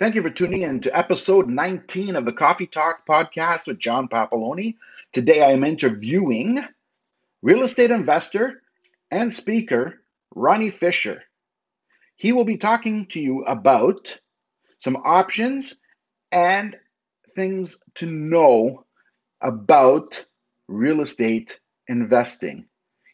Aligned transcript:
Thank 0.00 0.14
you 0.14 0.22
for 0.22 0.30
tuning 0.30 0.62
in 0.62 0.80
to 0.80 0.98
episode 0.98 1.46
19 1.46 2.16
of 2.16 2.24
the 2.24 2.32
Coffee 2.32 2.66
Talk 2.66 3.06
podcast 3.06 3.66
with 3.66 3.78
John 3.78 4.08
Papaloni. 4.08 4.76
Today 5.12 5.42
I 5.42 5.52
am 5.52 5.62
interviewing 5.62 6.64
real 7.42 7.62
estate 7.64 7.90
investor 7.90 8.62
and 9.10 9.30
speaker 9.30 10.00
Ronnie 10.34 10.70
Fisher. 10.70 11.22
He 12.16 12.32
will 12.32 12.46
be 12.46 12.56
talking 12.56 13.08
to 13.08 13.20
you 13.20 13.44
about 13.44 14.18
some 14.78 14.96
options 15.04 15.82
and 16.32 16.74
things 17.36 17.78
to 17.96 18.06
know 18.06 18.86
about 19.42 20.24
real 20.66 21.02
estate 21.02 21.60
investing. 21.88 22.64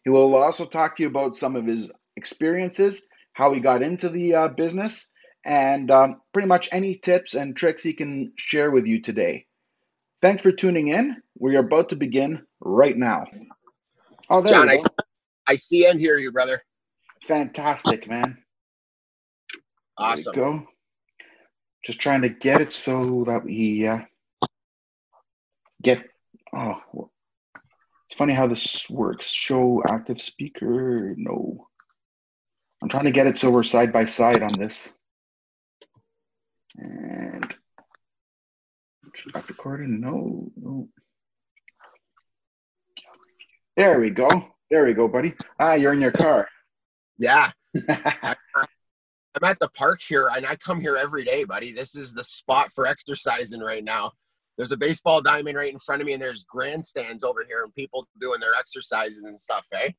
He 0.05 0.11
will 0.11 0.37
also 0.37 0.65
talk 0.65 0.95
to 0.97 1.03
you 1.03 1.09
about 1.09 1.37
some 1.37 1.57
of 1.57 1.67
his 1.67 1.91
experiences, 2.15 3.03
how 3.33 3.53
he 3.53 3.59
got 3.59 3.83
into 3.83 4.09
the 4.09 4.37
uh, 4.37 4.49
business, 4.51 5.11
and 5.47 5.93
um, 5.93 6.21
pretty 6.33 6.49
much 6.49 6.69
any 6.73 6.97
tips 6.97 7.35
and 7.35 7.57
tricks 7.57 7.83
he 7.83 7.95
can 7.95 8.33
share 8.37 8.73
with 8.73 8.85
you 8.85 9.01
today. 9.01 9.47
Thanks 10.21 10.43
for 10.43 10.51
tuning 10.51 10.89
in. 10.89 11.23
We 11.39 11.57
are 11.57 11.61
about 11.61 11.91
to 11.91 11.97
begin 11.97 12.43
right 12.61 12.97
now. 12.97 13.27
Oh, 14.29 14.41
there 14.41 14.53
John, 14.53 14.69
I, 14.69 14.79
I 15.47 15.55
see 15.55 15.87
and 15.87 16.01
hear 16.01 16.19
you, 16.19 16.33
brother. 16.33 16.61
Fantastic, 17.23 18.09
man. 18.09 18.37
Awesome. 19.97 20.35
go. 20.35 20.67
Just 21.85 22.01
trying 22.01 22.23
to 22.23 22.29
get 22.29 22.61
it 22.61 22.73
so 22.73 23.23
that 23.25 23.45
we 23.45 23.87
uh, 23.87 24.01
get. 25.83 26.05
Oh, 26.53 27.11
it's 28.09 28.19
funny 28.19 28.35
how 28.35 28.49
this 28.49 28.91
works. 28.91 29.29
Show 29.29 29.83
active 29.89 30.21
speaker. 30.21 31.09
No. 31.17 31.69
I'm 32.83 32.89
trying 32.89 33.05
to 33.05 33.13
get 33.13 33.29
it 33.29 33.39
so 33.39 33.51
we're 33.51 33.63
side 33.63 33.93
by 33.93 34.05
side 34.05 34.43
on 34.43 34.59
this. 34.59 34.96
And 36.79 37.55
stop 39.15 39.49
recording. 39.49 40.01
No, 40.01 40.51
no. 40.57 40.89
There 43.77 44.01
we 44.01 44.11
go. 44.11 44.29
There 44.71 44.85
we 44.85 44.95
go, 44.95 45.09
buddy. 45.09 45.35
Ah, 45.61 45.75
you're 45.75 45.93
in 45.93 46.01
your 46.01 46.13
car. 46.13 46.49
Yeah. 47.19 47.51
I'm 47.89 49.45
at 49.45 49.59
the 49.61 49.69
park 49.75 50.01
here 50.07 50.31
and 50.35 50.47
I 50.47 50.57
come 50.57 50.81
here 50.81 50.97
every 50.97 51.25
day, 51.25 51.45
buddy. 51.45 51.73
This 51.73 51.95
is 51.95 52.13
the 52.13 52.25
spot 52.25 52.71
for 52.75 52.87
exercising 52.87 53.61
right 53.61 53.85
now. 53.85 54.13
There's 54.57 54.73
a 54.73 54.77
baseball 54.77 55.21
diamond 55.21 55.59
right 55.59 55.73
in 55.73 55.79
front 55.79 56.01
of 56.01 56.07
me 56.07 56.15
and 56.15 56.23
there's 56.23 56.45
grandstands 56.45 57.23
over 57.23 57.45
here 57.47 57.63
and 57.63 57.75
people 57.75 58.09
doing 58.19 58.41
their 58.41 58.55
exercises 58.59 59.23
and 59.23 59.39
stuff, 59.39 59.67
eh? 59.75 59.91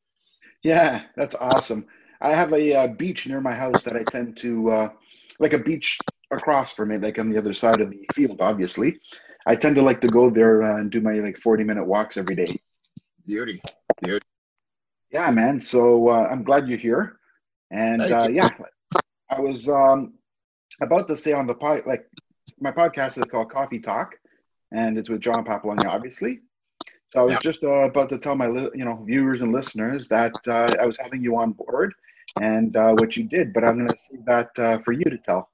Yeah, 0.63 1.03
that's 1.15 1.35
awesome. 1.35 1.85
I 2.19 2.31
have 2.31 2.51
a 2.51 2.73
uh, 2.73 2.87
beach 2.87 3.27
near 3.27 3.41
my 3.41 3.53
house 3.53 3.83
that 3.83 3.95
I 3.95 4.03
tend 4.03 4.37
to, 4.37 4.71
uh, 4.71 4.89
like 5.39 5.53
a 5.53 5.59
beach 5.59 5.99
across 6.31 6.73
from 6.73 6.91
it, 6.91 7.01
like 7.01 7.19
on 7.19 7.29
the 7.29 7.37
other 7.37 7.53
side 7.53 7.81
of 7.81 7.89
the 7.89 8.05
field, 8.13 8.41
obviously. 8.41 8.99
I 9.45 9.55
tend 9.55 9.75
to 9.77 9.81
like 9.81 10.01
to 10.01 10.07
go 10.07 10.29
there 10.29 10.63
uh, 10.63 10.77
and 10.77 10.91
do 10.91 10.99
my 10.99 11.13
like 11.13 11.37
40 11.37 11.63
minute 11.63 11.85
walks 11.85 12.17
every 12.17 12.35
day. 12.35 12.59
Beauty. 13.25 13.61
Beauty. 14.01 14.25
Yeah, 15.11 15.31
man. 15.31 15.61
So 15.61 16.09
uh, 16.09 16.27
I'm 16.29 16.43
glad 16.43 16.67
you're 16.67 16.77
here. 16.77 17.19
And 17.71 18.01
uh, 18.01 18.27
yeah, 18.31 18.49
I 19.29 19.39
was 19.39 19.69
um, 19.69 20.13
about 20.81 21.07
to 21.07 21.15
say 21.15 21.33
on 21.33 21.47
the 21.47 21.53
pod, 21.53 21.83
like 21.85 22.05
my 22.59 22.71
podcast 22.71 23.17
is 23.17 23.25
called 23.25 23.51
Coffee 23.51 23.79
Talk, 23.79 24.15
and 24.71 24.97
it's 24.97 25.09
with 25.09 25.21
John 25.21 25.45
Papaloni, 25.45 25.85
obviously. 25.85 26.39
So 27.13 27.21
I 27.21 27.23
was 27.23 27.33
yeah. 27.33 27.39
just 27.41 27.63
uh, 27.63 27.83
about 27.83 28.09
to 28.09 28.17
tell 28.17 28.35
my 28.35 28.47
you 28.47 28.85
know 28.85 29.03
viewers 29.05 29.41
and 29.41 29.53
listeners 29.53 30.07
that 30.09 30.35
uh, 30.47 30.73
I 30.79 30.85
was 30.85 30.97
having 30.97 31.21
you 31.21 31.37
on 31.37 31.53
board 31.53 31.93
and 32.41 32.75
uh, 32.75 32.93
what 32.93 33.15
you 33.15 33.23
did, 33.23 33.53
but 33.53 33.63
I'm 33.63 33.77
going 33.77 33.87
to 33.87 33.97
save 33.97 34.25
that 34.25 34.59
uh, 34.59 34.77
for 34.79 34.91
you 34.91 35.05
to 35.05 35.17
tell 35.17 35.49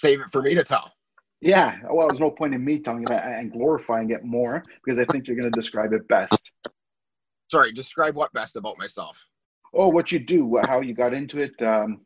save 0.00 0.20
it 0.20 0.30
for 0.30 0.42
me 0.42 0.54
to 0.54 0.64
tell. 0.64 0.92
Yeah, 1.40 1.76
well, 1.90 2.08
there's 2.08 2.20
no 2.20 2.30
point 2.30 2.54
in 2.54 2.64
me 2.64 2.78
telling 2.78 3.04
you 3.08 3.14
and 3.14 3.52
glorifying 3.52 4.10
it 4.10 4.24
more 4.24 4.62
because 4.84 4.98
I 4.98 5.04
think 5.06 5.26
you're 5.26 5.36
going 5.36 5.50
to 5.50 5.58
describe 5.58 5.92
it 5.92 6.06
best. 6.08 6.52
Sorry, 7.50 7.72
describe 7.72 8.14
what 8.14 8.32
best 8.32 8.56
about 8.56 8.78
myself? 8.78 9.24
Oh, 9.72 9.88
what 9.88 10.12
you 10.12 10.18
do, 10.18 10.60
how 10.66 10.80
you 10.80 10.94
got 10.94 11.14
into 11.14 11.40
it. 11.40 11.52
Um, 11.62 12.00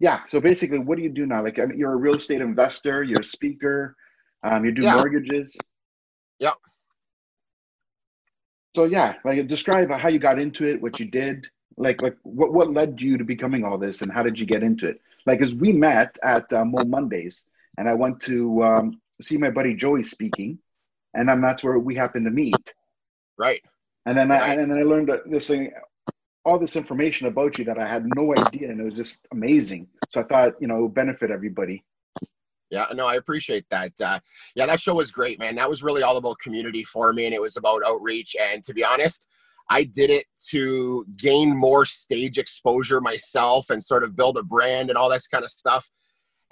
yeah, 0.00 0.20
so 0.28 0.40
basically, 0.40 0.78
what 0.78 0.96
do 0.96 1.02
you 1.02 1.10
do 1.10 1.26
now? 1.26 1.42
Like, 1.42 1.58
mean, 1.58 1.78
you're 1.78 1.92
a 1.92 1.96
real 1.96 2.16
estate 2.16 2.40
investor, 2.40 3.02
you're 3.02 3.20
a 3.20 3.24
speaker, 3.24 3.96
um, 4.42 4.64
you 4.64 4.72
do 4.72 4.82
yeah. 4.82 4.94
mortgages. 4.94 5.56
Yep. 6.40 6.54
So 8.74 8.84
yeah, 8.84 9.14
like 9.24 9.46
describe 9.46 9.90
how 9.90 10.08
you 10.08 10.18
got 10.18 10.38
into 10.38 10.68
it, 10.68 10.82
what 10.82 11.00
you 11.00 11.06
did, 11.10 11.46
like 11.78 12.02
like 12.02 12.16
what 12.24 12.52
what 12.52 12.72
led 12.72 13.00
you 13.00 13.16
to 13.16 13.24
becoming 13.24 13.64
all 13.64 13.78
this, 13.78 14.02
and 14.02 14.12
how 14.12 14.22
did 14.22 14.38
you 14.38 14.44
get 14.44 14.62
into 14.62 14.88
it? 14.88 15.00
Like, 15.26 15.42
as 15.42 15.54
we 15.54 15.72
met 15.72 16.18
at 16.22 16.52
uh, 16.52 16.64
Mo 16.64 16.84
Mondays, 16.84 17.44
and 17.76 17.88
I 17.88 17.94
went 17.94 18.20
to 18.22 18.62
um, 18.62 19.00
see 19.20 19.36
my 19.36 19.50
buddy 19.50 19.74
Joey 19.74 20.02
speaking, 20.02 20.58
and 21.14 21.28
then 21.28 21.40
that's 21.40 21.62
where 21.62 21.78
we 21.78 21.94
happened 21.94 22.26
to 22.26 22.30
meet. 22.30 22.74
Right. 23.38 23.62
And 24.06 24.16
then 24.16 24.28
right. 24.28 24.42
I, 24.42 24.54
and 24.54 24.70
then 24.70 24.78
I 24.78 24.82
learned 24.82 25.10
this 25.26 25.48
thing, 25.48 25.72
all 26.44 26.58
this 26.58 26.76
information 26.76 27.26
about 27.26 27.58
you 27.58 27.64
that 27.64 27.78
I 27.78 27.88
had 27.88 28.06
no 28.14 28.34
idea, 28.36 28.70
and 28.70 28.80
it 28.80 28.84
was 28.84 28.94
just 28.94 29.26
amazing. 29.32 29.88
So 30.10 30.20
I 30.20 30.24
thought, 30.24 30.54
you 30.60 30.68
know, 30.68 30.78
it 30.78 30.82
would 30.82 30.94
benefit 30.94 31.30
everybody. 31.30 31.84
Yeah, 32.70 32.86
no, 32.94 33.06
I 33.06 33.14
appreciate 33.14 33.64
that. 33.70 33.92
Uh, 34.00 34.18
yeah, 34.54 34.66
that 34.66 34.80
show 34.80 34.94
was 34.94 35.10
great, 35.10 35.38
man. 35.38 35.54
That 35.56 35.68
was 35.68 35.82
really 35.82 36.02
all 36.02 36.16
about 36.16 36.38
community 36.38 36.82
for 36.82 37.12
me, 37.12 37.26
and 37.26 37.34
it 37.34 37.40
was 37.40 37.56
about 37.56 37.82
outreach. 37.86 38.36
And 38.40 38.62
to 38.64 38.74
be 38.74 38.84
honest, 38.84 39.26
I 39.68 39.84
did 39.84 40.10
it 40.10 40.26
to 40.50 41.04
gain 41.16 41.56
more 41.56 41.84
stage 41.84 42.38
exposure 42.38 43.00
myself 43.00 43.70
and 43.70 43.82
sort 43.82 44.04
of 44.04 44.16
build 44.16 44.38
a 44.38 44.42
brand 44.42 44.90
and 44.90 44.98
all 44.98 45.10
this 45.10 45.26
kind 45.26 45.44
of 45.44 45.50
stuff. 45.50 45.88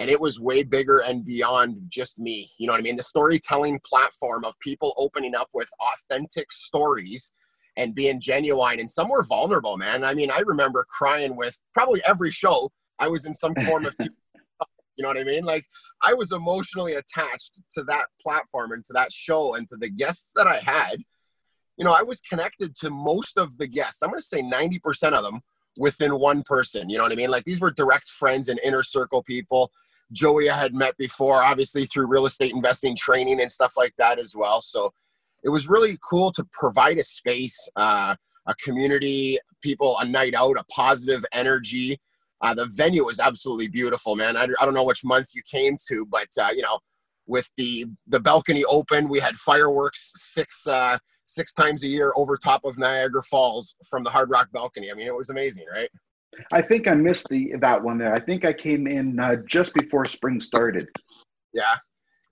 And 0.01 0.11
it 0.11 0.21
was 0.21 0.41
way 0.41 0.65
bigger 0.65 0.99
and 0.99 1.25
beyond 1.25 1.77
just 1.89 2.19
me. 2.19 2.51
You 2.59 2.67
know 2.67 2.73
what 2.73 2.81
I 2.81 2.83
mean? 2.83 2.97
The 2.97 3.05
storytelling 3.05 3.81
platform 3.85 4.45
of 4.45 4.59
people 4.59 4.93
opening 4.97 5.37
up 5.37 5.49
with 5.55 5.69
authentic 5.81 6.51
stories 6.53 7.33
and 7.77 7.95
being 7.95 8.21
genuine 8.21 8.81
and 8.81 8.91
some 8.91 9.09
were 9.09 9.25
vulnerable, 9.25 9.77
man. 9.77 10.03
I 10.05 10.15
mean, 10.15 10.31
I 10.31 10.41
remember 10.41 10.85
crying 10.89 11.37
with 11.37 11.59
probably 11.73 12.03
every 12.07 12.33
show 12.33 12.71
I 12.99 13.09
was 13.09 13.25
in 13.25 13.35
some 13.35 13.55
form 13.67 13.87
of 13.87 13.95
You 14.97 15.03
know 15.03 15.09
what 15.09 15.19
I 15.19 15.25
mean? 15.25 15.45
Like 15.45 15.65
I 16.03 16.15
was 16.15 16.31
emotionally 16.31 16.95
attached 16.95 17.61
to 17.77 17.83
that 17.85 18.07
platform 18.21 18.73
and 18.73 18.85
to 18.85 18.93
that 18.93 19.13
show 19.13 19.57
and 19.57 19.69
to 19.69 19.77
the 19.77 19.91
guests 19.91 20.31
that 20.37 20.47
I 20.47 20.59
had 20.59 20.99
you 21.77 21.85
know, 21.85 21.95
I 21.97 22.03
was 22.03 22.21
connected 22.21 22.75
to 22.77 22.91
most 22.91 23.39
of 23.39 23.57
the 23.59 23.67
guests. 23.67 24.03
I'm 24.03 24.11
going 24.11 24.21
to 24.21 24.27
say 24.27 24.43
90% 24.43 25.13
of 25.13 25.25
them 25.25 25.41
within 25.77 26.19
one 26.19 26.43
person. 26.43 26.89
You 26.89 26.99
know 26.99 27.05
what 27.05 27.13
I 27.13 27.17
mean? 27.17 27.31
Like 27.31 27.45
these 27.45 27.61
were 27.61 27.71
direct 27.71 28.09
friends 28.09 28.49
and 28.49 28.61
inner 28.63 28.83
circle 28.83 29.23
people. 29.23 29.71
Joey 30.13 30.51
I 30.51 30.57
had 30.57 30.75
met 30.75 30.97
before, 30.97 31.43
obviously 31.43 31.87
through 31.87 32.07
real 32.07 32.27
estate 32.27 32.55
investing 32.55 32.97
training 32.97 33.41
and 33.41 33.51
stuff 33.51 33.75
like 33.77 33.95
that 33.99 34.19
as 34.19 34.37
well. 34.37 34.61
So 34.61 34.93
it 35.43 35.49
was 35.49 35.69
really 35.69 35.99
cool 36.09 36.31
to 36.33 36.47
provide 36.53 36.99
a 36.99 37.05
space, 37.05 37.57
uh, 37.77 38.15
a 38.47 38.55
community, 38.63 39.39
people, 39.63 39.99
a 39.99 40.05
night 40.05 40.35
out, 40.35 40.59
a 40.59 40.65
positive 40.65 41.25
energy. 41.33 41.99
Uh, 42.41 42.55
the 42.55 42.67
venue 42.67 43.05
was 43.05 43.19
absolutely 43.19 43.69
beautiful, 43.69 44.15
man. 44.17 44.37
I, 44.37 44.47
I 44.61 44.65
don't 44.65 44.75
know 44.75 44.85
which 44.85 45.05
month 45.05 45.29
you 45.35 45.43
came 45.51 45.77
to, 45.89 46.07
but 46.07 46.29
uh, 46.39 46.51
you 46.55 46.63
know, 46.63 46.79
with 47.27 47.51
the 47.57 47.87
the 48.07 48.21
balcony 48.21 48.65
open, 48.67 49.09
we 49.09 49.19
had 49.19 49.37
fireworks 49.37 50.13
six 50.17 50.67
uh, 50.67 50.99
six 51.35 51.53
times 51.53 51.83
a 51.83 51.89
year 51.89 52.13
over 52.17 52.37
top 52.37 52.65
of 52.65 52.79
Niagara 52.79 53.23
Falls 53.23 53.75
from 53.89 54.05
the 54.05 54.11
Hard 54.11 54.31
Rock 54.31 54.49
balcony. 54.53 54.91
I 54.91 54.95
mean, 54.95 55.07
it 55.07 55.15
was 55.15 55.31
amazing, 55.31 55.65
right? 55.73 55.91
I 56.53 56.63
think 56.63 56.89
I 56.89 56.95
missed 56.95 57.29
the 57.29 57.53
that 57.61 57.83
one 57.83 57.99
there. 57.99 58.15
I 58.15 58.21
think 58.21 58.45
I 58.45 58.53
came 58.53 58.87
in 58.87 59.19
uh, 59.21 59.37
just 59.47 59.75
before 59.75 60.05
spring 60.07 60.41
started. 60.41 60.89
Yeah, 61.53 61.77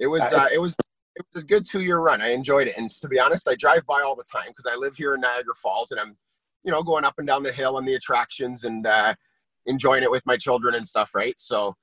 it 0.00 0.06
was 0.06 0.22
uh, 0.22 0.48
it 0.52 0.58
was 0.58 0.74
it 1.16 1.24
was 1.34 1.42
a 1.42 1.46
good 1.46 1.64
two 1.64 1.82
year 1.82 1.98
run. 1.98 2.20
I 2.20 2.30
enjoyed 2.30 2.68
it, 2.68 2.76
and 2.76 2.88
to 2.88 3.08
be 3.08 3.20
honest, 3.20 3.48
I 3.48 3.54
drive 3.54 3.86
by 3.86 4.02
all 4.02 4.16
the 4.16 4.24
time 4.24 4.48
because 4.48 4.66
I 4.66 4.76
live 4.76 4.96
here 4.96 5.14
in 5.14 5.20
Niagara 5.20 5.54
Falls, 5.54 5.90
and 5.90 6.00
I'm 6.00 6.16
you 6.64 6.72
know 6.72 6.82
going 6.82 7.04
up 7.04 7.14
and 7.18 7.26
down 7.26 7.42
the 7.42 7.52
hill 7.52 7.78
and 7.78 7.86
the 7.86 7.94
attractions 7.94 8.64
and 8.64 8.86
uh, 8.86 9.14
enjoying 9.66 10.02
it 10.02 10.10
with 10.10 10.24
my 10.26 10.36
children 10.36 10.74
and 10.74 10.86
stuff, 10.86 11.10
right? 11.14 11.38
So 11.38 11.76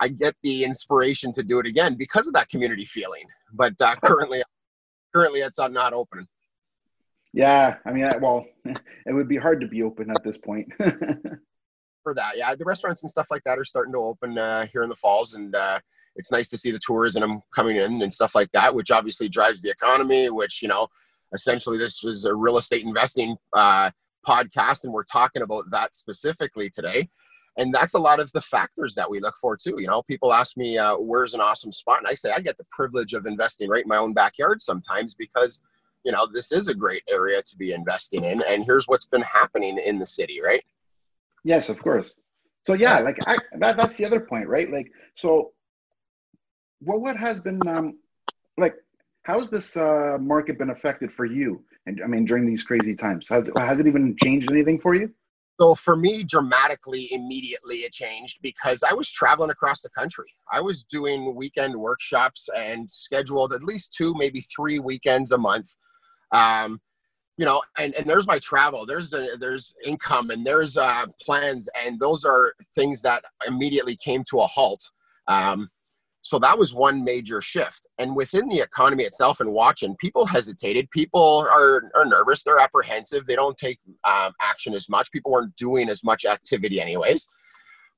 I 0.00 0.08
get 0.08 0.34
the 0.42 0.64
inspiration 0.64 1.32
to 1.34 1.42
do 1.42 1.58
it 1.60 1.66
again 1.66 1.94
because 1.94 2.26
of 2.26 2.32
that 2.34 2.48
community 2.48 2.84
feeling. 2.84 3.24
But 3.52 3.74
uh, 3.80 3.96
currently, 4.02 4.42
currently 5.14 5.40
it's 5.40 5.58
not 5.58 5.92
open. 5.92 6.26
Yeah, 7.32 7.76
I 7.86 7.92
mean, 7.92 8.06
well, 8.20 8.44
it 8.64 9.12
would 9.12 9.28
be 9.28 9.36
hard 9.36 9.60
to 9.60 9.68
be 9.68 9.82
open 9.82 10.10
at 10.10 10.22
this 10.24 10.38
point. 10.38 10.72
For 12.02 12.14
that, 12.14 12.36
yeah, 12.36 12.54
the 12.54 12.64
restaurants 12.64 13.02
and 13.02 13.10
stuff 13.10 13.26
like 13.30 13.42
that 13.44 13.58
are 13.58 13.64
starting 13.64 13.92
to 13.92 13.98
open 13.98 14.38
uh, 14.38 14.66
here 14.72 14.82
in 14.82 14.88
the 14.88 14.96
falls, 14.96 15.34
and 15.34 15.54
uh, 15.54 15.78
it's 16.16 16.32
nice 16.32 16.48
to 16.48 16.58
see 16.58 16.70
the 16.70 16.80
tourism 16.84 17.42
coming 17.54 17.76
in 17.76 18.00
and 18.00 18.12
stuff 18.12 18.34
like 18.34 18.50
that, 18.52 18.74
which 18.74 18.90
obviously 18.90 19.28
drives 19.28 19.60
the 19.60 19.70
economy. 19.70 20.30
Which 20.30 20.62
you 20.62 20.68
know, 20.68 20.88
essentially, 21.34 21.76
this 21.76 22.02
was 22.02 22.24
a 22.24 22.34
real 22.34 22.56
estate 22.56 22.84
investing 22.86 23.36
uh, 23.54 23.90
podcast, 24.26 24.84
and 24.84 24.94
we're 24.94 25.04
talking 25.04 25.42
about 25.42 25.70
that 25.70 25.94
specifically 25.94 26.70
today. 26.70 27.08
And 27.58 27.74
that's 27.74 27.94
a 27.94 27.98
lot 27.98 28.20
of 28.20 28.32
the 28.32 28.40
factors 28.40 28.94
that 28.94 29.10
we 29.10 29.20
look 29.20 29.34
for 29.38 29.54
too. 29.54 29.74
You 29.76 29.88
know, 29.88 30.02
people 30.02 30.32
ask 30.32 30.56
me, 30.56 30.78
uh, 30.78 30.96
"Where's 30.96 31.34
an 31.34 31.42
awesome 31.42 31.70
spot?" 31.70 31.98
And 31.98 32.08
I 32.08 32.14
say, 32.14 32.32
I 32.34 32.40
get 32.40 32.56
the 32.56 32.66
privilege 32.70 33.12
of 33.12 33.26
investing 33.26 33.68
right 33.68 33.82
in 33.82 33.88
my 33.88 33.98
own 33.98 34.14
backyard 34.14 34.62
sometimes 34.62 35.14
because 35.14 35.60
you 36.04 36.12
know, 36.12 36.26
this 36.32 36.52
is 36.52 36.68
a 36.68 36.74
great 36.74 37.02
area 37.08 37.42
to 37.42 37.56
be 37.56 37.72
investing 37.72 38.24
in. 38.24 38.42
And 38.48 38.64
here's 38.64 38.88
what's 38.88 39.06
been 39.06 39.22
happening 39.22 39.78
in 39.78 39.98
the 39.98 40.06
city, 40.06 40.40
right? 40.42 40.62
Yes, 41.44 41.68
of 41.68 41.82
course. 41.82 42.14
So 42.66 42.74
yeah, 42.74 43.00
like 43.00 43.18
I, 43.26 43.38
that, 43.58 43.76
that's 43.76 43.96
the 43.96 44.04
other 44.04 44.20
point, 44.20 44.48
right? 44.48 44.70
Like, 44.70 44.90
so 45.14 45.52
what 46.80 47.00
what 47.00 47.16
has 47.16 47.40
been 47.40 47.60
um 47.66 47.98
like 48.56 48.74
how's 49.22 49.50
this 49.50 49.76
uh, 49.76 50.16
market 50.20 50.58
been 50.58 50.70
affected 50.70 51.12
for 51.12 51.24
you? 51.24 51.62
And 51.86 52.00
I 52.02 52.06
mean, 52.06 52.24
during 52.24 52.46
these 52.46 52.62
crazy 52.62 52.94
times, 52.94 53.26
has 53.28 53.50
has 53.58 53.80
it 53.80 53.86
even 53.86 54.16
changed 54.22 54.50
anything 54.50 54.78
for 54.78 54.94
you? 54.94 55.10
So 55.60 55.74
for 55.74 55.94
me, 55.94 56.24
dramatically, 56.24 57.12
immediately 57.12 57.78
it 57.78 57.92
changed 57.92 58.38
because 58.40 58.82
I 58.82 58.94
was 58.94 59.10
traveling 59.10 59.50
across 59.50 59.82
the 59.82 59.90
country. 59.90 60.32
I 60.50 60.60
was 60.60 60.84
doing 60.84 61.34
weekend 61.34 61.76
workshops 61.76 62.48
and 62.56 62.90
scheduled 62.90 63.52
at 63.52 63.62
least 63.62 63.92
two, 63.92 64.14
maybe 64.16 64.40
three 64.40 64.78
weekends 64.78 65.32
a 65.32 65.38
month. 65.38 65.74
Um, 66.32 66.80
you 67.36 67.46
know, 67.46 67.62
and, 67.78 67.94
and 67.94 68.08
there's 68.08 68.26
my 68.26 68.38
travel, 68.40 68.84
there's 68.84 69.14
a, 69.14 69.28
there's 69.38 69.72
income 69.84 70.30
and 70.30 70.44
there's 70.44 70.76
uh, 70.76 71.06
plans, 71.22 71.68
and 71.86 71.98
those 71.98 72.24
are 72.24 72.52
things 72.74 73.00
that 73.02 73.24
immediately 73.46 73.96
came 73.96 74.22
to 74.30 74.40
a 74.40 74.46
halt. 74.46 74.90
Um, 75.26 75.70
so 76.22 76.38
that 76.38 76.58
was 76.58 76.74
one 76.74 77.02
major 77.02 77.40
shift. 77.40 77.86
And 77.98 78.14
within 78.14 78.46
the 78.48 78.60
economy 78.60 79.04
itself 79.04 79.40
and 79.40 79.52
watching, 79.52 79.96
people 79.96 80.26
hesitated. 80.26 80.90
People 80.90 81.48
are, 81.50 81.90
are 81.96 82.04
nervous. 82.04 82.42
They're 82.42 82.58
apprehensive. 82.58 83.26
They 83.26 83.36
don't 83.36 83.56
take 83.56 83.78
um, 84.04 84.32
action 84.42 84.74
as 84.74 84.88
much. 84.88 85.10
People 85.10 85.32
weren't 85.32 85.56
doing 85.56 85.88
as 85.88 86.04
much 86.04 86.26
activity, 86.26 86.78
anyways. 86.78 87.26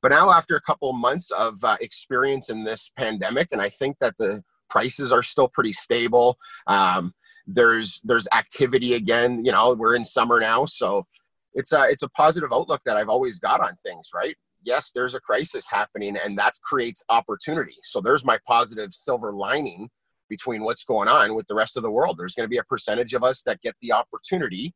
But 0.02 0.10
now, 0.10 0.30
after 0.30 0.56
a 0.56 0.60
couple 0.60 0.92
months 0.92 1.30
of 1.32 1.62
uh, 1.64 1.76
experience 1.80 2.48
in 2.48 2.64
this 2.64 2.90
pandemic, 2.96 3.48
and 3.52 3.60
I 3.60 3.68
think 3.68 3.96
that 4.00 4.14
the 4.18 4.42
prices 4.70 5.12
are 5.12 5.22
still 5.22 5.48
pretty 5.48 5.72
stable. 5.72 6.38
Um, 6.66 7.12
there's 7.46 8.00
there's 8.04 8.28
activity 8.32 8.94
again. 8.94 9.44
You 9.44 9.52
know, 9.52 9.74
we're 9.74 9.96
in 9.96 10.04
summer 10.04 10.40
now, 10.40 10.64
so 10.64 11.06
it's 11.54 11.72
a 11.72 11.84
it's 11.88 12.02
a 12.02 12.08
positive 12.10 12.52
outlook 12.52 12.80
that 12.86 12.96
I've 12.96 13.08
always 13.08 13.38
got 13.38 13.60
on 13.60 13.76
things. 13.84 14.10
Right? 14.14 14.36
yes, 14.64 14.90
there's 14.94 15.14
a 15.14 15.20
crisis 15.20 15.66
happening 15.68 16.16
and 16.16 16.38
that 16.38 16.52
creates 16.62 17.02
opportunity. 17.08 17.76
So 17.82 18.00
there's 18.00 18.24
my 18.24 18.38
positive 18.46 18.92
silver 18.92 19.32
lining 19.32 19.88
between 20.28 20.62
what's 20.62 20.84
going 20.84 21.08
on 21.08 21.34
with 21.34 21.46
the 21.46 21.54
rest 21.54 21.76
of 21.76 21.82
the 21.82 21.90
world. 21.90 22.16
There's 22.18 22.34
going 22.34 22.46
to 22.46 22.50
be 22.50 22.58
a 22.58 22.64
percentage 22.64 23.14
of 23.14 23.22
us 23.22 23.42
that 23.42 23.60
get 23.60 23.74
the 23.82 23.92
opportunity 23.92 24.74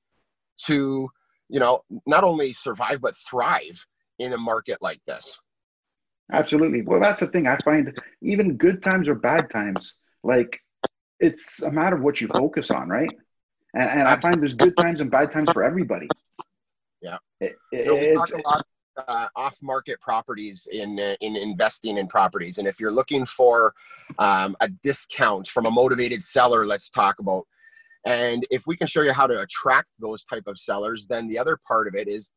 to, 0.66 1.08
you 1.48 1.60
know, 1.60 1.80
not 2.06 2.24
only 2.24 2.52
survive 2.52 3.00
but 3.00 3.14
thrive 3.16 3.84
in 4.18 4.32
a 4.32 4.38
market 4.38 4.78
like 4.80 5.00
this. 5.06 5.38
Absolutely. 6.32 6.82
Well, 6.82 7.00
that's 7.00 7.20
the 7.20 7.28
thing. 7.28 7.46
I 7.46 7.56
find 7.58 7.96
even 8.20 8.56
good 8.56 8.82
times 8.82 9.08
or 9.08 9.14
bad 9.14 9.48
times, 9.48 9.98
like 10.24 10.58
it's 11.20 11.62
a 11.62 11.70
matter 11.70 11.96
of 11.96 12.02
what 12.02 12.20
you 12.20 12.28
focus 12.28 12.70
on, 12.70 12.88
right? 12.88 13.10
And, 13.74 13.88
and 13.90 14.02
I 14.02 14.16
find 14.16 14.40
there's 14.40 14.54
good 14.54 14.76
times 14.76 15.00
and 15.00 15.10
bad 15.10 15.32
times 15.32 15.50
for 15.52 15.62
everybody. 15.62 16.08
Yeah. 17.02 17.18
It, 17.40 17.56
it, 17.72 17.86
you 17.86 17.86
know, 17.86 17.94
we 17.94 18.12
talk 18.14 18.30
a 18.30 18.48
lot 18.48 18.66
uh, 19.08 19.26
off-market 19.36 20.00
properties 20.00 20.66
in 20.72 20.98
uh, 20.98 21.14
in 21.20 21.36
investing 21.36 21.98
in 21.98 22.06
properties, 22.06 22.58
and 22.58 22.66
if 22.66 22.80
you're 22.80 22.90
looking 22.90 23.24
for 23.24 23.74
um, 24.18 24.56
a 24.60 24.68
discount 24.82 25.46
from 25.46 25.66
a 25.66 25.70
motivated 25.70 26.22
seller, 26.22 26.66
let's 26.66 26.88
talk 26.88 27.18
about. 27.18 27.46
And 28.06 28.46
if 28.50 28.66
we 28.66 28.76
can 28.76 28.86
show 28.86 29.02
you 29.02 29.12
how 29.12 29.26
to 29.26 29.40
attract 29.40 29.88
those 29.98 30.22
type 30.24 30.44
of 30.46 30.56
sellers, 30.56 31.06
then 31.06 31.26
the 31.26 31.38
other 31.38 31.58
part 31.66 31.88
of 31.88 31.94
it 31.94 32.08
is 32.08 32.30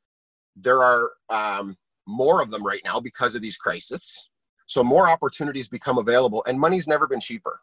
there 0.56 0.84
are 0.84 1.12
um, 1.30 1.78
more 2.08 2.42
of 2.42 2.50
them 2.50 2.66
right 2.66 2.82
now 2.84 3.00
because 3.00 3.36
of 3.36 3.42
these 3.42 3.56
crises. 3.56 4.28
So 4.66 4.84
more 4.84 5.10
opportunities 5.10 5.68
become 5.68 5.98
available, 5.98 6.44
and 6.48 6.60
money's 6.60 6.88
never 6.88 7.08
been 7.08 7.20
cheaper. 7.20 7.62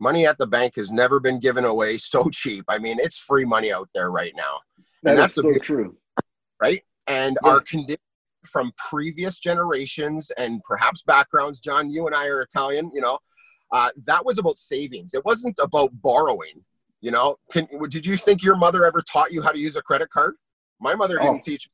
Money 0.00 0.26
at 0.26 0.38
the 0.38 0.46
bank 0.46 0.74
has 0.76 0.92
never 0.92 1.20
been 1.20 1.40
given 1.40 1.64
away 1.64 1.98
so 1.98 2.28
cheap. 2.32 2.64
I 2.68 2.78
mean, 2.78 2.98
it's 3.00 3.18
free 3.18 3.44
money 3.44 3.72
out 3.72 3.88
there 3.94 4.10
right 4.10 4.32
now. 4.36 4.60
That 5.02 5.10
and 5.10 5.18
that's 5.18 5.34
so 5.34 5.52
true. 5.58 5.96
Right? 6.60 6.82
And 7.06 7.38
yeah. 7.44 7.50
our 7.50 7.60
condition 7.60 7.98
from 8.46 8.72
previous 8.88 9.38
generations 9.38 10.30
and 10.36 10.62
perhaps 10.64 11.02
backgrounds. 11.02 11.60
John, 11.60 11.90
you 11.90 12.06
and 12.06 12.14
I 12.14 12.26
are 12.28 12.42
Italian, 12.42 12.90
you 12.94 13.00
know, 13.00 13.18
uh, 13.72 13.90
that 14.06 14.24
was 14.24 14.38
about 14.38 14.58
savings. 14.58 15.14
It 15.14 15.24
wasn't 15.24 15.58
about 15.60 15.90
borrowing. 16.02 16.62
You 17.00 17.10
know, 17.10 17.36
Can, 17.50 17.66
did 17.90 18.06
you 18.06 18.16
think 18.16 18.42
your 18.42 18.56
mother 18.56 18.84
ever 18.84 19.02
taught 19.02 19.32
you 19.32 19.42
how 19.42 19.52
to 19.52 19.58
use 19.58 19.76
a 19.76 19.82
credit 19.82 20.08
card? 20.10 20.34
My 20.80 20.94
mother 20.94 21.18
didn't 21.18 21.36
oh. 21.36 21.40
teach. 21.42 21.68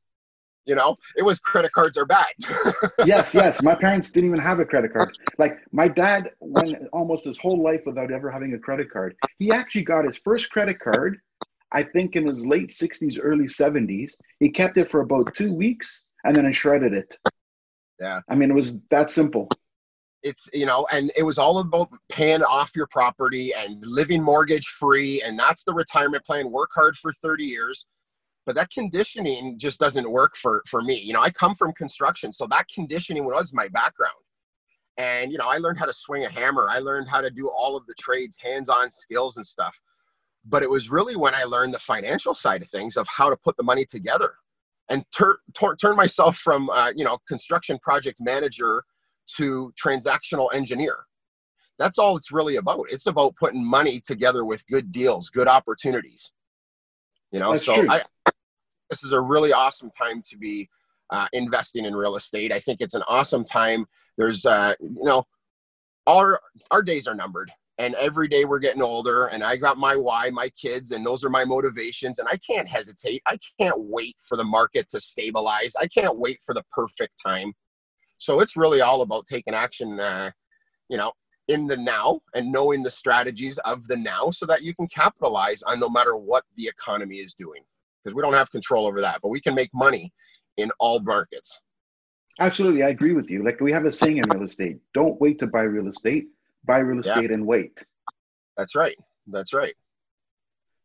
You 0.65 0.75
know, 0.75 0.95
it 1.17 1.23
was 1.23 1.39
credit 1.39 1.71
cards 1.71 1.97
are 1.97 2.05
bad. 2.05 2.27
yes, 3.05 3.33
yes. 3.33 3.63
My 3.63 3.73
parents 3.73 4.11
didn't 4.11 4.29
even 4.29 4.39
have 4.41 4.59
a 4.59 4.65
credit 4.65 4.93
card. 4.93 5.17
Like 5.39 5.57
my 5.71 5.87
dad 5.87 6.29
went 6.39 6.77
almost 6.93 7.25
his 7.25 7.37
whole 7.39 7.61
life 7.61 7.81
without 7.85 8.11
ever 8.11 8.29
having 8.29 8.53
a 8.53 8.59
credit 8.59 8.91
card. 8.91 9.15
He 9.39 9.51
actually 9.51 9.83
got 9.83 10.05
his 10.05 10.17
first 10.17 10.51
credit 10.51 10.79
card, 10.79 11.17
I 11.71 11.81
think, 11.83 12.15
in 12.15 12.27
his 12.27 12.45
late 12.45 12.69
60s, 12.69 13.19
early 13.21 13.45
70s. 13.45 14.13
He 14.39 14.49
kept 14.49 14.77
it 14.77 14.91
for 14.91 15.01
about 15.01 15.33
two 15.33 15.51
weeks 15.51 16.05
and 16.25 16.35
then 16.35 16.51
shredded 16.53 16.93
it. 16.93 17.17
Yeah. 17.99 18.21
I 18.29 18.35
mean, 18.35 18.51
it 18.51 18.55
was 18.55 18.81
that 18.91 19.09
simple. 19.09 19.49
It's, 20.23 20.47
you 20.53 20.67
know, 20.67 20.87
and 20.91 21.11
it 21.17 21.23
was 21.23 21.39
all 21.39 21.59
about 21.59 21.89
paying 22.07 22.43
off 22.43 22.75
your 22.75 22.87
property 22.91 23.51
and 23.55 23.83
living 23.83 24.21
mortgage 24.21 24.67
free. 24.67 25.23
And 25.23 25.39
that's 25.39 25.63
the 25.63 25.73
retirement 25.73 26.23
plan. 26.23 26.51
Work 26.51 26.69
hard 26.75 26.95
for 26.97 27.11
30 27.11 27.45
years. 27.45 27.87
But 28.45 28.55
that 28.55 28.71
conditioning 28.71 29.57
just 29.57 29.79
doesn't 29.79 30.09
work 30.09 30.35
for, 30.35 30.63
for 30.67 30.81
me. 30.81 30.99
You 30.99 31.13
know, 31.13 31.21
I 31.21 31.29
come 31.29 31.53
from 31.53 31.73
construction. 31.73 32.31
So 32.31 32.47
that 32.47 32.65
conditioning 32.73 33.25
was 33.25 33.53
my 33.53 33.67
background. 33.67 34.13
And, 34.97 35.31
you 35.31 35.37
know, 35.37 35.47
I 35.47 35.57
learned 35.57 35.77
how 35.77 35.85
to 35.85 35.93
swing 35.93 36.25
a 36.25 36.29
hammer. 36.29 36.67
I 36.69 36.79
learned 36.79 37.07
how 37.07 37.21
to 37.21 37.29
do 37.29 37.49
all 37.49 37.77
of 37.77 37.85
the 37.85 37.93
trades, 37.99 38.37
hands 38.41 38.67
on 38.67 38.89
skills 38.89 39.37
and 39.37 39.45
stuff. 39.45 39.79
But 40.45 40.63
it 40.63 40.69
was 40.69 40.89
really 40.89 41.15
when 41.15 41.35
I 41.35 41.43
learned 41.43 41.73
the 41.73 41.79
financial 41.79 42.33
side 42.33 42.61
of 42.61 42.69
things 42.69 42.97
of 42.97 43.07
how 43.07 43.29
to 43.29 43.37
put 43.37 43.57
the 43.57 43.63
money 43.63 43.85
together 43.85 44.33
and 44.91 45.05
tur- 45.11 45.39
tur- 45.53 45.75
turn 45.75 45.95
myself 45.95 46.37
from 46.37 46.69
uh, 46.69 46.91
you 46.95 47.03
know 47.03 47.17
construction 47.27 47.79
project 47.79 48.19
manager 48.19 48.83
to 49.37 49.73
transactional 49.81 50.53
engineer 50.53 51.05
that's 51.79 51.97
all 51.97 52.17
it's 52.17 52.31
really 52.31 52.57
about 52.57 52.85
it's 52.91 53.07
about 53.07 53.35
putting 53.37 53.63
money 53.63 53.99
together 53.99 54.45
with 54.45 54.65
good 54.67 54.91
deals 54.91 55.29
good 55.29 55.47
opportunities 55.47 56.33
you 57.31 57.39
know 57.39 57.51
that's 57.51 57.65
so 57.65 57.85
I, 57.89 58.01
this 58.91 59.03
is 59.03 59.13
a 59.13 59.19
really 59.19 59.53
awesome 59.53 59.89
time 59.89 60.21
to 60.29 60.37
be 60.37 60.69
uh, 61.09 61.27
investing 61.33 61.85
in 61.85 61.95
real 61.95 62.15
estate. 62.15 62.51
I 62.51 62.59
think 62.59 62.81
it's 62.81 62.93
an 62.93 63.03
awesome 63.07 63.43
time. 63.43 63.85
There's 64.17 64.45
uh, 64.45 64.75
you 64.79 65.05
know 65.05 65.23
our 66.05 66.39
our 66.69 66.83
days 66.83 67.07
are 67.07 67.15
numbered 67.15 67.51
and 67.77 67.95
every 67.95 68.27
day 68.27 68.43
we're 68.43 68.59
getting 68.59 68.81
older 68.81 69.27
and 69.27 69.43
i 69.43 69.55
got 69.55 69.77
my 69.77 69.95
why 69.95 70.31
my 70.31 70.49
kids 70.49 70.91
and 70.91 71.05
those 71.05 71.23
are 71.23 71.29
my 71.29 71.45
motivations 71.45 72.17
and 72.17 72.27
i 72.27 72.37
can't 72.37 72.67
hesitate. 72.67 73.21
I 73.27 73.37
can't 73.59 73.79
wait 73.79 74.15
for 74.19 74.35
the 74.35 74.43
market 74.43 74.89
to 74.89 74.99
stabilize. 74.99 75.73
I 75.79 75.87
can't 75.87 76.17
wait 76.17 76.39
for 76.43 76.53
the 76.53 76.63
perfect 76.71 77.21
time. 77.23 77.53
So 78.17 78.39
it's 78.39 78.57
really 78.57 78.81
all 78.81 79.01
about 79.01 79.27
taking 79.27 79.53
action 79.53 79.99
uh, 79.99 80.31
you 80.89 80.97
know 80.97 81.11
in 81.47 81.67
the 81.67 81.77
now 81.77 82.21
and 82.35 82.51
knowing 82.51 82.81
the 82.81 82.91
strategies 82.91 83.57
of 83.59 83.87
the 83.87 83.97
now 83.97 84.31
so 84.31 84.45
that 84.47 84.63
you 84.63 84.73
can 84.73 84.87
capitalize 84.87 85.61
on 85.63 85.79
no 85.79 85.89
matter 85.89 86.15
what 86.15 86.43
the 86.57 86.67
economy 86.67 87.17
is 87.17 87.33
doing 87.33 87.61
because 88.03 88.15
we 88.15 88.21
don't 88.21 88.33
have 88.33 88.51
control 88.51 88.85
over 88.87 89.01
that 89.01 89.19
but 89.21 89.29
we 89.29 89.39
can 89.39 89.55
make 89.55 89.69
money 89.73 90.11
in 90.57 90.69
all 90.79 90.99
markets 91.01 91.59
absolutely 92.39 92.83
i 92.83 92.89
agree 92.89 93.13
with 93.13 93.29
you 93.29 93.43
like 93.43 93.59
we 93.61 93.71
have 93.71 93.85
a 93.85 93.91
saying 93.91 94.17
in 94.17 94.23
real 94.29 94.43
estate 94.43 94.77
don't 94.93 95.19
wait 95.19 95.39
to 95.39 95.47
buy 95.47 95.61
real 95.61 95.87
estate 95.87 96.27
buy 96.65 96.79
real 96.79 96.99
estate 96.99 97.29
yeah. 97.29 97.33
and 97.33 97.45
wait. 97.45 97.83
That's 98.57 98.75
right. 98.75 98.97
That's 99.27 99.53
right. 99.53 99.75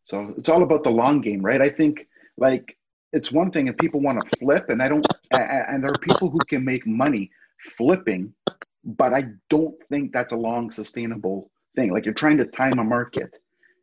So 0.05 0.35
it's 0.39 0.49
all 0.49 0.63
about 0.63 0.85
the 0.85 0.91
long 0.91 1.21
game, 1.21 1.43
right? 1.43 1.61
I 1.61 1.69
think 1.69 2.07
like 2.37 2.77
it's 3.13 3.33
one 3.33 3.51
thing 3.51 3.67
if 3.67 3.77
people 3.77 4.01
want 4.01 4.23
to 4.23 4.39
flip, 4.39 4.69
and 4.69 4.83
I 4.83 4.89
don't, 4.89 5.07
and 5.33 5.83
there 5.83 5.91
are 5.91 5.99
people 5.99 6.31
who 6.31 6.39
can 6.49 6.65
make 6.65 6.87
money 6.87 7.31
flipping, 7.77 8.33
but 8.85 9.13
I 9.13 9.25
don't 9.51 9.75
think 9.89 10.13
that's 10.13 10.33
a 10.33 10.37
long 10.37 10.71
sustainable 10.71 11.51
thing. 11.75 11.93
Like 11.93 12.05
you're 12.05 12.15
trying 12.15 12.39
to 12.39 12.47
time 12.47 12.79
a 12.79 12.85
market. 12.85 13.35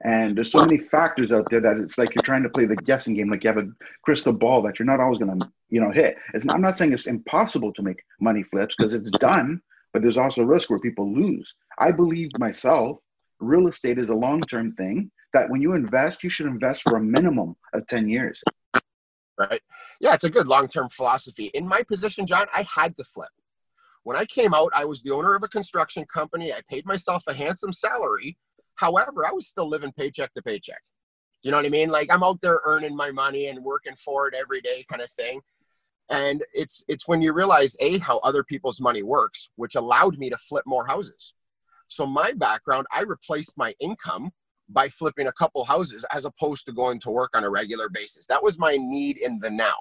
And 0.03 0.35
there's 0.35 0.51
so 0.51 0.59
many 0.59 0.77
factors 0.77 1.31
out 1.31 1.49
there 1.49 1.61
that 1.61 1.77
it's 1.77 1.97
like 1.97 2.13
you're 2.13 2.23
trying 2.23 2.43
to 2.43 2.49
play 2.49 2.65
the 2.65 2.75
guessing 2.75 3.13
game, 3.13 3.29
like 3.29 3.43
you 3.43 3.49
have 3.49 3.57
a 3.57 3.69
crystal 4.03 4.33
ball 4.33 4.61
that 4.63 4.77
you're 4.77 4.85
not 4.85 4.99
always 4.99 5.19
going 5.19 5.39
to, 5.39 5.49
you 5.69 5.79
know, 5.79 5.91
hit. 5.91 6.17
It's, 6.33 6.45
I'm 6.49 6.61
not 6.61 6.75
saying 6.75 6.91
it's 6.91 7.07
impossible 7.07 7.71
to 7.73 7.81
make 7.81 8.03
money 8.19 8.43
flips 8.43 8.75
because 8.77 8.93
it's 8.93 9.11
done, 9.11 9.61
but 9.93 10.01
there's 10.01 10.17
also 10.17 10.43
risk 10.43 10.69
where 10.69 10.79
people 10.79 11.13
lose. 11.13 11.55
I 11.79 11.91
believe 11.91 12.29
myself, 12.37 12.97
real 13.39 13.67
estate 13.67 13.97
is 13.97 14.09
a 14.09 14.15
long 14.15 14.41
term 14.41 14.73
thing 14.73 15.09
that 15.31 15.49
when 15.49 15.61
you 15.61 15.73
invest, 15.73 16.23
you 16.23 16.29
should 16.29 16.47
invest 16.47 16.81
for 16.83 16.97
a 16.97 17.01
minimum 17.01 17.55
of 17.73 17.87
10 17.87 18.09
years. 18.09 18.43
Right. 19.37 19.61
Yeah, 19.99 20.13
it's 20.13 20.25
a 20.25 20.29
good 20.29 20.47
long 20.47 20.67
term 20.67 20.89
philosophy. 20.89 21.45
In 21.53 21.67
my 21.67 21.81
position, 21.81 22.27
John, 22.27 22.45
I 22.55 22.63
had 22.63 22.95
to 22.97 23.03
flip. 23.03 23.29
When 24.03 24.17
I 24.17 24.25
came 24.25 24.53
out, 24.53 24.71
I 24.75 24.85
was 24.85 25.01
the 25.01 25.11
owner 25.11 25.33
of 25.33 25.43
a 25.43 25.47
construction 25.47 26.05
company. 26.13 26.51
I 26.51 26.59
paid 26.69 26.85
myself 26.85 27.23
a 27.27 27.33
handsome 27.33 27.71
salary. 27.71 28.37
However, 28.75 29.25
I 29.27 29.31
was 29.31 29.47
still 29.47 29.69
living 29.69 29.91
paycheck 29.91 30.33
to 30.33 30.41
paycheck. 30.41 30.81
You 31.41 31.51
know 31.51 31.57
what 31.57 31.65
I 31.65 31.69
mean? 31.69 31.89
Like 31.89 32.11
I'm 32.11 32.23
out 32.23 32.41
there 32.41 32.61
earning 32.65 32.95
my 32.95 33.11
money 33.11 33.47
and 33.47 33.63
working 33.63 33.95
for 33.95 34.27
it 34.27 34.33
every 34.33 34.61
day 34.61 34.85
kind 34.89 35.01
of 35.01 35.11
thing 35.11 35.41
and 36.09 36.43
it's 36.53 36.83
it's 36.87 37.07
when 37.07 37.21
you 37.21 37.33
realize 37.33 37.75
a 37.79 37.97
how 37.99 38.19
other 38.19 38.43
people's 38.43 38.81
money 38.81 39.03
works 39.03 39.49
which 39.55 39.75
allowed 39.75 40.17
me 40.17 40.29
to 40.29 40.37
flip 40.37 40.63
more 40.65 40.85
houses 40.85 41.33
so 41.87 42.05
my 42.05 42.31
background 42.33 42.85
i 42.91 43.01
replaced 43.01 43.53
my 43.57 43.73
income 43.79 44.29
by 44.69 44.87
flipping 44.89 45.27
a 45.27 45.31
couple 45.33 45.63
houses 45.63 46.05
as 46.13 46.25
opposed 46.25 46.65
to 46.65 46.71
going 46.71 46.99
to 46.99 47.09
work 47.09 47.29
on 47.35 47.43
a 47.43 47.49
regular 47.49 47.89
basis 47.89 48.25
that 48.27 48.43
was 48.43 48.59
my 48.59 48.77
need 48.77 49.17
in 49.17 49.39
the 49.39 49.49
now 49.49 49.75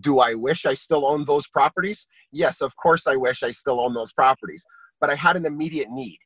Do 0.00 0.18
I 0.18 0.34
wish 0.34 0.66
I 0.66 0.74
still 0.74 1.04
owned 1.06 1.26
those 1.26 1.46
properties? 1.46 2.06
Yes, 2.32 2.60
of 2.60 2.74
course 2.76 3.06
I 3.06 3.16
wish 3.16 3.44
I 3.44 3.52
still 3.52 3.78
own 3.80 3.94
those 3.94 4.12
properties, 4.12 4.64
but 5.00 5.08
I 5.08 5.14
had 5.14 5.36
an 5.36 5.46
immediate 5.46 5.90
need. 5.90 6.18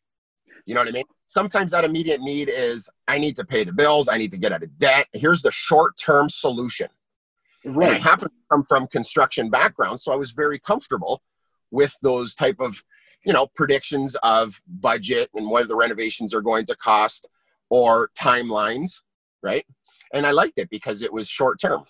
You 0.68 0.74
know 0.74 0.82
what 0.82 0.88
I 0.88 0.92
mean? 0.92 1.04
Sometimes 1.26 1.72
that 1.72 1.86
immediate 1.86 2.20
need 2.20 2.50
is 2.54 2.90
I 3.08 3.16
need 3.16 3.34
to 3.36 3.44
pay 3.44 3.64
the 3.64 3.72
bills, 3.72 4.06
I 4.06 4.18
need 4.18 4.30
to 4.32 4.36
get 4.36 4.52
out 4.52 4.62
of 4.62 4.76
debt. 4.76 5.06
Here's 5.14 5.40
the 5.40 5.50
short 5.50 5.96
term 5.96 6.28
solution. 6.28 6.88
Right. 7.64 7.88
And 7.88 7.96
I 7.96 7.98
happen 7.98 8.28
to 8.28 8.34
come 8.52 8.62
from 8.62 8.86
construction 8.86 9.48
background, 9.48 9.98
so 9.98 10.12
I 10.12 10.16
was 10.16 10.32
very 10.32 10.58
comfortable 10.58 11.22
with 11.70 11.96
those 12.02 12.34
type 12.34 12.56
of, 12.60 12.82
you 13.24 13.32
know, 13.32 13.46
predictions 13.56 14.14
of 14.22 14.60
budget 14.66 15.30
and 15.34 15.48
what 15.48 15.68
the 15.68 15.74
renovations 15.74 16.34
are 16.34 16.42
going 16.42 16.66
to 16.66 16.76
cost 16.76 17.26
or 17.70 18.10
timelines, 18.18 19.00
right? 19.42 19.64
And 20.12 20.26
I 20.26 20.32
liked 20.32 20.58
it 20.58 20.68
because 20.68 21.00
it 21.00 21.10
was 21.10 21.30
short 21.30 21.58
term. 21.58 21.84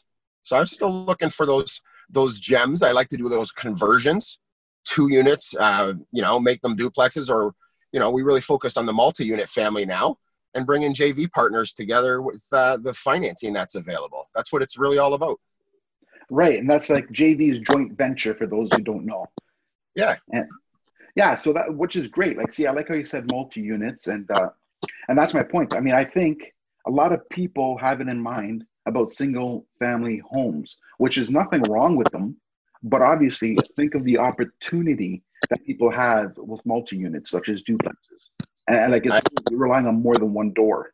So 0.44 0.56
I'm 0.56 0.66
still 0.66 1.04
looking 1.04 1.30
for 1.30 1.46
those 1.46 1.80
those 2.08 2.38
gems. 2.38 2.84
I 2.84 2.92
like 2.92 3.08
to 3.08 3.16
do 3.16 3.28
those 3.28 3.50
conversions, 3.50 4.38
two 4.84 5.08
units, 5.08 5.52
uh, 5.58 5.94
you 6.12 6.22
know, 6.22 6.38
make 6.38 6.62
them 6.62 6.76
duplexes, 6.76 7.28
or 7.28 7.54
you 7.92 8.00
know, 8.00 8.10
we 8.10 8.22
really 8.22 8.40
focus 8.40 8.76
on 8.76 8.86
the 8.86 8.92
multi-unit 8.92 9.48
family 9.48 9.86
now 9.86 10.16
and 10.54 10.66
bring 10.66 10.82
in 10.82 10.92
JV 10.92 11.30
partners 11.30 11.72
together 11.72 12.22
with 12.22 12.44
uh, 12.52 12.76
the 12.78 12.94
financing 12.94 13.52
that's 13.52 13.74
available. 13.74 14.28
That's 14.34 14.52
what 14.52 14.62
it's 14.62 14.78
really 14.78 14.98
all 14.98 15.14
about. 15.14 15.38
Right, 16.30 16.58
and 16.58 16.68
that's 16.68 16.90
like 16.90 17.08
JV's 17.08 17.58
joint 17.60 17.96
venture 17.96 18.34
for 18.34 18.46
those 18.46 18.68
who 18.72 18.82
don't 18.82 19.06
know. 19.06 19.26
Yeah, 19.94 20.16
and 20.30 20.46
yeah, 21.16 21.34
so 21.34 21.52
that 21.54 21.74
which 21.74 21.96
is 21.96 22.06
great. 22.06 22.36
Like, 22.36 22.52
see, 22.52 22.66
I 22.66 22.72
like 22.72 22.88
how 22.88 22.94
you 22.94 23.04
said 23.04 23.30
multi 23.30 23.62
units, 23.62 24.08
and 24.08 24.30
uh, 24.30 24.50
and 25.08 25.18
that's 25.18 25.32
my 25.32 25.42
point. 25.42 25.74
I 25.74 25.80
mean, 25.80 25.94
I 25.94 26.04
think 26.04 26.54
a 26.86 26.90
lot 26.90 27.12
of 27.12 27.26
people 27.30 27.78
have 27.78 28.00
it 28.00 28.08
in 28.08 28.20
mind 28.20 28.64
about 28.86 29.10
single 29.10 29.66
family 29.78 30.22
homes, 30.28 30.78
which 30.98 31.18
is 31.18 31.30
nothing 31.30 31.62
wrong 31.62 31.96
with 31.96 32.10
them, 32.10 32.36
but 32.82 33.02
obviously 33.02 33.56
think 33.76 33.94
of 33.94 34.04
the 34.04 34.18
opportunity 34.18 35.22
that 35.50 35.64
people 35.64 35.90
have 35.90 36.32
with 36.36 36.64
multi 36.66 36.96
units, 36.96 37.30
such 37.30 37.48
as 37.48 37.62
duplexes, 37.62 38.30
and, 38.68 38.78
and 38.78 38.92
like 38.92 39.10
I, 39.10 39.20
relying 39.50 39.86
on 39.86 40.02
more 40.02 40.16
than 40.16 40.32
one 40.32 40.52
door. 40.52 40.90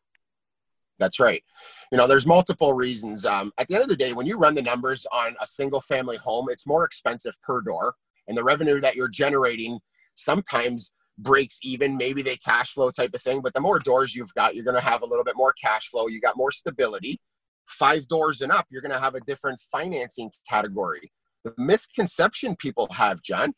That's 0.98 1.18
right. 1.18 1.42
You 1.90 1.98
know, 1.98 2.06
there's 2.06 2.26
multiple 2.26 2.72
reasons. 2.72 3.24
Um, 3.24 3.52
at 3.58 3.68
the 3.68 3.74
end 3.74 3.82
of 3.82 3.88
the 3.88 3.96
day, 3.96 4.12
when 4.12 4.26
you 4.26 4.38
run 4.38 4.54
the 4.54 4.62
numbers 4.62 5.06
on 5.12 5.34
a 5.40 5.46
single 5.46 5.80
family 5.80 6.16
home, 6.16 6.46
it's 6.50 6.66
more 6.66 6.84
expensive 6.84 7.34
per 7.42 7.60
door, 7.60 7.94
and 8.28 8.36
the 8.36 8.44
revenue 8.44 8.80
that 8.80 8.94
you're 8.94 9.08
generating 9.08 9.78
sometimes 10.14 10.92
breaks 11.18 11.58
even. 11.62 11.96
Maybe 11.96 12.22
they 12.22 12.36
cash 12.36 12.72
flow 12.72 12.90
type 12.90 13.14
of 13.14 13.22
thing, 13.22 13.40
but 13.40 13.54
the 13.54 13.60
more 13.60 13.78
doors 13.78 14.14
you've 14.14 14.34
got, 14.34 14.54
you're 14.54 14.64
going 14.64 14.76
to 14.76 14.82
have 14.82 15.02
a 15.02 15.06
little 15.06 15.24
bit 15.24 15.36
more 15.36 15.52
cash 15.62 15.88
flow. 15.88 16.08
You 16.08 16.20
got 16.20 16.36
more 16.36 16.52
stability. 16.52 17.20
Five 17.66 18.06
doors 18.08 18.40
and 18.40 18.52
up, 18.52 18.66
you're 18.70 18.82
going 18.82 18.92
to 18.92 19.00
have 19.00 19.14
a 19.14 19.20
different 19.20 19.58
financing 19.72 20.30
category. 20.48 21.10
The 21.44 21.54
misconception 21.58 22.56
people 22.56 22.88
have, 22.90 23.22
John, 23.22 23.54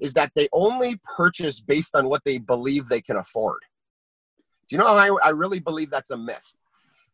is 0.00 0.12
that 0.14 0.32
they 0.34 0.48
only 0.52 1.00
purchase 1.16 1.60
based 1.60 1.94
on 1.94 2.08
what 2.08 2.22
they 2.24 2.38
believe 2.38 2.86
they 2.86 3.00
can 3.00 3.16
afford. 3.16 3.60
Do 4.68 4.76
you 4.76 4.78
know 4.78 4.86
I, 4.86 5.10
I 5.24 5.30
really 5.30 5.60
believe 5.60 5.90
that's 5.90 6.10
a 6.10 6.16
myth? 6.16 6.54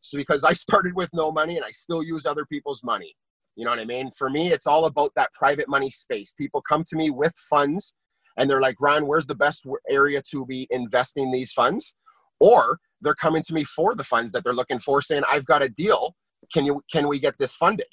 So 0.01 0.19
because 0.19 0.43
I 0.43 0.53
started 0.53 0.95
with 0.95 1.11
no 1.13 1.31
money 1.31 1.57
and 1.57 1.65
I 1.65 1.71
still 1.71 2.03
use 2.03 2.27
other 2.27 2.45
people's 2.45 2.83
money. 2.83 3.15
You 3.55 3.65
know 3.65 3.71
what 3.71 3.81
I 3.81 3.85
mean? 3.85 4.11
For 4.11 4.31
me, 4.31 4.49
it's 4.49 4.67
all 4.67 4.87
about 4.87 5.13
that 5.17 5.33
private 5.35 5.69
money 5.69 5.91
space. 5.91 6.33
People 6.37 6.63
come 6.63 6.83
to 6.85 6.97
me 6.97 7.11
with 7.11 7.35
funds 7.51 7.95
and 8.39 8.49
they're 8.49 8.61
like, 8.61 8.77
Ron, 8.81 9.07
where's 9.07 9.27
the 9.27 9.35
best 9.35 9.67
area 9.91 10.23
to 10.31 10.47
be 10.47 10.67
investing 10.71 11.31
these 11.31 11.53
funds? 11.53 11.95
Or 12.41 12.79
they're 13.03 13.15
coming 13.15 13.43
to 13.43 13.55
me 13.55 13.65
for 13.65 13.95
the 13.95 14.05
funds 14.05 14.33
that 14.33 14.43
they're 14.43 14.55
looking 14.55 14.79
for, 14.79 15.03
saying, 15.03 15.23
I've 15.29 15.45
got 15.45 15.63
a 15.63 15.69
deal. 15.69 16.17
Can 16.53 16.67
you 16.67 16.83
can 16.91 17.09
we 17.09 17.19
get 17.19 17.39
this 17.39 17.55
funded? 17.55 17.87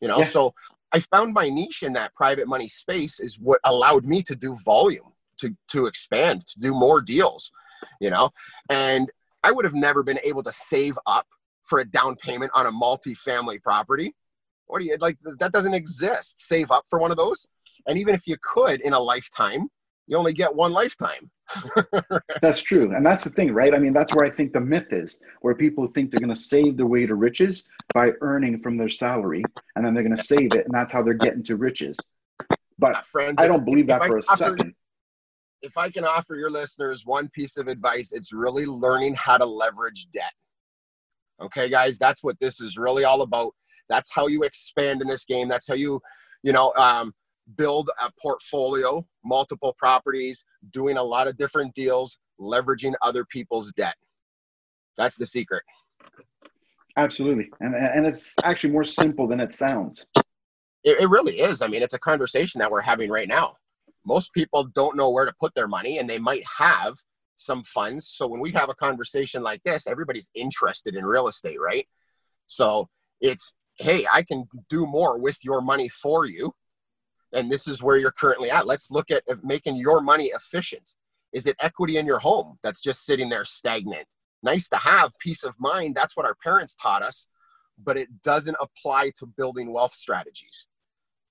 You 0.00 0.08
know, 0.08 0.18
yeah. 0.18 0.24
so 0.24 0.54
I 0.94 1.00
found 1.00 1.34
my 1.34 1.48
niche 1.48 1.82
in 1.82 1.92
that 1.94 2.14
private 2.14 2.46
money 2.46 2.68
space 2.68 3.18
is 3.18 3.38
what 3.40 3.60
allowed 3.64 4.04
me 4.04 4.22
to 4.22 4.36
do 4.36 4.54
volume, 4.64 5.12
to 5.38 5.54
to 5.72 5.86
expand, 5.86 6.42
to 6.42 6.60
do 6.60 6.72
more 6.72 7.00
deals, 7.00 7.50
you 8.00 8.10
know. 8.10 8.30
And 8.70 9.10
I 9.42 9.50
would 9.50 9.64
have 9.64 9.74
never 9.74 10.04
been 10.04 10.20
able 10.22 10.44
to 10.44 10.52
save 10.52 10.96
up 11.06 11.26
for 11.64 11.80
a 11.80 11.84
down 11.84 12.14
payment 12.14 12.52
on 12.54 12.66
a 12.66 12.70
multi-family 12.70 13.58
property. 13.58 14.14
What 14.66 14.80
do 14.80 14.86
you 14.86 14.96
like? 15.00 15.18
That 15.40 15.52
doesn't 15.52 15.74
exist. 15.74 16.46
Save 16.46 16.70
up 16.70 16.84
for 16.88 17.00
one 17.00 17.10
of 17.10 17.16
those, 17.16 17.48
and 17.88 17.98
even 17.98 18.14
if 18.14 18.28
you 18.28 18.36
could 18.40 18.80
in 18.82 18.92
a 18.92 19.00
lifetime, 19.00 19.68
you 20.06 20.16
only 20.16 20.32
get 20.32 20.54
one 20.54 20.72
lifetime. 20.72 21.30
that's 22.42 22.62
true, 22.62 22.94
and 22.94 23.04
that's 23.04 23.24
the 23.24 23.30
thing, 23.30 23.52
right? 23.52 23.74
I 23.74 23.78
mean, 23.78 23.92
that's 23.92 24.14
where 24.14 24.26
I 24.26 24.30
think 24.30 24.52
the 24.52 24.60
myth 24.60 24.88
is, 24.90 25.18
where 25.40 25.54
people 25.54 25.86
think 25.88 26.10
they're 26.10 26.20
going 26.20 26.34
to 26.34 26.40
save 26.40 26.76
their 26.76 26.86
way 26.86 27.06
to 27.06 27.14
riches 27.14 27.64
by 27.92 28.12
earning 28.20 28.60
from 28.60 28.76
their 28.76 28.88
salary, 28.88 29.42
and 29.76 29.84
then 29.84 29.94
they're 29.94 30.02
going 30.02 30.16
to 30.16 30.22
save 30.22 30.54
it, 30.54 30.64
and 30.64 30.72
that's 30.72 30.92
how 30.92 31.02
they're 31.02 31.14
getting 31.14 31.42
to 31.44 31.56
riches. 31.56 31.98
But 32.78 33.04
friends, 33.04 33.40
I 33.40 33.46
don't 33.46 33.64
believe 33.64 33.86
that 33.88 34.04
for 34.04 34.18
a 34.18 34.22
second 34.22 34.74
if 35.64 35.78
I 35.78 35.90
can 35.90 36.04
offer 36.04 36.36
your 36.36 36.50
listeners 36.50 37.06
one 37.06 37.28
piece 37.28 37.56
of 37.56 37.68
advice, 37.68 38.12
it's 38.12 38.32
really 38.32 38.66
learning 38.66 39.14
how 39.14 39.38
to 39.38 39.46
leverage 39.46 40.08
debt. 40.12 40.32
Okay, 41.42 41.68
guys, 41.68 41.98
that's 41.98 42.22
what 42.22 42.38
this 42.38 42.60
is 42.60 42.76
really 42.76 43.04
all 43.04 43.22
about. 43.22 43.54
That's 43.88 44.10
how 44.12 44.28
you 44.28 44.42
expand 44.42 45.02
in 45.02 45.08
this 45.08 45.24
game. 45.24 45.48
That's 45.48 45.66
how 45.66 45.74
you, 45.74 46.00
you 46.42 46.52
know, 46.52 46.72
um, 46.76 47.12
build 47.56 47.90
a 48.00 48.10
portfolio, 48.20 49.06
multiple 49.24 49.74
properties, 49.78 50.44
doing 50.70 50.96
a 50.96 51.02
lot 51.02 51.28
of 51.28 51.36
different 51.36 51.74
deals, 51.74 52.18
leveraging 52.40 52.94
other 53.02 53.24
people's 53.24 53.72
debt. 53.72 53.96
That's 54.96 55.16
the 55.16 55.26
secret. 55.26 55.62
Absolutely. 56.96 57.50
And, 57.60 57.74
and 57.74 58.06
it's 58.06 58.34
actually 58.44 58.70
more 58.70 58.84
simple 58.84 59.26
than 59.26 59.40
it 59.40 59.52
sounds. 59.52 60.06
It, 60.84 61.00
it 61.00 61.08
really 61.08 61.40
is. 61.40 61.60
I 61.60 61.66
mean, 61.66 61.82
it's 61.82 61.94
a 61.94 61.98
conversation 61.98 62.60
that 62.60 62.70
we're 62.70 62.80
having 62.80 63.10
right 63.10 63.28
now 63.28 63.56
most 64.04 64.32
people 64.32 64.64
don't 64.74 64.96
know 64.96 65.10
where 65.10 65.24
to 65.24 65.34
put 65.40 65.54
their 65.54 65.68
money 65.68 65.98
and 65.98 66.08
they 66.08 66.18
might 66.18 66.44
have 66.58 66.94
some 67.36 67.64
funds. 67.64 68.10
So 68.14 68.26
when 68.26 68.40
we 68.40 68.52
have 68.52 68.68
a 68.68 68.74
conversation 68.74 69.42
like 69.42 69.62
this, 69.64 69.86
everybody's 69.86 70.30
interested 70.34 70.94
in 70.94 71.04
real 71.04 71.28
estate, 71.28 71.60
right? 71.60 71.86
So 72.46 72.88
it's, 73.20 73.52
hey, 73.78 74.06
I 74.12 74.22
can 74.22 74.46
do 74.68 74.86
more 74.86 75.18
with 75.18 75.38
your 75.42 75.60
money 75.60 75.88
for 75.88 76.26
you. 76.26 76.54
And 77.34 77.50
this 77.50 77.66
is 77.66 77.82
where 77.82 77.96
you're 77.96 78.12
currently 78.12 78.50
at. 78.50 78.66
Let's 78.66 78.90
look 78.90 79.10
at 79.10 79.22
making 79.42 79.76
your 79.76 80.00
money 80.00 80.26
efficient. 80.26 80.94
Is 81.32 81.46
it 81.46 81.56
equity 81.60 81.98
in 81.98 82.06
your 82.06 82.20
home 82.20 82.58
that's 82.62 82.80
just 82.80 83.04
sitting 83.04 83.28
there 83.28 83.44
stagnant? 83.44 84.06
Nice 84.42 84.68
to 84.68 84.76
have 84.76 85.10
peace 85.18 85.42
of 85.42 85.54
mind. 85.58 85.94
That's 85.94 86.16
what 86.16 86.26
our 86.26 86.36
parents 86.42 86.76
taught 86.76 87.02
us, 87.02 87.26
but 87.82 87.96
it 87.96 88.08
doesn't 88.22 88.56
apply 88.60 89.10
to 89.18 89.26
building 89.26 89.72
wealth 89.72 89.92
strategies. 89.92 90.68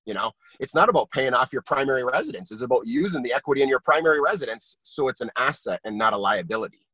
You 0.05 0.13
know, 0.13 0.31
it's 0.59 0.75
not 0.75 0.89
about 0.89 1.09
paying 1.11 1.33
off 1.33 1.53
your 1.53 1.61
primary 1.61 2.03
residence. 2.03 2.51
It's 2.51 2.61
about 2.61 2.85
using 2.85 3.23
the 3.23 3.31
equity 3.31 3.61
in 3.61 3.69
your 3.69 3.79
primary 3.79 4.19
residence 4.19 4.77
so 4.83 5.07
it's 5.07 5.21
an 5.21 5.31
asset 5.37 5.79
and 5.85 5.97
not 5.97 6.11
a 6.11 6.17
liability. 6.17 6.85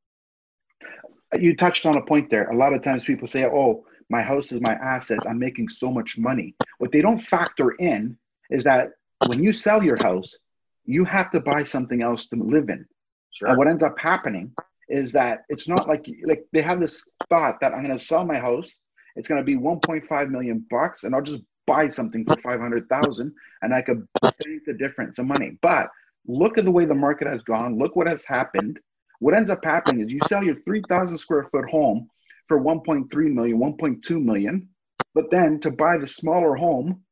You 1.33 1.55
touched 1.55 1.87
on 1.87 1.97
a 1.97 2.05
point 2.05 2.29
there. 2.29 2.49
A 2.49 2.55
lot 2.55 2.73
of 2.73 2.83
times 2.83 3.05
people 3.05 3.27
say, 3.27 3.45
"Oh, 3.45 3.85
my 4.09 4.21
house 4.21 4.51
is 4.51 4.61
my 4.61 4.73
asset. 4.73 5.19
I'm 5.27 5.39
making 5.39 5.69
so 5.69 5.89
much 5.91 6.17
money." 6.17 6.55
What 6.77 6.91
they 6.91 7.01
don't 7.01 7.19
factor 7.19 7.71
in 7.71 8.17
is 8.51 8.63
that 8.65 8.91
when 9.27 9.43
you 9.43 9.51
sell 9.51 9.83
your 9.83 9.97
house, 10.01 10.37
you 10.85 11.05
have 11.05 11.31
to 11.31 11.39
buy 11.39 11.63
something 11.63 12.01
else 12.01 12.27
to 12.29 12.35
live 12.35 12.69
in. 12.69 12.85
Sure. 13.31 13.49
And 13.49 13.57
what 13.57 13.67
ends 13.67 13.83
up 13.83 13.99
happening 13.99 14.51
is 14.87 15.11
that 15.11 15.43
it's 15.49 15.67
not 15.67 15.87
like 15.87 16.09
like 16.25 16.45
they 16.51 16.61
have 16.61 16.79
this 16.79 17.07
thought 17.29 17.59
that 17.61 17.73
I'm 17.73 17.83
going 17.83 17.97
to 17.97 18.03
sell 18.03 18.25
my 18.25 18.39
house. 18.39 18.77
It's 19.15 19.27
going 19.27 19.41
to 19.41 19.45
be 19.45 19.57
1.5 19.57 20.29
million 20.29 20.65
bucks, 20.69 21.03
and 21.03 21.13
I'll 21.13 21.21
just 21.21 21.43
buy 21.69 21.87
something 21.87 22.25
for 22.25 22.35
500,000 22.41 23.33
and 23.61 23.73
I 23.73 23.81
could 23.83 24.07
make 24.23 24.65
the 24.65 24.73
difference 24.73 25.19
of 25.19 25.27
money. 25.27 25.57
But 25.61 25.89
look 26.27 26.57
at 26.57 26.65
the 26.65 26.71
way 26.71 26.85
the 26.85 26.95
market 26.95 27.27
has 27.27 27.43
gone. 27.43 27.77
Look 27.77 27.95
what 27.95 28.07
has 28.07 28.25
happened. 28.25 28.79
What 29.19 29.35
ends 29.35 29.51
up 29.51 29.63
happening 29.63 30.03
is 30.03 30.11
you 30.11 30.19
sell 30.27 30.43
your 30.43 30.59
3,000 30.65 31.15
square 31.17 31.47
foot 31.51 31.69
home 31.69 32.09
for 32.47 32.59
1.3 32.59 33.11
million, 33.33 33.59
1.2 33.59 34.23
million, 34.23 34.67
but 35.13 35.29
then 35.29 35.59
to 35.59 35.69
buy 35.69 35.99
the 35.99 36.07
smaller 36.07 36.55
home, 36.55 37.03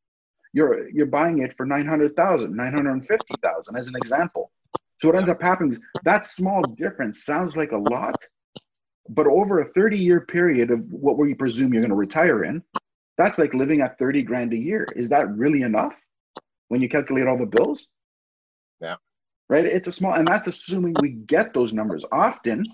you're 0.54 0.90
you're 0.90 1.06
buying 1.06 1.40
it 1.40 1.56
for 1.56 1.66
900,000, 1.66 2.56
950,000 2.56 3.76
as 3.76 3.88
an 3.88 3.96
example. 3.96 4.52
So 5.00 5.08
what 5.08 5.18
ends 5.18 5.30
up 5.30 5.42
happening 5.42 5.74
is 5.74 5.82
that 6.04 6.26
small 6.26 6.64
difference 6.64 7.24
sounds 7.24 7.56
like 7.56 7.72
a 7.72 7.78
lot, 7.78 8.16
but 9.10 9.28
over 9.28 9.60
a 9.60 9.72
30 9.74 9.98
year 9.98 10.22
period 10.22 10.72
of 10.72 10.80
what 10.92 11.18
we 11.18 11.34
presume 11.34 11.74
you're 11.74 11.82
going 11.82 11.90
to 11.90 11.96
retire 11.96 12.44
in, 12.44 12.64
that's 13.18 13.38
like 13.38 13.54
living 13.54 13.82
at 13.82 13.98
30 14.00 14.24
grand 14.24 14.54
a 14.54 14.58
year. 14.58 14.88
Is 14.96 15.10
that 15.10 15.30
really 15.36 15.62
enough 15.62 16.00
when 16.70 16.82
you 16.82 16.90
calculate 16.90 17.28
all 17.28 17.38
the 17.38 17.46
bills? 17.46 17.90
Yeah. 18.82 18.96
Right? 19.50 19.66
It's 19.66 19.88
a 19.88 19.92
small, 19.92 20.14
and 20.14 20.28
that's 20.28 20.48
assuming 20.48 20.96
we 21.00 21.10
get 21.10 21.54
those 21.54 21.74
numbers. 21.74 22.04
Often, 22.12 22.66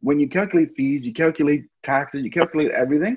when 0.00 0.20
you 0.20 0.28
calculate 0.28 0.76
fees, 0.76 1.04
you 1.04 1.12
calculate 1.12 1.64
taxes, 1.82 2.22
you 2.22 2.30
calculate 2.30 2.70
everything, 2.70 3.16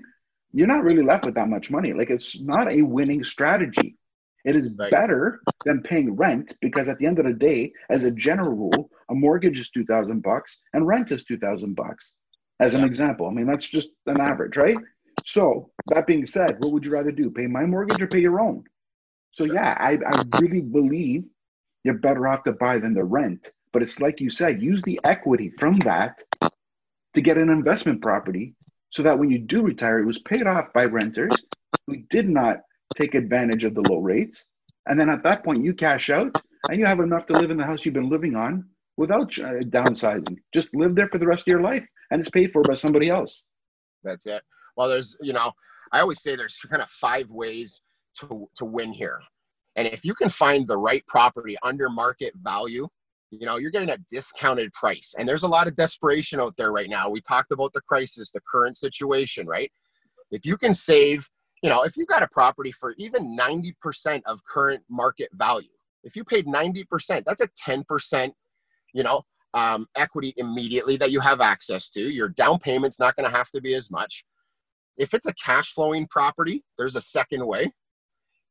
you're 0.53 0.67
not 0.67 0.83
really 0.83 1.03
left 1.03 1.25
with 1.25 1.35
that 1.35 1.49
much 1.49 1.71
money. 1.71 1.93
Like 1.93 2.09
it's 2.09 2.41
not 2.45 2.71
a 2.71 2.81
winning 2.81 3.23
strategy. 3.23 3.95
It 4.45 4.55
is 4.55 4.71
right. 4.77 4.89
better 4.89 5.41
than 5.65 5.81
paying 5.81 6.15
rent 6.15 6.55
because 6.61 6.87
at 6.87 6.97
the 6.97 7.05
end 7.05 7.19
of 7.19 7.25
the 7.25 7.33
day, 7.33 7.73
as 7.89 8.05
a 8.05 8.11
general 8.11 8.53
rule, 8.53 8.89
a 9.09 9.15
mortgage 9.15 9.59
is 9.59 9.69
two 9.69 9.85
thousand 9.85 10.21
bucks 10.21 10.59
and 10.73 10.87
rent 10.87 11.11
is 11.11 11.23
two 11.23 11.37
thousand 11.37 11.75
bucks. 11.75 12.13
As 12.59 12.73
an 12.73 12.83
example, 12.83 13.27
I 13.27 13.31
mean 13.31 13.47
that's 13.47 13.69
just 13.69 13.89
an 14.05 14.19
average, 14.19 14.57
right? 14.57 14.77
So 15.25 15.71
that 15.87 16.07
being 16.07 16.25
said, 16.25 16.57
what 16.59 16.71
would 16.71 16.85
you 16.85 16.91
rather 16.91 17.11
do? 17.11 17.29
Pay 17.29 17.47
my 17.47 17.65
mortgage 17.65 18.01
or 18.01 18.07
pay 18.07 18.21
your 18.21 18.39
own? 18.39 18.63
So 19.31 19.45
yeah, 19.45 19.75
I, 19.79 19.97
I 20.05 20.23
really 20.39 20.61
believe 20.61 21.25
you're 21.83 21.95
better 21.95 22.27
off 22.27 22.43
to 22.43 22.53
buy 22.53 22.79
than 22.79 22.93
the 22.93 23.03
rent. 23.03 23.51
But 23.71 23.81
it's 23.81 23.99
like 23.99 24.19
you 24.19 24.29
said, 24.29 24.61
use 24.61 24.81
the 24.81 24.99
equity 25.03 25.51
from 25.59 25.77
that 25.79 26.23
to 27.13 27.21
get 27.21 27.37
an 27.37 27.49
investment 27.49 28.01
property 28.01 28.55
so 28.91 29.03
that 29.03 29.17
when 29.17 29.29
you 29.29 29.39
do 29.39 29.61
retire, 29.61 29.99
it 29.99 30.05
was 30.05 30.19
paid 30.19 30.47
off 30.47 30.73
by 30.73 30.85
renters 30.85 31.35
who 31.87 31.97
did 32.09 32.27
not 32.27 32.57
take 32.95 33.15
advantage 33.15 33.63
of 33.63 33.75
the 33.75 33.81
low 33.81 33.99
rates. 33.99 34.47
And 34.87 34.99
then 34.99 35.09
at 35.09 35.23
that 35.23 35.43
point, 35.43 35.63
you 35.63 35.73
cash 35.73 36.09
out 36.09 36.35
and 36.69 36.79
you 36.79 36.85
have 36.85 36.99
enough 36.99 37.25
to 37.27 37.33
live 37.33 37.51
in 37.51 37.57
the 37.57 37.63
house 37.63 37.85
you've 37.85 37.93
been 37.93 38.09
living 38.09 38.35
on 38.35 38.65
without 38.97 39.37
uh, 39.39 39.61
downsizing. 39.65 40.37
Just 40.53 40.75
live 40.75 40.95
there 40.95 41.07
for 41.07 41.19
the 41.19 41.27
rest 41.27 41.43
of 41.43 41.47
your 41.47 41.61
life 41.61 41.85
and 42.11 42.19
it's 42.19 42.29
paid 42.29 42.51
for 42.51 42.63
by 42.63 42.73
somebody 42.73 43.09
else. 43.09 43.45
That's 44.03 44.25
it. 44.25 44.41
Well, 44.75 44.89
there's, 44.89 45.15
you 45.21 45.33
know, 45.33 45.51
I 45.91 45.99
always 45.99 46.21
say 46.21 46.35
there's 46.35 46.57
kind 46.69 46.81
of 46.81 46.89
five 46.89 47.29
ways 47.29 47.81
to, 48.19 48.49
to 48.55 48.65
win 48.65 48.93
here. 48.93 49.19
And 49.75 49.87
if 49.87 50.03
you 50.03 50.13
can 50.13 50.29
find 50.29 50.67
the 50.67 50.77
right 50.77 51.05
property 51.07 51.55
under 51.63 51.89
market 51.89 52.33
value, 52.35 52.87
you 53.31 53.45
know, 53.45 53.57
you're 53.57 53.71
getting 53.71 53.89
a 53.89 53.97
discounted 54.09 54.71
price. 54.73 55.13
And 55.17 55.27
there's 55.27 55.43
a 55.43 55.47
lot 55.47 55.67
of 55.67 55.75
desperation 55.75 56.39
out 56.39 56.55
there 56.57 56.71
right 56.71 56.89
now. 56.89 57.09
We 57.09 57.21
talked 57.21 57.51
about 57.51 57.73
the 57.73 57.81
crisis, 57.81 58.31
the 58.31 58.41
current 58.51 58.75
situation, 58.75 59.45
right? 59.47 59.71
If 60.31 60.45
you 60.45 60.57
can 60.57 60.73
save, 60.73 61.27
you 61.61 61.69
know, 61.69 61.83
if 61.83 61.95
you 61.95 62.05
got 62.05 62.23
a 62.23 62.27
property 62.27 62.71
for 62.71 62.95
even 62.97 63.37
90% 63.37 64.21
of 64.25 64.43
current 64.45 64.83
market 64.89 65.29
value, 65.33 65.69
if 66.03 66.15
you 66.15 66.23
paid 66.23 66.47
90%, 66.47 67.23
that's 67.25 67.41
a 67.41 67.49
10%, 67.67 68.31
you 68.93 69.03
know, 69.03 69.21
um, 69.53 69.87
equity 69.95 70.33
immediately 70.37 70.95
that 70.97 71.11
you 71.11 71.19
have 71.19 71.41
access 71.41 71.89
to. 71.89 72.01
Your 72.01 72.29
down 72.29 72.59
payment's 72.59 72.99
not 72.99 73.15
going 73.15 73.29
to 73.29 73.35
have 73.35 73.49
to 73.51 73.61
be 73.61 73.73
as 73.75 73.91
much. 73.91 74.23
If 74.97 75.13
it's 75.13 75.25
a 75.25 75.33
cash 75.33 75.73
flowing 75.73 76.07
property, 76.07 76.63
there's 76.77 76.95
a 76.95 77.01
second 77.01 77.45
way. 77.45 77.71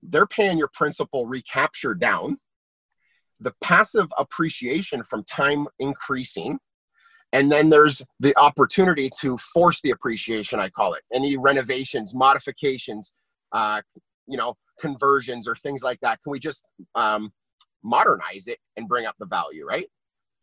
They're 0.03 0.27
paying 0.27 0.59
your 0.59 0.71
principal 0.73 1.27
recapture 1.27 1.95
down. 1.95 2.39
The 3.41 3.53
passive 3.63 4.09
appreciation 4.19 5.03
from 5.05 5.25
time 5.25 5.67
increasing. 5.79 6.59
And 7.33 7.53
then 7.53 7.69
there's 7.69 8.03
the 8.21 8.37
opportunity 8.39 9.11
to 9.21 9.37
force 9.39 9.81
the 9.83 9.91
appreciation, 9.91 10.61
I 10.61 10.71
call 10.71 10.95
it. 10.95 11.03
Any 11.13 11.37
renovations, 11.37 12.15
modifications, 12.15 13.13
uh, 13.53 13.83
you 14.27 14.37
know, 14.37 14.55
conversions 14.81 15.47
or 15.47 15.55
things 15.55 15.83
like 15.83 15.99
that. 16.01 16.23
Can 16.23 16.33
we 16.33 16.39
just 16.39 16.65
um, 16.95 17.31
modernize 17.83 18.47
it 18.47 18.59
and 18.77 18.89
bring 18.89 19.07
up 19.07 19.15
the 19.19 19.27
value, 19.27 19.67
right? 19.67 19.87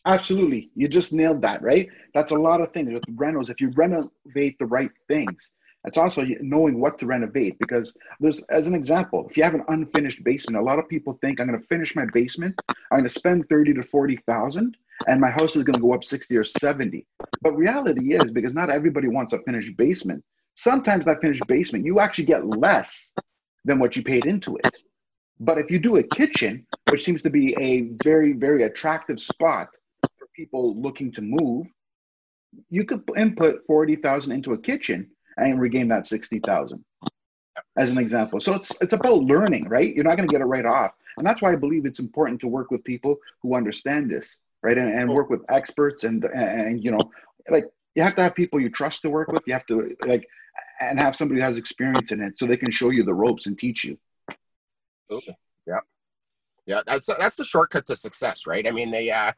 Absolutely. 0.06 0.70
You 0.75 0.88
just 0.88 1.14
nailed 1.14 1.42
that, 1.42 1.64
right? 1.64 1.88
That's 2.14 2.32
a 2.32 2.36
lot 2.36 2.62
of 2.62 2.72
things 2.72 2.94
with 2.94 3.04
rentals. 3.16 3.50
If 3.50 3.60
you 3.60 3.72
renovate 3.75 4.58
the 4.60 4.68
right 4.68 4.92
things, 5.08 5.54
it's 5.86 5.98
also 5.98 6.24
knowing 6.42 6.80
what 6.80 7.00
to 7.00 7.06
renovate 7.06 7.58
because 7.60 7.96
there's, 8.20 8.42
as 8.50 8.68
an 8.68 8.74
example, 8.74 9.27
if 9.30 9.38
you 9.38 9.44
have 9.44 9.54
an 9.54 9.63
unfinished 9.68 10.24
basement, 10.24 10.58
a 10.58 10.62
lot 10.62 10.80
of 10.80 10.89
people 10.89 11.18
think 11.22 11.39
I'm 11.39 11.48
going 11.48 11.60
to 11.60 11.68
finish 11.68 11.96
my 11.96 12.06
basement, 12.13 12.56
I'm 12.68 13.00
going 13.00 13.04
to 13.04 13.10
spend 13.10 13.48
30 13.50 13.75
to 13.75 13.82
40,000 13.84 14.77
and 15.08 15.22
my 15.22 15.30
house 15.30 15.56
is 15.56 15.63
going 15.63 15.75
to 15.75 15.82
go 15.82 15.94
up 15.94 16.04
60 16.04 16.36
or 16.38 16.44
70. 16.44 17.06
But 17.42 17.56
reality 17.56 18.15
is 18.15 18.32
because 18.32 18.54
not 18.54 18.70
everybody 18.70 19.08
wants 19.08 19.34
a 19.34 19.39
finished 19.39 19.77
basement. 19.77 20.24
Sometimes 20.56 21.06
that 21.06 21.22
finished 21.22 21.46
basement, 21.48 21.86
you 21.86 22.00
actually 22.00 22.25
get 22.25 22.48
less 22.48 23.13
than 23.65 23.77
what 23.77 23.96
you 23.96 24.04
paid 24.04 24.25
into 24.25 24.56
it. 24.63 24.77
But 25.39 25.58
if 25.58 25.70
you 25.70 25.80
do 25.80 25.98
a 25.98 26.04
kitchen, 26.04 26.65
which 26.89 27.04
seems 27.04 27.22
to 27.24 27.30
be 27.30 27.56
a 27.60 27.89
very, 28.04 28.32
very 28.32 28.63
attractive 28.63 29.20
spot 29.20 29.68
for 30.01 30.27
people 30.34 30.80
looking 30.82 31.12
to 31.12 31.22
move, 31.22 31.68
you 32.70 32.86
could 32.86 33.04
input 33.18 33.62
40,000 33.68 34.32
into 34.32 34.54
a 34.54 34.58
kitchen 34.58 35.12
and 35.38 35.60
regain 35.60 35.88
that 35.89 36.06
60,000 36.06 36.84
as 37.77 37.92
an 37.92 37.98
example. 37.98 38.39
So 38.39 38.54
it's 38.54 38.72
it's 38.82 38.94
about 38.94 39.24
learning, 39.24 39.68
right? 39.70 39.94
You're 39.94 40.04
not 40.04 40.18
going 40.18 40.27
to 40.27 40.32
get 40.32 40.42
it 40.42 40.46
right 40.46 40.65
off. 40.65 40.94
And 41.18 41.25
that's 41.25 41.42
why 41.42 41.51
I 41.51 41.56
believe 41.56 41.86
it's 41.86 42.00
important 42.00 42.42
to 42.42 42.48
work 42.48 42.72
with 42.72 42.84
people 42.84 43.18
who 43.42 43.56
understand 43.56 44.12
this, 44.12 44.42
right? 44.62 44.77
And, 44.77 44.98
and 44.98 45.10
work 45.10 45.30
with 45.30 45.42
experts 45.50 46.04
and, 46.04 46.24
and, 46.25 46.84
you 46.84 46.92
know, 46.92 47.12
like 47.50 47.70
you 47.96 48.04
have 48.04 48.15
to 48.15 48.24
have 48.24 48.36
people 48.36 48.60
you 48.60 48.70
trust 48.70 49.01
to 49.03 49.10
work 49.10 49.31
with. 49.31 49.44
You 49.48 49.53
have 49.53 49.66
to 49.68 49.96
like, 50.05 50.27
and 50.81 51.00
have 51.00 51.16
somebody 51.16 51.40
who 51.40 51.46
has 51.46 51.57
experience 51.57 52.12
in 52.12 52.22
it 52.22 52.38
so 52.38 52.46
they 52.46 52.57
can 52.57 52.72
show 52.72 52.90
you 52.90 53.03
the 53.03 53.14
ropes 53.14 53.48
and 53.48 53.57
teach 53.57 53.86
you. 53.86 53.98
Absolutely. 55.10 55.38
Yeah. 55.68 55.79
Yeah. 56.66 56.81
That's, 56.86 57.05
that's 57.05 57.36
the 57.36 57.44
shortcut 57.46 57.86
to 57.88 57.96
success, 57.96 58.46
right? 58.46 58.68
I 58.68 58.72
mean, 58.72 58.92
they, 58.92 59.10
uh, 59.10 59.31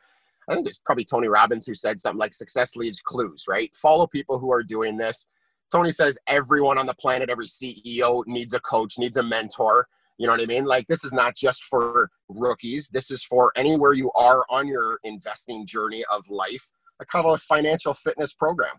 I 0.50 0.56
think 0.56 0.68
it's 0.68 0.80
probably 0.80 1.06
Tony 1.06 1.28
Robbins 1.28 1.66
who 1.66 1.76
said 1.76 2.00
something 2.00 2.20
like 2.20 2.34
success 2.34 2.76
leaves 2.76 3.02
clues, 3.02 3.46
right? 3.48 3.76
Follow 3.76 4.08
people 4.08 4.40
who 4.40 4.52
are 4.52 4.64
doing 4.64 4.98
this 4.98 5.28
Tony 5.72 5.92
says 5.92 6.18
everyone 6.28 6.78
on 6.78 6.86
the 6.86 6.94
planet, 6.94 7.30
every 7.30 7.48
CEO 7.48 8.26
needs 8.26 8.54
a 8.54 8.60
coach, 8.62 8.98
needs 8.98 9.18
a 9.18 9.24
mentor. 9.24 9.88
You 10.18 10.26
know 10.26 10.34
what 10.34 10.42
I 10.42 10.46
mean? 10.46 10.66
Like 10.66 10.88
this 10.88 11.04
is 11.04 11.14
not 11.14 11.36
just 11.36 11.64
for 11.64 12.10
rookies. 12.30 12.88
This 12.88 13.12
is 13.12 13.24
for 13.24 13.52
anywhere 13.56 13.94
you 13.94 14.12
are 14.16 14.46
on 14.50 14.68
your 14.68 15.00
investing 15.04 15.66
journey 15.66 16.04
of 16.12 16.30
life. 16.30 16.70
a 17.00 17.06
kind 17.06 17.26
of 17.26 17.36
a 17.36 17.38
financial 17.38 17.94
fitness 17.94 18.34
program. 18.34 18.74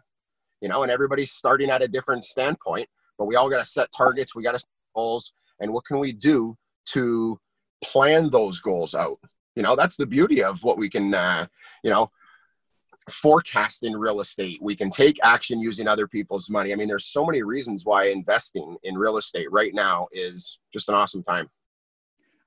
You 0.60 0.68
know, 0.68 0.82
and 0.82 0.90
everybody's 0.90 1.30
starting 1.30 1.70
at 1.70 1.82
a 1.82 1.88
different 1.88 2.24
standpoint, 2.24 2.88
but 3.16 3.26
we 3.26 3.36
all 3.36 3.48
got 3.48 3.60
to 3.60 3.64
set 3.64 3.88
targets. 3.96 4.34
We 4.34 4.42
got 4.42 4.52
to 4.52 4.58
set 4.58 4.68
goals, 4.96 5.32
and 5.60 5.72
what 5.72 5.84
can 5.84 6.00
we 6.00 6.12
do 6.12 6.56
to 6.86 7.38
plan 7.84 8.28
those 8.30 8.58
goals 8.58 8.96
out? 8.96 9.20
You 9.54 9.62
know, 9.62 9.76
that's 9.76 9.94
the 9.94 10.06
beauty 10.06 10.42
of 10.42 10.64
what 10.64 10.76
we 10.76 10.88
can. 10.88 11.14
Uh, 11.14 11.46
you 11.84 11.90
know, 11.90 12.10
forecast 13.08 13.84
in 13.84 13.96
real 13.96 14.20
estate. 14.20 14.58
We 14.62 14.76
can 14.76 14.90
take 14.90 15.18
action 15.22 15.60
using 15.60 15.88
other 15.88 16.06
people's 16.06 16.50
money. 16.50 16.72
I 16.72 16.76
mean, 16.76 16.88
there's 16.88 17.06
so 17.06 17.24
many 17.24 17.42
reasons 17.42 17.84
why 17.84 18.06
investing 18.08 18.76
in 18.82 18.96
real 18.96 19.16
estate 19.16 19.50
right 19.50 19.74
now 19.74 20.08
is 20.12 20.58
just 20.72 20.88
an 20.88 20.94
awesome 20.94 21.22
time. 21.22 21.48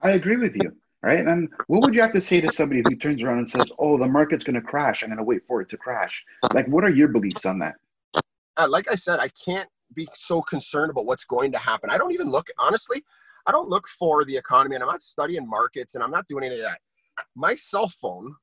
I 0.01 0.11
agree 0.11 0.37
with 0.37 0.55
you. 0.55 0.71
Right. 1.03 1.25
And 1.25 1.49
what 1.65 1.81
would 1.81 1.95
you 1.95 2.01
have 2.01 2.11
to 2.11 2.21
say 2.21 2.41
to 2.41 2.51
somebody 2.51 2.83
who 2.87 2.95
turns 2.95 3.23
around 3.23 3.39
and 3.39 3.49
says, 3.49 3.65
Oh, 3.79 3.97
the 3.97 4.07
market's 4.07 4.43
going 4.43 4.55
to 4.55 4.61
crash. 4.61 5.01
I'm 5.01 5.09
going 5.09 5.17
to 5.17 5.23
wait 5.23 5.41
for 5.47 5.59
it 5.59 5.69
to 5.69 5.77
crash. 5.77 6.23
Like, 6.53 6.67
what 6.67 6.83
are 6.83 6.91
your 6.91 7.07
beliefs 7.07 7.45
on 7.45 7.57
that? 7.59 7.75
Uh, 8.57 8.67
like 8.69 8.91
I 8.91 8.93
said, 8.93 9.19
I 9.19 9.29
can't 9.43 9.67
be 9.95 10.07
so 10.13 10.43
concerned 10.43 10.91
about 10.91 11.07
what's 11.07 11.25
going 11.25 11.51
to 11.53 11.57
happen. 11.57 11.89
I 11.89 11.97
don't 11.97 12.11
even 12.11 12.29
look, 12.29 12.47
honestly, 12.59 13.03
I 13.47 13.51
don't 13.51 13.67
look 13.67 13.87
for 13.87 14.23
the 14.25 14.37
economy 14.37 14.75
and 14.75 14.83
I'm 14.83 14.89
not 14.89 15.01
studying 15.01 15.49
markets 15.49 15.95
and 15.95 16.03
I'm 16.03 16.11
not 16.11 16.27
doing 16.27 16.43
any 16.43 16.55
of 16.55 16.61
that. 16.61 16.79
My 17.35 17.55
cell 17.55 17.89
phone 17.89 18.35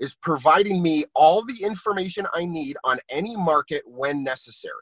is 0.00 0.14
providing 0.14 0.82
me 0.82 1.04
all 1.14 1.44
the 1.44 1.62
information 1.62 2.26
I 2.34 2.46
need 2.46 2.76
on 2.84 2.98
any 3.10 3.36
market 3.36 3.82
when 3.86 4.24
necessary. 4.24 4.72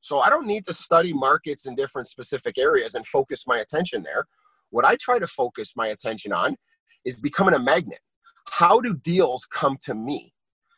So 0.00 0.20
I 0.20 0.30
don't 0.30 0.46
need 0.46 0.64
to 0.66 0.74
study 0.74 1.12
markets 1.12 1.66
in 1.66 1.74
different 1.74 2.06
specific 2.06 2.56
areas 2.56 2.94
and 2.94 3.06
focus 3.06 3.44
my 3.46 3.58
attention 3.58 4.02
there. 4.02 4.26
What 4.70 4.84
I 4.84 4.96
try 4.96 5.18
to 5.18 5.26
focus 5.26 5.72
my 5.76 5.88
attention 5.88 6.32
on 6.32 6.56
is 7.04 7.18
becoming 7.18 7.54
a 7.54 7.58
magnet. 7.58 8.00
How 8.48 8.80
do 8.80 8.94
deals 8.94 9.46
come 9.52 9.76
to 9.82 9.94
me? 9.94 10.32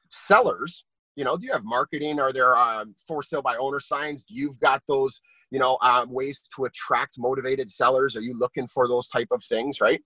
Sellers, 0.08 0.84
you 1.16 1.24
know, 1.24 1.36
do 1.36 1.46
you 1.46 1.52
have 1.52 1.64
marketing? 1.64 2.18
Are 2.18 2.32
there 2.32 2.56
uh, 2.56 2.86
for 3.06 3.22
sale 3.22 3.42
by 3.42 3.56
owner 3.56 3.80
signs? 3.80 4.24
Do 4.24 4.34
you've 4.34 4.58
got 4.60 4.82
those, 4.88 5.20
you 5.50 5.58
know, 5.58 5.76
uh, 5.82 6.06
ways 6.08 6.40
to 6.56 6.64
attract 6.64 7.16
motivated 7.18 7.68
sellers? 7.68 8.16
Are 8.16 8.22
you 8.22 8.36
looking 8.38 8.66
for 8.66 8.88
those 8.88 9.08
type 9.08 9.28
of 9.30 9.44
things, 9.44 9.80
right? 9.80 10.00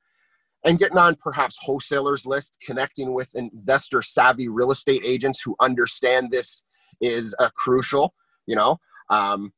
And 0.65 0.79
getting 0.79 0.99
on 0.99 1.17
perhaps 1.21 1.57
wholesalers 1.61 2.27
list 2.27 2.59
connecting 2.65 3.13
with 3.13 3.35
investor 3.35 4.03
savvy 4.03 4.49
real 4.49 4.71
estate 4.71 5.03
agents 5.05 5.41
who 5.43 5.55
understand 5.61 6.31
this 6.31 6.63
is 7.01 7.35
a 7.39 7.51
crucial 7.51 8.15
you 8.47 8.57
know? 8.57 8.79
Um, 9.11 9.53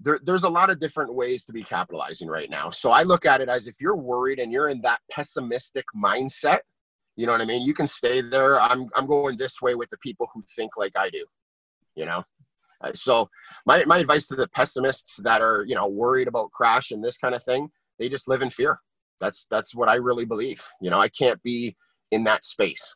there, 0.00 0.18
there's 0.24 0.42
a 0.42 0.48
lot 0.48 0.70
of 0.70 0.80
different 0.80 1.14
ways 1.14 1.44
to 1.44 1.52
be 1.52 1.62
capitalizing 1.62 2.28
right 2.28 2.50
now. 2.50 2.70
So 2.70 2.90
i 2.90 3.02
look 3.02 3.24
at 3.24 3.40
it 3.40 3.48
as 3.48 3.66
if 3.66 3.76
you're 3.80 3.96
worried 3.96 4.40
and 4.40 4.52
you're 4.52 4.68
in 4.68 4.80
that 4.82 5.00
pessimistic 5.10 5.84
mindset 5.96 6.60
you 7.14 7.26
know 7.26 7.32
what 7.32 7.42
i 7.42 7.44
mean? 7.44 7.60
You 7.62 7.74
can 7.74 7.86
stay 7.86 8.22
there. 8.22 8.58
I'm, 8.58 8.86
I'm 8.96 9.06
going 9.06 9.36
this 9.36 9.60
way 9.60 9.74
with 9.74 9.90
the 9.90 9.98
people 9.98 10.28
who 10.32 10.42
think 10.56 10.72
like 10.76 10.92
i 10.96 11.10
do 11.10 11.24
you 11.94 12.06
know? 12.06 12.24
Uh, 12.80 12.92
so 12.94 13.28
my, 13.66 13.84
my 13.84 13.98
advice 13.98 14.26
to 14.28 14.34
the 14.34 14.48
pessimists 14.48 15.16
that 15.22 15.40
are 15.40 15.64
you 15.66 15.74
know 15.74 15.86
worried 15.86 16.28
about 16.28 16.50
crash 16.50 16.90
and 16.90 17.04
this 17.04 17.16
kind 17.16 17.34
of 17.34 17.42
thing 17.44 17.68
they 17.98 18.08
just 18.08 18.28
live 18.28 18.42
in 18.42 18.50
fear 18.50 18.78
that's 19.22 19.46
that's 19.50 19.74
what 19.74 19.88
I 19.88 19.94
really 19.94 20.24
believe. 20.24 20.66
You 20.80 20.90
know, 20.90 20.98
I 20.98 21.08
can't 21.08 21.42
be 21.42 21.76
in 22.10 22.24
that 22.24 22.42
space. 22.44 22.94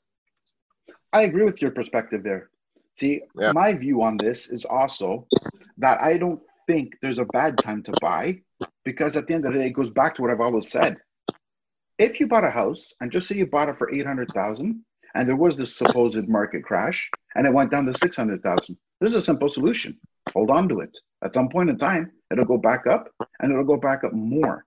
I 1.13 1.23
agree 1.23 1.45
with 1.45 1.63
your 1.63 1.71
perspective 1.71 2.23
there. 2.23 2.51
See, 2.99 3.23
yeah. 3.39 3.53
my 3.53 3.73
view 3.75 4.03
on 4.03 4.17
this 4.17 4.49
is 4.49 4.65
also 4.65 5.27
that 5.79 6.01
I 6.01 6.17
don't 6.17 6.41
think 6.67 6.95
there's 7.01 7.19
a 7.19 7.25
bad 7.27 7.57
time 7.59 7.83
to 7.85 7.93
buy 8.01 8.41
because 8.85 9.17
at 9.17 9.27
the 9.27 9.35
end 9.35 9.47
of 9.47 9.53
the 9.53 9.61
day, 9.61 9.67
it 9.67 9.73
goes 9.73 9.91
back 9.91 10.17
to 10.17 10.23
what 10.23 10.31
I've 10.31 10.41
always 10.41 10.71
said. 10.71 10.97
If 11.99 12.21
you 12.21 12.27
bought 12.27 12.45
a 12.45 12.51
house 12.51 12.93
and 13.01 13.13
just 13.13 13.29
say 13.29 13.37
you 13.37 13.47
bought 13.47 13.69
it 13.69 13.79
for 13.79 13.93
800,000 13.93 14.85
and 15.15 15.29
there 15.29 15.37
was 15.37 15.57
this 15.57 15.77
supposed 15.77 16.29
market 16.29 16.65
crash 16.65 17.09
and 17.35 17.47
it 17.47 17.53
went 17.53 17.71
down 17.71 17.87
to 17.87 17.95
600,000, 17.95 18.77
there's 19.01 19.15
a 19.15 19.23
simple 19.23 19.49
solution. 19.49 19.99
Hold 20.33 20.51
on 20.51 20.69
to 20.69 20.81
it. 20.81 20.97
At 21.25 21.35
some 21.35 21.49
point 21.49 21.71
in 21.71 21.79
time, 21.79 22.13
it'll 22.31 22.45
go 22.45 22.59
back 22.59 22.87
up 22.87 23.09
and 23.41 23.53
it'll 23.53 23.65
go 23.65 23.77
back 23.77 24.05
up 24.05 24.13
more. 24.13 24.65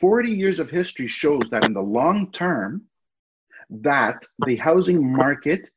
40 0.00 0.30
years 0.30 0.60
of 0.60 0.70
history 0.70 1.08
shows 1.08 1.42
that 1.50 1.64
in 1.64 1.72
the 1.72 1.80
long 1.80 2.30
term, 2.30 2.82
that 3.70 4.24
the 4.46 4.56
housing 4.56 5.12
market 5.12 5.70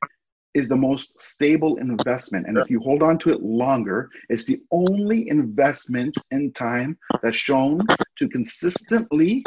is 0.54 0.68
the 0.68 0.76
most 0.76 1.20
stable 1.20 1.78
investment. 1.78 2.46
And 2.48 2.58
if 2.58 2.70
you 2.70 2.80
hold 2.80 3.02
on 3.02 3.18
to 3.20 3.32
it 3.32 3.42
longer, 3.42 4.10
it's 4.30 4.44
the 4.44 4.62
only 4.72 5.30
investment 5.30 6.18
in 6.32 6.52
time 6.52 6.98
that's 7.24 7.38
shown 7.38 7.80
to 8.18 8.28
consistently 8.28 9.44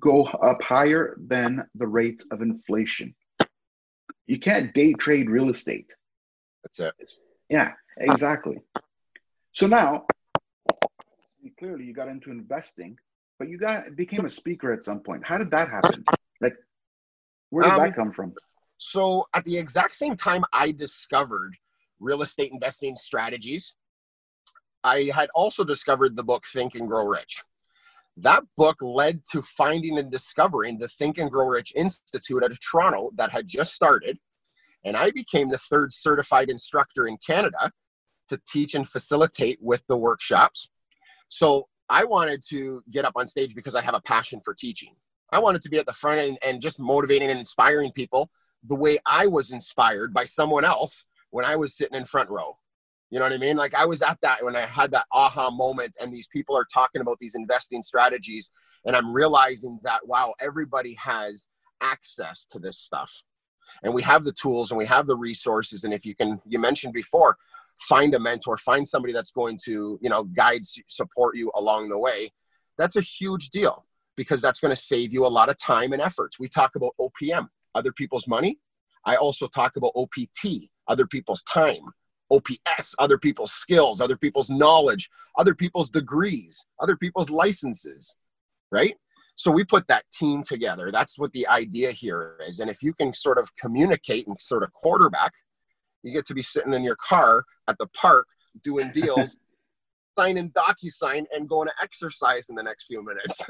go 0.00 0.24
up 0.24 0.60
higher 0.62 1.16
than 1.28 1.64
the 1.76 1.86
rate 1.86 2.24
of 2.32 2.42
inflation. 2.42 3.14
You 4.26 4.40
can't 4.40 4.74
day 4.74 4.92
trade 4.94 5.30
real 5.30 5.50
estate. 5.50 5.94
That's 6.64 6.80
it. 6.80 6.94
Yeah, 7.48 7.72
exactly. 7.98 8.58
So 9.52 9.68
now, 9.68 10.06
clearly, 11.58 11.84
you 11.84 11.94
got 11.94 12.08
into 12.08 12.32
investing, 12.32 12.98
but 13.38 13.48
you 13.48 13.58
got 13.58 13.96
became 13.96 14.24
a 14.24 14.30
speaker 14.30 14.72
at 14.72 14.84
some 14.84 15.00
point. 15.00 15.24
How 15.24 15.38
did 15.38 15.50
that 15.50 15.68
happen? 15.68 16.04
Like, 16.40 16.56
where 17.50 17.64
did 17.64 17.72
um, 17.72 17.80
that 17.82 17.94
come 17.94 18.12
from? 18.12 18.34
So, 18.78 19.26
at 19.34 19.44
the 19.44 19.56
exact 19.56 19.94
same 19.94 20.16
time 20.16 20.44
I 20.52 20.72
discovered 20.72 21.54
real 22.00 22.22
estate 22.22 22.52
investing 22.52 22.96
strategies, 22.96 23.74
I 24.84 25.10
had 25.14 25.28
also 25.34 25.64
discovered 25.64 26.16
the 26.16 26.24
book 26.24 26.44
Think 26.46 26.74
and 26.74 26.88
Grow 26.88 27.06
Rich. 27.06 27.42
That 28.18 28.44
book 28.56 28.76
led 28.80 29.22
to 29.32 29.42
finding 29.42 29.98
and 29.98 30.10
discovering 30.10 30.78
the 30.78 30.88
Think 30.88 31.18
and 31.18 31.30
Grow 31.30 31.46
Rich 31.46 31.72
Institute 31.76 32.44
out 32.44 32.50
of 32.50 32.60
Toronto 32.60 33.10
that 33.16 33.30
had 33.30 33.46
just 33.46 33.74
started. 33.74 34.18
And 34.84 34.96
I 34.96 35.10
became 35.10 35.50
the 35.50 35.58
third 35.58 35.92
certified 35.92 36.48
instructor 36.48 37.08
in 37.08 37.18
Canada 37.18 37.70
to 38.28 38.40
teach 38.50 38.74
and 38.74 38.88
facilitate 38.88 39.58
with 39.60 39.84
the 39.88 39.96
workshops. 39.96 40.68
So 41.28 41.68
I 41.88 42.04
wanted 42.04 42.42
to 42.48 42.82
get 42.90 43.04
up 43.04 43.14
on 43.16 43.26
stage 43.26 43.54
because 43.54 43.74
I 43.74 43.82
have 43.82 43.94
a 43.94 44.00
passion 44.00 44.40
for 44.44 44.54
teaching. 44.54 44.94
I 45.30 45.38
wanted 45.38 45.62
to 45.62 45.68
be 45.68 45.78
at 45.78 45.86
the 45.86 45.92
front 45.92 46.20
and, 46.20 46.38
and 46.42 46.62
just 46.62 46.78
motivating 46.78 47.30
and 47.30 47.38
inspiring 47.38 47.92
people 47.92 48.30
the 48.64 48.74
way 48.74 48.98
I 49.06 49.26
was 49.26 49.50
inspired 49.50 50.12
by 50.12 50.24
someone 50.24 50.64
else 50.64 51.06
when 51.30 51.44
I 51.44 51.56
was 51.56 51.76
sitting 51.76 51.96
in 51.96 52.04
front 52.04 52.30
row. 52.30 52.56
You 53.10 53.18
know 53.18 53.24
what 53.24 53.32
I 53.32 53.38
mean? 53.38 53.56
Like 53.56 53.74
I 53.74 53.84
was 53.84 54.02
at 54.02 54.20
that 54.22 54.42
when 54.42 54.56
I 54.56 54.60
had 54.60 54.90
that 54.92 55.06
aha 55.12 55.50
moment, 55.50 55.96
and 56.00 56.12
these 56.12 56.26
people 56.26 56.56
are 56.56 56.66
talking 56.72 57.00
about 57.00 57.18
these 57.20 57.36
investing 57.36 57.82
strategies, 57.82 58.50
and 58.84 58.96
I'm 58.96 59.12
realizing 59.12 59.78
that 59.82 60.06
wow, 60.06 60.34
everybody 60.40 60.94
has 60.94 61.46
access 61.80 62.46
to 62.46 62.58
this 62.58 62.78
stuff, 62.78 63.22
and 63.84 63.94
we 63.94 64.02
have 64.02 64.24
the 64.24 64.32
tools 64.32 64.70
and 64.70 64.78
we 64.78 64.86
have 64.86 65.06
the 65.06 65.16
resources. 65.16 65.84
And 65.84 65.94
if 65.94 66.04
you 66.04 66.16
can, 66.16 66.40
you 66.46 66.58
mentioned 66.58 66.94
before, 66.94 67.36
find 67.78 68.14
a 68.14 68.18
mentor, 68.18 68.56
find 68.56 68.86
somebody 68.86 69.12
that's 69.12 69.30
going 69.30 69.58
to 69.64 69.98
you 70.00 70.10
know 70.10 70.24
guide, 70.24 70.62
support 70.88 71.36
you 71.36 71.50
along 71.54 71.88
the 71.88 71.98
way. 71.98 72.32
That's 72.78 72.96
a 72.96 73.00
huge 73.00 73.50
deal 73.50 73.86
because 74.16 74.40
that's 74.40 74.60
going 74.60 74.74
to 74.74 74.80
save 74.80 75.12
you 75.12 75.26
a 75.26 75.28
lot 75.28 75.48
of 75.48 75.58
time 75.58 75.92
and 75.92 76.02
efforts. 76.02 76.38
We 76.38 76.48
talk 76.48 76.76
about 76.76 76.94
OPM, 77.00 77.48
other 77.74 77.92
people's 77.92 78.26
money. 78.26 78.58
I 79.04 79.16
also 79.16 79.46
talk 79.46 79.76
about 79.76 79.92
OPT, 79.94 80.68
other 80.88 81.06
people's 81.06 81.42
time 81.42 81.82
OPS, 82.30 82.94
other 82.98 83.18
people's 83.18 83.52
skills, 83.52 84.00
other 84.00 84.16
people's 84.16 84.50
knowledge, 84.50 85.08
other 85.38 85.54
people's 85.54 85.90
degrees, 85.90 86.66
other 86.80 86.96
people's 86.96 87.30
licenses, 87.30 88.16
right? 88.72 88.96
So 89.36 89.50
we 89.50 89.64
put 89.64 89.86
that 89.88 90.04
team 90.10 90.42
together. 90.42 90.90
That's 90.90 91.18
what 91.18 91.32
the 91.32 91.46
idea 91.48 91.92
here 91.92 92.38
is. 92.46 92.60
And 92.60 92.70
if 92.70 92.82
you 92.82 92.94
can 92.94 93.12
sort 93.12 93.38
of 93.38 93.54
communicate 93.56 94.26
and 94.26 94.40
sort 94.40 94.62
of 94.62 94.72
quarterback, 94.72 95.32
you 96.06 96.12
get 96.12 96.24
to 96.26 96.34
be 96.34 96.42
sitting 96.42 96.72
in 96.72 96.84
your 96.84 96.96
car 96.96 97.44
at 97.68 97.76
the 97.78 97.86
park 97.88 98.28
doing 98.62 98.90
deals, 98.92 99.36
signing 100.18 100.50
DocuSign, 100.50 101.24
and 101.34 101.48
going 101.48 101.68
to 101.68 101.74
exercise 101.82 102.48
in 102.48 102.54
the 102.54 102.62
next 102.62 102.84
few 102.84 103.04
minutes. 103.04 103.42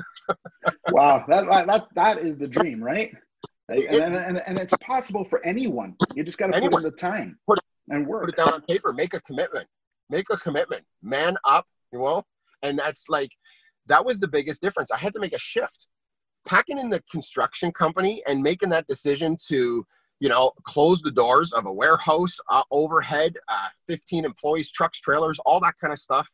wow, 0.91 1.25
that, 1.29 1.47
that 1.67 1.87
that 1.95 2.19
is 2.19 2.39
the 2.39 2.49
dream, 2.49 2.83
right? 2.83 3.15
And, 3.69 3.83
and, 4.15 4.43
and, 4.47 4.59
it's 4.59 4.73
possible 4.81 5.25
for 5.25 5.45
anyone. 5.45 5.97
You 6.15 6.23
just 6.23 6.39
got 6.39 6.53
to 6.53 6.61
put 6.61 6.73
in 6.73 6.83
the 6.83 6.91
time. 6.93 7.37
Put 7.49 7.59
and 7.91 8.07
work. 8.07 8.23
Put 8.25 8.31
it 8.31 8.37
down 8.37 8.55
on 8.55 8.63
paper. 8.63 8.93
Make 8.93 9.15
a 9.15 9.21
commitment. 9.23 9.67
Make 10.09 10.27
a 10.31 10.37
commitment. 10.37 10.85
Man 11.03 11.37
up, 11.45 11.67
you 11.93 11.99
know? 11.99 12.23
And 12.63 12.79
that's 12.79 13.09
like, 13.09 13.31
that 13.87 14.05
was 14.05 14.19
the 14.19 14.29
biggest 14.29 14.63
difference. 14.63 14.91
I 14.91 14.99
had 14.99 15.15
to 15.15 15.21
make 15.21 15.33
a 15.33 15.39
shift. 15.39 15.89
Packing 16.47 16.79
in 16.79 16.89
the 16.89 17.03
construction 17.11 17.73
company 17.73 18.23
and 18.29 18.41
making 18.41 18.71
that 18.71 18.87
decision 18.87 19.37
to, 19.49 19.85
you 20.21 20.29
know, 20.29 20.51
close 20.63 21.03
the 21.03 21.11
doors 21.11 21.53
of 21.53 21.67
a 21.67 21.73
warehouse, 21.73 22.39
uh, 22.51 22.63
overhead, 22.71 23.37
uh, 23.49 23.69
15 23.87 24.25
employees, 24.25 24.71
trucks, 24.71 24.99
trailers, 24.99 25.39
all 25.41 25.61
that 25.61 25.75
kind 25.81 25.93
of 25.93 25.99
stuff, 25.99 26.31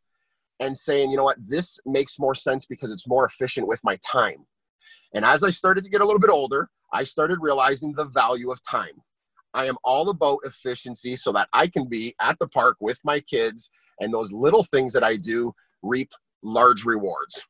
and 0.61 0.77
saying, 0.77 1.11
you 1.11 1.16
know 1.16 1.25
what, 1.25 1.38
this 1.40 1.81
makes 1.85 2.18
more 2.18 2.35
sense 2.35 2.64
because 2.64 2.90
it's 2.90 3.09
more 3.09 3.25
efficient 3.25 3.66
with 3.66 3.83
my 3.83 3.99
time. 4.07 4.47
And 5.14 5.25
as 5.25 5.42
I 5.42 5.51
started 5.51 5.85
to 5.85 5.90
get 5.90 6.01
a 6.01 6.05
little 6.05 6.21
bit 6.21 6.31
older, 6.31 6.71
I 6.92 7.05
started 7.05 7.38
realizing 7.40 7.92
the 7.92 8.05
value 8.05 8.51
of 8.51 8.62
time. 8.62 9.03
I 9.55 9.66
am 9.66 9.77
all 9.85 10.09
about 10.11 10.38
efficiency 10.45 11.16
so 11.16 11.33
that 11.33 11.49
I 11.53 11.66
can 11.66 11.87
be 11.87 12.14
at 12.21 12.38
the 12.38 12.49
park 12.49 12.77
with 12.81 13.01
my 13.05 13.21
kids 13.21 13.71
and 14.01 14.12
those 14.12 14.33
little 14.33 14.64
things 14.64 14.92
that 14.92 15.05
I 15.05 15.16
do 15.16 15.55
reap 15.83 16.11
large 16.42 16.85
rewards. 16.85 17.42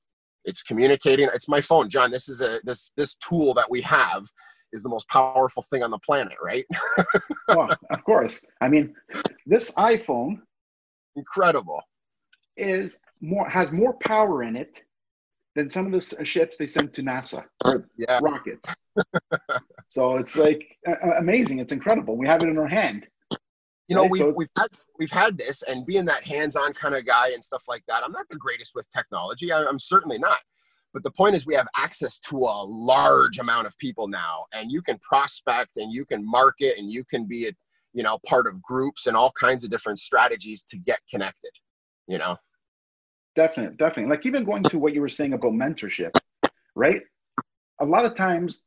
It's 0.44 0.62
communicating. 0.62 1.28
It's 1.32 1.48
my 1.48 1.60
phone, 1.60 1.88
John. 1.88 2.10
This 2.10 2.28
is 2.28 2.40
a 2.40 2.60
this 2.64 2.92
this 2.96 3.14
tool 3.16 3.54
that 3.54 3.70
we 3.70 3.80
have 3.82 4.28
is 4.72 4.82
the 4.82 4.88
most 4.88 5.08
powerful 5.08 5.62
thing 5.62 5.82
on 5.82 5.90
the 5.90 5.98
planet, 5.98 6.36
right? 6.42 6.64
well, 7.48 7.70
of 7.90 8.04
course. 8.04 8.44
I 8.60 8.68
mean, 8.68 8.94
this 9.46 9.72
iPhone, 9.72 10.40
incredible, 11.16 11.82
is 12.56 12.98
more 13.20 13.48
has 13.48 13.70
more 13.72 13.94
power 13.94 14.42
in 14.42 14.56
it 14.56 14.82
than 15.54 15.68
some 15.68 15.92
of 15.92 15.92
the 15.92 16.24
ships 16.24 16.56
they 16.56 16.66
sent 16.66 16.94
to 16.94 17.02
NASA 17.02 17.44
or 17.64 17.86
yeah. 17.96 18.18
rockets. 18.22 18.74
so 19.88 20.16
it's 20.16 20.36
like 20.36 20.76
uh, 20.86 21.16
amazing. 21.18 21.58
It's 21.58 21.72
incredible. 21.72 22.16
We 22.16 22.26
have 22.26 22.42
it 22.42 22.48
in 22.48 22.58
our 22.58 22.68
hand. 22.68 23.06
You 23.88 23.96
know, 23.96 24.02
right? 24.02 24.10
we've, 24.10 24.20
so, 24.20 24.30
we've 24.30 24.48
had 24.56 24.68
we've 24.98 25.10
had 25.10 25.36
this, 25.36 25.62
and 25.62 25.84
being 25.84 26.04
that 26.06 26.24
hands-on 26.24 26.72
kind 26.72 26.94
of 26.94 27.04
guy 27.04 27.30
and 27.30 27.42
stuff 27.42 27.64
like 27.68 27.82
that, 27.88 28.02
I'm 28.04 28.12
not 28.12 28.26
the 28.30 28.38
greatest 28.38 28.72
with 28.74 28.86
technology. 28.96 29.52
I, 29.52 29.64
I'm 29.64 29.78
certainly 29.78 30.18
not. 30.18 30.38
But 30.92 31.02
the 31.02 31.10
point 31.10 31.34
is, 31.34 31.46
we 31.46 31.54
have 31.54 31.68
access 31.76 32.18
to 32.20 32.36
a 32.36 32.64
large 32.64 33.38
amount 33.38 33.66
of 33.66 33.76
people 33.78 34.08
now, 34.08 34.44
and 34.52 34.70
you 34.70 34.82
can 34.82 34.98
prospect, 34.98 35.76
and 35.76 35.92
you 35.92 36.04
can 36.04 36.24
market, 36.24 36.78
and 36.78 36.92
you 36.92 37.04
can 37.04 37.26
be 37.26 37.48
a 37.48 37.52
you 37.94 38.02
know 38.02 38.18
part 38.26 38.46
of 38.46 38.62
groups 38.62 39.06
and 39.06 39.16
all 39.16 39.32
kinds 39.38 39.64
of 39.64 39.70
different 39.70 39.98
strategies 39.98 40.62
to 40.64 40.76
get 40.76 40.98
connected. 41.10 41.50
You 42.06 42.18
know. 42.18 42.36
Definitely, 43.34 43.76
definitely. 43.76 44.10
Like 44.10 44.26
even 44.26 44.44
going 44.44 44.62
to 44.64 44.78
what 44.78 44.92
you 44.92 45.00
were 45.00 45.08
saying 45.08 45.32
about 45.32 45.52
mentorship, 45.52 46.14
right? 46.74 47.00
A 47.80 47.84
lot 47.84 48.04
of 48.04 48.14
times 48.14 48.64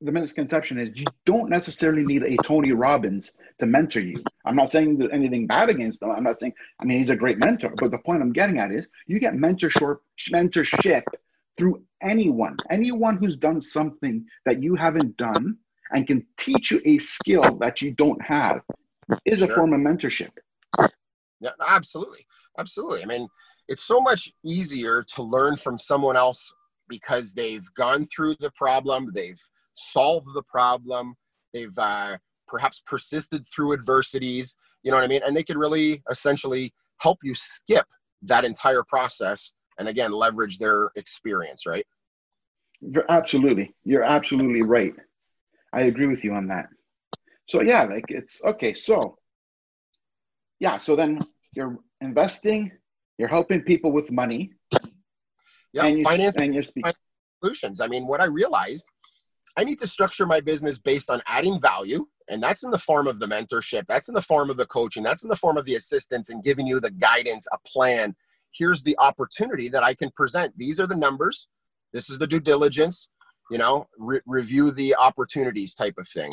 the 0.00 0.10
misconception 0.10 0.78
is 0.78 0.98
you 0.98 1.06
don't 1.26 1.50
necessarily 1.50 2.04
need 2.04 2.24
a 2.24 2.36
Tony 2.42 2.72
Robbins 2.72 3.32
to 3.58 3.66
mentor 3.66 4.00
you. 4.00 4.22
I'm 4.44 4.56
not 4.56 4.70
saying 4.70 5.08
anything 5.12 5.46
bad 5.46 5.68
against 5.68 6.02
him. 6.02 6.10
I'm 6.10 6.24
not 6.24 6.40
saying, 6.40 6.54
I 6.80 6.84
mean, 6.84 6.98
he's 6.98 7.10
a 7.10 7.16
great 7.16 7.38
mentor. 7.38 7.74
But 7.76 7.90
the 7.90 7.98
point 7.98 8.22
I'm 8.22 8.32
getting 8.32 8.58
at 8.58 8.72
is 8.72 8.88
you 9.06 9.18
get 9.18 9.34
mentorship, 9.34 9.98
mentorship 10.32 11.02
through 11.60 11.82
anyone, 12.02 12.56
anyone 12.70 13.18
who's 13.18 13.36
done 13.36 13.60
something 13.60 14.24
that 14.46 14.62
you 14.62 14.74
haven't 14.74 15.14
done 15.18 15.58
and 15.92 16.06
can 16.06 16.26
teach 16.38 16.70
you 16.70 16.80
a 16.86 16.96
skill 16.96 17.58
that 17.60 17.82
you 17.82 17.90
don't 17.92 18.20
have 18.22 18.62
is 19.26 19.42
a 19.42 19.48
form 19.48 19.74
of 19.74 19.80
mentorship. 19.80 20.30
Yeah, 21.42 21.50
absolutely. 21.66 22.24
Absolutely. 22.58 23.02
I 23.02 23.06
mean, 23.06 23.28
it's 23.68 23.82
so 23.82 24.00
much 24.00 24.32
easier 24.42 25.02
to 25.14 25.22
learn 25.22 25.54
from 25.56 25.76
someone 25.76 26.16
else 26.16 26.50
because 26.88 27.34
they've 27.34 27.66
gone 27.76 28.06
through 28.06 28.36
the 28.40 28.50
problem, 28.52 29.10
they've 29.14 29.40
solved 29.74 30.28
the 30.34 30.42
problem, 30.44 31.14
they've 31.52 31.76
uh, 31.76 32.16
perhaps 32.48 32.82
persisted 32.86 33.46
through 33.46 33.74
adversities, 33.74 34.56
you 34.82 34.90
know 34.90 34.96
what 34.96 35.04
I 35.04 35.08
mean? 35.08 35.20
And 35.26 35.36
they 35.36 35.44
could 35.44 35.58
really 35.58 36.02
essentially 36.10 36.72
help 37.02 37.18
you 37.22 37.34
skip 37.34 37.84
that 38.22 38.46
entire 38.46 38.82
process 38.82 39.52
and 39.80 39.88
again 39.88 40.12
leverage 40.12 40.58
their 40.58 40.90
experience, 40.94 41.66
right? 41.66 41.86
Absolutely. 43.08 43.74
You're 43.84 44.04
absolutely 44.04 44.62
right. 44.62 44.94
I 45.72 45.82
agree 45.82 46.06
with 46.06 46.22
you 46.22 46.34
on 46.34 46.46
that. 46.48 46.66
So 47.48 47.62
yeah, 47.62 47.84
like 47.84 48.04
it's 48.08 48.44
okay. 48.44 48.74
So 48.74 49.16
yeah, 50.60 50.76
so 50.76 50.94
then 50.94 51.26
you're 51.54 51.78
investing, 52.00 52.70
you're 53.18 53.28
helping 53.28 53.62
people 53.62 53.90
with 53.90 54.12
money. 54.12 54.52
Yeah, 55.72 55.86
and 55.86 55.98
you, 55.98 56.04
finance 56.04 56.36
and 56.36 56.52
you're 56.52 56.62
speaking. 56.62 56.92
solutions. 57.42 57.80
I 57.80 57.86
mean, 57.86 58.06
what 58.06 58.20
I 58.20 58.26
realized, 58.26 58.84
I 59.56 59.64
need 59.64 59.78
to 59.78 59.86
structure 59.86 60.26
my 60.26 60.40
business 60.40 60.78
based 60.78 61.10
on 61.10 61.22
adding 61.26 61.60
value, 61.60 62.06
and 62.28 62.42
that's 62.42 62.62
in 62.62 62.70
the 62.70 62.78
form 62.78 63.06
of 63.06 63.18
the 63.18 63.26
mentorship. 63.26 63.86
That's 63.88 64.08
in 64.08 64.14
the 64.14 64.22
form 64.22 64.50
of 64.50 64.56
the 64.56 64.66
coaching. 64.66 65.02
That's 65.02 65.22
in 65.22 65.28
the 65.28 65.36
form 65.36 65.56
of 65.56 65.64
the 65.64 65.76
assistance 65.76 66.28
and 66.28 66.44
giving 66.44 66.66
you 66.66 66.80
the 66.80 66.90
guidance, 66.90 67.46
a 67.52 67.58
plan. 67.66 68.14
Here's 68.52 68.82
the 68.82 68.96
opportunity 68.98 69.68
that 69.68 69.82
I 69.82 69.94
can 69.94 70.10
present. 70.16 70.52
These 70.56 70.80
are 70.80 70.86
the 70.86 70.96
numbers. 70.96 71.48
This 71.92 72.10
is 72.10 72.18
the 72.18 72.26
due 72.26 72.40
diligence. 72.40 73.08
You 73.50 73.58
know, 73.58 73.88
re- 73.98 74.20
review 74.26 74.70
the 74.70 74.94
opportunities 74.96 75.74
type 75.74 75.94
of 75.98 76.08
thing. 76.08 76.32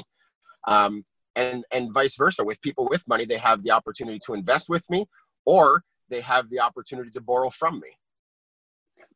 Um, 0.67 1.06
and 1.36 1.63
and 1.71 1.93
vice 1.93 2.15
versa 2.15 2.43
with 2.43 2.60
people 2.62 2.88
with 2.89 3.08
money 3.08 3.23
they 3.23 3.38
have 3.38 3.63
the 3.63 3.71
opportunity 3.71 4.19
to 4.25 4.34
invest 4.34 4.69
with 4.69 4.89
me 4.89 5.08
or 5.45 5.84
they 6.10 6.21
have 6.21 6.49
the 6.49 6.60
opportunity 6.60 7.10
to 7.12 7.21
borrow 7.21 7.49
from 7.49 7.80
me. 7.80 7.89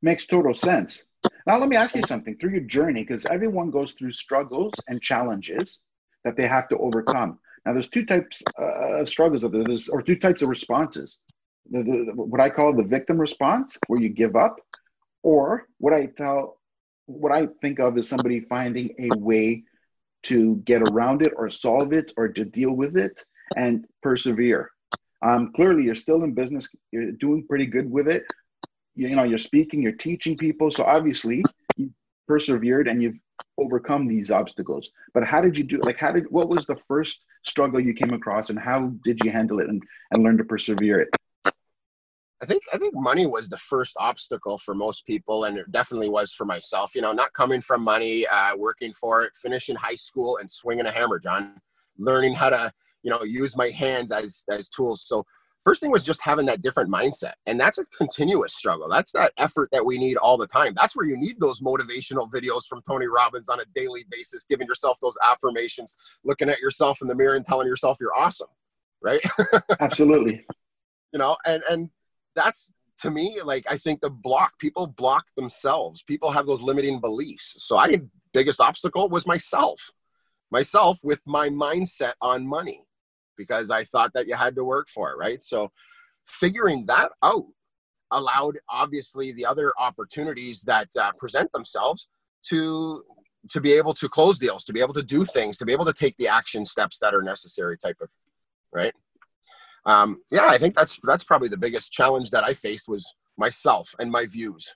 Makes 0.01 0.27
total 0.27 0.53
sense. 0.53 1.05
Now, 1.45 1.57
let 1.57 1.69
me 1.69 1.75
ask 1.75 1.95
you 1.95 2.01
something 2.03 2.37
through 2.37 2.51
your 2.51 2.61
journey, 2.61 3.03
because 3.03 3.25
everyone 3.25 3.69
goes 3.69 3.93
through 3.93 4.11
struggles 4.13 4.73
and 4.87 5.01
challenges 5.01 5.79
that 6.23 6.35
they 6.35 6.47
have 6.47 6.67
to 6.69 6.77
overcome. 6.77 7.39
Now, 7.65 7.73
there's 7.73 7.89
two 7.89 8.05
types 8.05 8.41
uh, 8.59 9.01
of 9.01 9.09
struggles 9.09 9.43
or, 9.43 9.49
there's 9.49 9.89
or 9.89 10.01
two 10.01 10.15
types 10.15 10.41
of 10.41 10.49
responses. 10.49 11.19
The, 11.69 11.84
the, 11.84 12.13
what 12.15 12.41
I 12.41 12.50
call 12.50 12.74
the 12.74 12.84
victim 12.84 13.17
response, 13.17 13.78
where 13.88 14.02
you 14.02 14.10
give 14.10 14.36
up, 14.36 14.58
or 15.24 15.67
what 15.78 15.93
I 15.93 16.08
tell, 16.08 16.60
what 17.06 17.32
I 17.32 17.47
think 17.62 17.80
of 17.80 17.97
as 17.97 18.10
somebody 18.10 18.41
finding 18.41 18.89
a 19.00 19.17
way 19.17 19.63
to 20.24 20.58
get 20.58 20.82
around 20.82 21.21
it 21.21 21.34
or 21.36 21.50
solve 21.50 21.93
it 21.93 22.12
or 22.17 22.28
to 22.30 22.45
deal 22.45 22.71
with 22.71 22.97
it 22.97 23.24
and 23.56 23.86
persevere. 24.02 24.71
Um, 25.24 25.52
clearly, 25.56 25.84
you're 25.84 25.95
still 25.95 26.24
in 26.24 26.34
business. 26.34 26.69
You're 26.91 27.12
doing 27.12 27.45
pretty 27.47 27.65
good 27.65 27.89
with 27.89 28.08
it. 28.08 28.24
You, 28.95 29.10
you 29.10 29.15
know, 29.15 29.24
you're 29.24 29.38
speaking, 29.38 29.82
you're 29.82 29.91
teaching 29.91 30.38
people. 30.38 30.71
So 30.71 30.84
obviously, 30.84 31.43
you 31.78 31.91
persevered 32.28 32.88
and 32.88 33.02
you've 33.02 33.17
overcome 33.58 34.08
these 34.08 34.32
obstacles. 34.32 34.91
But 35.13 35.24
how 35.26 35.41
did 35.41 35.58
you 35.58 35.63
do? 35.63 35.80
Like, 35.84 35.97
how 35.97 36.12
did? 36.12 36.26
What 36.30 36.50
was 36.50 36.65
the 36.65 36.78
first 36.88 37.24
struggle 37.43 37.80
you 37.80 37.93
came 37.93 38.13
across, 38.13 38.50
and 38.50 38.60
how 38.60 38.93
did 39.04 39.24
you 39.24 39.32
handle 39.32 39.60
it 39.60 39.69
and, 39.69 39.82
and 40.12 40.24
learn 40.24 40.38
to 40.38 40.43
persevere 40.43 41.02
it? 41.02 41.10
I 42.41 42.45
think 42.45 42.63
I 42.73 42.77
think 42.77 42.95
money 42.95 43.27
was 43.27 43.47
the 43.47 43.58
first 43.58 43.95
obstacle 43.99 44.58
for 44.58 44.73
most 44.73 45.06
people, 45.06 45.43
and 45.43 45.58
it 45.58 45.71
definitely 45.71 46.10
was 46.10 46.34
for 46.34 46.45
myself. 46.45 46.95
You 46.95 47.01
know, 47.01 47.12
not 47.12 47.34
coming 47.34 47.62
from 47.62 47.84
money, 47.84 48.25
uh, 48.27 48.56
working 48.58 48.93
for 48.93 49.23
it, 49.23 49.34
finishing 49.36 49.75
high 49.75 49.95
school, 49.95 50.38
and 50.38 50.49
swinging 50.49 50.88
a 50.88 50.91
hammer, 50.91 51.19
John, 51.19 51.54
learning 51.99 52.34
how 52.34 52.49
to 52.49 52.71
you 53.04 53.12
know 53.12 53.23
use 53.23 53.56
my 53.56 53.69
hands 53.69 54.12
as 54.12 54.43
as 54.49 54.69
tools. 54.69 55.04
So 55.06 55.23
first 55.63 55.82
thing 55.82 55.91
was 55.91 56.04
just 56.04 56.19
having 56.23 56.47
that 56.47 56.63
different 56.63 56.91
mindset, 56.91 57.34
and 57.45 57.60
that's 57.60 57.77
a 57.77 57.86
continuous 57.95 58.56
struggle. 58.56 58.89
That's 58.89 59.12
that 59.12 59.34
effort 59.38 59.69
that 59.71 59.86
we 59.86 59.99
need 59.99 60.17
all 60.17 60.38
the 60.38 60.47
time. 60.47 60.73
That's 60.75 60.95
where 60.95 61.06
you 61.06 61.17
need 61.17 61.39
those 61.39 61.60
motivational 61.60 62.27
videos 62.32 62.65
from 62.67 62.82
Tony 62.88 63.06
Robbins 63.06 63.49
on 63.49 63.60
a 63.60 63.65
daily 63.75 64.04
basis, 64.10 64.45
giving 64.49 64.65
yourself 64.65 64.97
those 64.99 65.17
affirmations, 65.32 65.95
looking 66.23 66.49
at 66.49 66.60
yourself 66.60 67.04
in 67.04 67.08
the 67.08 67.15
mirror, 67.15 67.36
and 67.36 67.45
telling 67.45 67.67
yourself 67.67 67.97
you're 68.01 68.17
awesome, 68.17 68.49
right? 68.99 69.21
Absolutely. 69.80 70.43
you 71.13 71.19
know, 71.19 71.38
and 71.45 71.62
and 71.69 71.91
that's 72.35 72.73
to 72.99 73.09
me 73.09 73.41
like 73.43 73.65
i 73.69 73.77
think 73.77 74.01
the 74.01 74.09
block 74.09 74.57
people 74.59 74.87
block 74.87 75.25
themselves. 75.35 76.03
People 76.03 76.31
have 76.31 76.45
those 76.45 76.61
limiting 76.61 76.99
beliefs. 76.99 77.55
So 77.59 77.77
i 77.77 77.99
biggest 78.33 78.61
obstacle 78.61 79.09
was 79.09 79.25
myself 79.27 79.91
myself 80.51 80.99
with 81.03 81.21
my 81.25 81.49
mindset 81.49 82.13
on 82.21 82.47
money 82.47 82.83
because 83.37 83.69
i 83.71 83.83
thought 83.85 84.11
that 84.13 84.27
you 84.27 84.35
had 84.35 84.55
to 84.55 84.63
work 84.63 84.87
for 84.89 85.11
it 85.11 85.17
right? 85.17 85.41
So 85.41 85.71
figuring 86.27 86.85
that 86.87 87.11
out 87.23 87.45
allowed 88.11 88.57
obviously 88.69 89.31
the 89.31 89.45
other 89.45 89.73
opportunities 89.79 90.61
that 90.61 90.89
uh, 90.99 91.11
present 91.17 91.51
themselves 91.53 92.09
to 92.43 93.03
to 93.49 93.59
be 93.59 93.73
able 93.73 93.93
to 93.93 94.07
close 94.07 94.37
deals 94.37 94.63
to 94.65 94.73
be 94.73 94.81
able 94.81 94.93
to 94.93 95.01
do 95.01 95.25
things 95.25 95.57
to 95.57 95.65
be 95.65 95.71
able 95.71 95.85
to 95.85 95.93
take 95.93 96.15
the 96.17 96.27
action 96.27 96.63
steps 96.63 96.99
that 96.99 97.15
are 97.15 97.23
necessary 97.23 97.77
type 97.77 97.97
of 98.01 98.09
right 98.71 98.93
um, 99.85 100.21
yeah, 100.31 100.45
I 100.45 100.57
think 100.57 100.75
that's 100.75 100.99
that's 101.03 101.23
probably 101.23 101.49
the 101.49 101.57
biggest 101.57 101.91
challenge 101.91 102.31
that 102.31 102.43
I 102.43 102.53
faced 102.53 102.87
was 102.87 103.13
myself 103.37 103.93
and 103.99 104.11
my 104.11 104.25
views. 104.25 104.75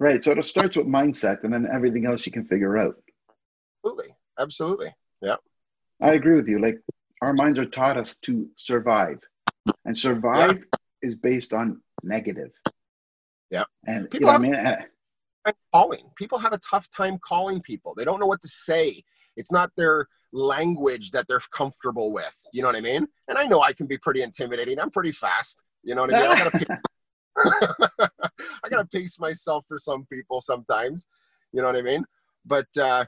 Right. 0.00 0.22
So 0.22 0.30
it 0.30 0.44
starts 0.44 0.76
with 0.76 0.86
mindset, 0.86 1.42
and 1.42 1.52
then 1.52 1.66
everything 1.72 2.06
else 2.06 2.24
you 2.24 2.32
can 2.32 2.44
figure 2.44 2.78
out. 2.78 2.94
Absolutely. 3.84 4.14
Absolutely. 4.38 4.94
Yeah. 5.20 5.36
I 6.00 6.12
agree 6.12 6.36
with 6.36 6.48
you. 6.48 6.60
Like 6.60 6.80
our 7.22 7.32
minds 7.32 7.58
are 7.58 7.66
taught 7.66 7.96
us 7.96 8.16
to 8.18 8.48
survive, 8.54 9.18
and 9.84 9.98
survive 9.98 10.58
yeah. 10.58 11.08
is 11.08 11.16
based 11.16 11.52
on 11.52 11.80
negative. 12.04 12.52
Yeah. 13.50 13.64
And 13.86 14.08
people 14.10 14.32
you 14.32 14.50
know 14.50 14.58
have, 14.58 14.74
I 15.44 15.48
mean? 15.48 15.54
calling. 15.72 16.10
People 16.16 16.38
have 16.38 16.52
a 16.52 16.58
tough 16.58 16.88
time 16.90 17.18
calling 17.20 17.60
people. 17.60 17.94
They 17.96 18.04
don't 18.04 18.20
know 18.20 18.26
what 18.26 18.42
to 18.42 18.48
say. 18.48 19.02
It's 19.36 19.50
not 19.50 19.70
their 19.76 20.06
language 20.32 21.10
that 21.12 21.26
they're 21.28 21.40
comfortable 21.52 22.12
with. 22.12 22.36
You 22.52 22.62
know 22.62 22.68
what 22.68 22.76
I 22.76 22.80
mean? 22.80 23.06
And 23.28 23.38
I 23.38 23.44
know 23.44 23.62
I 23.62 23.72
can 23.72 23.86
be 23.86 23.98
pretty 23.98 24.22
intimidating. 24.22 24.80
I'm 24.80 24.90
pretty 24.90 25.12
fast. 25.12 25.62
You 25.82 25.94
know 25.94 26.02
what 26.02 26.14
I 26.14 26.20
mean? 26.20 26.30
I 26.30 26.38
gotta, 26.38 26.58
pace, 26.58 28.08
I 28.64 28.68
gotta 28.68 28.86
pace 28.86 29.18
myself 29.18 29.64
for 29.68 29.78
some 29.78 30.06
people 30.06 30.40
sometimes. 30.40 31.06
You 31.52 31.62
know 31.62 31.68
what 31.68 31.76
I 31.76 31.82
mean? 31.82 32.04
But 32.44 32.68
uh, 32.80 33.04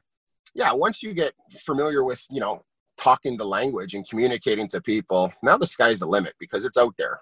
yeah, 0.55 0.73
once 0.73 1.03
you 1.03 1.13
get 1.15 1.35
familiar 1.59 2.05
with 2.05 2.25
you 2.31 2.41
know 2.41 2.63
talking 2.99 3.37
the 3.37 3.45
language 3.45 3.95
and 3.95 4.09
communicating 4.09 4.69
to 4.69 4.81
people, 4.81 5.33
now 5.43 5.57
the 5.57 5.67
sky's 5.67 6.01
the 6.01 6.07
limit 6.07 6.35
because 6.39 6.65
it's 6.65 6.77
out 6.77 6.95
there. 6.99 7.21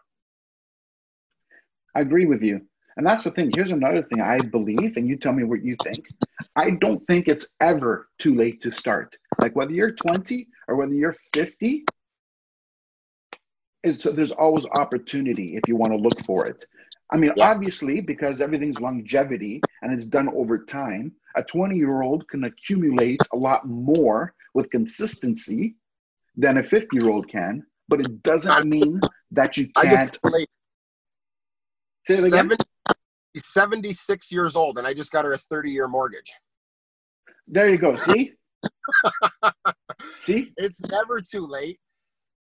I 1.95 2.01
agree 2.01 2.27
with 2.27 2.43
you. 2.43 2.61
And 2.97 3.07
that's 3.07 3.23
the 3.23 3.31
thing. 3.31 3.53
Here's 3.55 3.71
another 3.71 4.03
thing 4.03 4.21
I 4.21 4.39
believe, 4.39 4.97
and 4.97 5.09
you 5.09 5.17
tell 5.17 5.33
me 5.33 5.45
what 5.45 5.65
you 5.65 5.77
think. 5.85 6.09
I 6.57 6.71
don't 6.71 7.05
think 7.07 7.29
it's 7.29 7.47
ever 7.61 8.09
too 8.19 8.35
late 8.35 8.61
to 8.63 8.73
start. 8.73 9.17
Like 9.41 9.55
whether 9.55 9.73
you're 9.73 9.93
20 9.93 10.49
or 10.69 10.77
whether 10.77 10.95
you're 10.95 11.17
50, 11.35 11.85
it's, 13.85 14.03
so 14.03 14.11
there's 14.11 14.33
always 14.33 14.67
opportunity 14.79 15.57
if 15.57 15.63
you 15.69 15.77
want 15.77 15.93
to 15.93 15.97
look 15.97 16.25
for 16.27 16.47
it. 16.47 16.65
I 17.11 17.17
mean, 17.17 17.33
yeah. 17.37 17.51
obviously, 17.51 18.01
because 18.01 18.41
everything's 18.41 18.81
longevity 18.81 19.63
and 19.83 19.95
it's 19.95 20.05
done 20.05 20.29
over 20.29 20.59
time, 20.59 21.13
a 21.37 21.43
20 21.43 21.77
year 21.77 22.03
old 22.03 22.29
can 22.29 22.45
accumulate 22.45 23.21
a 23.33 23.37
lot 23.37 23.67
more 23.67 24.35
with 24.55 24.71
consistency 24.71 25.77
than 26.37 26.59
a 26.59 26.63
50 26.63 26.99
year 27.01 27.11
old 27.11 27.29
can, 27.29 27.65
but 27.89 28.01
it 28.01 28.23
doesn't 28.23 28.69
mean 28.69 29.01
that 29.31 29.57
you 29.57 29.69
can't. 29.69 30.17
Say 32.07 32.15
it 32.19 32.25
again. 32.25 32.51
76 33.37 34.33
years 34.33 34.57
old, 34.57 34.79
and 34.79 34.87
I 34.87 34.95
just 34.95 35.13
got 35.13 35.25
her 35.25 35.33
a 35.33 35.39
30 35.39 35.71
year 35.71 35.89
mortgage. 35.89 36.31
There 37.47 37.69
you 37.69 37.79
go. 37.79 37.97
See? 37.97 38.35
See? 40.21 40.53
It's 40.57 40.81
never 40.81 41.21
too 41.21 41.47
late. 41.47 41.79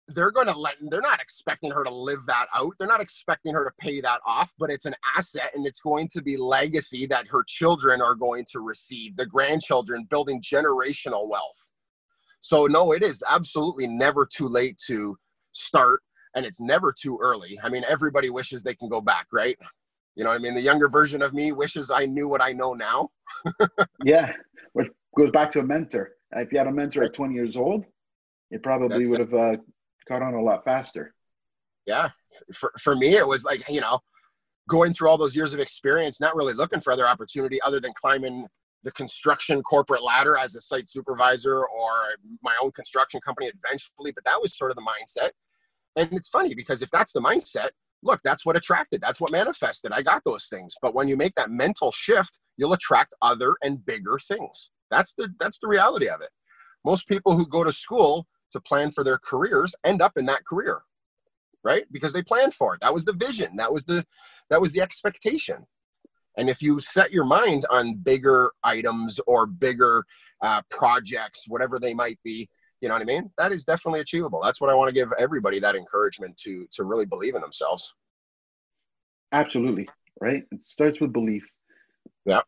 They're 0.08 0.30
going 0.30 0.46
to 0.46 0.56
let, 0.56 0.76
they're 0.90 1.02
not 1.02 1.20
expecting 1.20 1.70
her 1.70 1.84
to 1.84 1.92
live 1.92 2.24
that 2.26 2.46
out. 2.54 2.72
They're 2.78 2.88
not 2.88 3.02
expecting 3.02 3.52
her 3.52 3.64
to 3.64 3.70
pay 3.78 4.00
that 4.00 4.20
off, 4.26 4.52
but 4.58 4.70
it's 4.70 4.86
an 4.86 4.94
asset 5.16 5.50
and 5.54 5.66
it's 5.66 5.80
going 5.80 6.08
to 6.14 6.22
be 6.22 6.38
legacy 6.38 7.06
that 7.06 7.26
her 7.28 7.44
children 7.46 8.00
are 8.00 8.14
going 8.14 8.46
to 8.52 8.60
receive, 8.60 9.16
the 9.16 9.26
grandchildren 9.26 10.06
building 10.08 10.40
generational 10.40 11.28
wealth. 11.28 11.68
So, 12.40 12.66
no, 12.66 12.92
it 12.92 13.02
is 13.02 13.22
absolutely 13.28 13.86
never 13.86 14.26
too 14.26 14.48
late 14.48 14.80
to 14.86 15.18
start 15.52 16.00
and 16.34 16.46
it's 16.46 16.60
never 16.60 16.92
too 16.98 17.18
early. 17.20 17.58
I 17.62 17.68
mean, 17.68 17.84
everybody 17.88 18.30
wishes 18.30 18.62
they 18.62 18.74
can 18.74 18.88
go 18.88 19.00
back, 19.00 19.26
right? 19.32 19.58
You 20.14 20.24
know 20.24 20.30
what 20.30 20.36
I 20.36 20.42
mean? 20.42 20.54
The 20.54 20.60
younger 20.60 20.88
version 20.88 21.22
of 21.22 21.32
me 21.34 21.52
wishes 21.52 21.90
I 21.90 22.06
knew 22.06 22.28
what 22.28 22.42
I 22.42 22.52
know 22.52 22.74
now. 22.74 23.10
yeah, 24.04 24.32
goes 25.16 25.30
back 25.30 25.52
to 25.52 25.60
a 25.60 25.64
mentor. 25.64 26.10
If 26.32 26.52
you 26.52 26.58
had 26.58 26.66
a 26.66 26.72
mentor 26.72 27.04
at 27.04 27.14
20 27.14 27.34
years 27.34 27.56
old, 27.56 27.84
it 28.50 28.62
probably 28.62 28.88
That's 28.88 29.08
would 29.08 29.20
have 29.20 29.34
uh, 29.34 29.56
caught 30.06 30.22
on 30.22 30.34
a 30.34 30.42
lot 30.42 30.64
faster. 30.64 31.14
Yeah, 31.86 32.10
for 32.54 32.72
for 32.78 32.94
me, 32.94 33.16
it 33.16 33.26
was 33.26 33.44
like 33.44 33.66
you 33.68 33.80
know, 33.80 34.00
going 34.68 34.92
through 34.92 35.08
all 35.08 35.18
those 35.18 35.34
years 35.34 35.54
of 35.54 35.60
experience, 35.60 36.20
not 36.20 36.36
really 36.36 36.52
looking 36.52 36.80
for 36.80 36.92
other 36.92 37.06
opportunity 37.06 37.60
other 37.62 37.80
than 37.80 37.92
climbing 37.94 38.46
the 38.84 38.92
construction 38.92 39.62
corporate 39.62 40.02
ladder 40.02 40.36
as 40.38 40.54
a 40.54 40.60
site 40.60 40.88
supervisor 40.88 41.64
or 41.64 41.90
my 42.42 42.54
own 42.62 42.70
construction 42.72 43.20
company 43.20 43.50
eventually. 43.64 44.12
But 44.12 44.24
that 44.24 44.40
was 44.40 44.56
sort 44.56 44.70
of 44.70 44.76
the 44.76 44.82
mindset. 44.82 45.30
And 45.96 46.12
it's 46.12 46.28
funny 46.28 46.54
because 46.54 46.82
if 46.82 46.90
that's 46.90 47.12
the 47.12 47.20
mindset, 47.20 47.70
look, 48.02 48.20
that's 48.22 48.46
what 48.46 48.56
attracted, 48.56 49.00
that's 49.00 49.20
what 49.20 49.32
manifested. 49.32 49.92
I 49.92 50.02
got 50.02 50.22
those 50.24 50.46
things. 50.46 50.74
But 50.80 50.94
when 50.94 51.08
you 51.08 51.16
make 51.16 51.34
that 51.34 51.50
mental 51.50 51.90
shift, 51.90 52.38
you'll 52.56 52.72
attract 52.72 53.14
other 53.20 53.56
and 53.62 53.84
bigger 53.84 54.18
things. 54.28 54.70
That's 54.90 55.14
the 55.14 55.32
that's 55.38 55.58
the 55.58 55.68
reality 55.68 56.08
of 56.08 56.20
it. 56.20 56.30
Most 56.84 57.06
people 57.08 57.36
who 57.36 57.46
go 57.46 57.64
to 57.64 57.72
school 57.72 58.26
to 58.52 58.60
plan 58.60 58.90
for 58.90 59.04
their 59.04 59.18
careers 59.18 59.74
end 59.84 60.00
up 60.02 60.16
in 60.16 60.26
that 60.26 60.44
career. 60.46 60.82
Right? 61.64 61.84
Because 61.90 62.12
they 62.12 62.22
planned 62.22 62.54
for 62.54 62.74
it. 62.74 62.80
That 62.80 62.94
was 62.94 63.04
the 63.04 63.12
vision. 63.12 63.56
That 63.56 63.72
was 63.72 63.84
the 63.84 64.04
that 64.50 64.60
was 64.60 64.72
the 64.72 64.80
expectation. 64.80 65.66
And 66.36 66.48
if 66.48 66.62
you 66.62 66.78
set 66.78 67.10
your 67.10 67.24
mind 67.24 67.66
on 67.68 67.96
bigger 67.96 68.52
items 68.62 69.18
or 69.26 69.46
bigger 69.46 70.04
uh, 70.40 70.62
projects, 70.70 71.44
whatever 71.48 71.80
they 71.80 71.92
might 71.92 72.18
be, 72.22 72.48
you 72.80 72.88
know 72.88 72.94
what 72.94 73.02
I 73.02 73.06
mean? 73.06 73.28
That 73.38 73.50
is 73.50 73.64
definitely 73.64 74.00
achievable. 74.00 74.40
That's 74.40 74.60
what 74.60 74.70
I 74.70 74.74
want 74.74 74.88
to 74.88 74.94
give 74.94 75.12
everybody 75.18 75.58
that 75.58 75.74
encouragement 75.74 76.36
to 76.44 76.66
to 76.72 76.84
really 76.84 77.06
believe 77.06 77.34
in 77.34 77.40
themselves. 77.40 77.94
Absolutely. 79.32 79.88
Right? 80.20 80.44
It 80.52 80.60
starts 80.64 81.00
with 81.00 81.12
belief. 81.12 81.50
Yeah. 82.24 82.40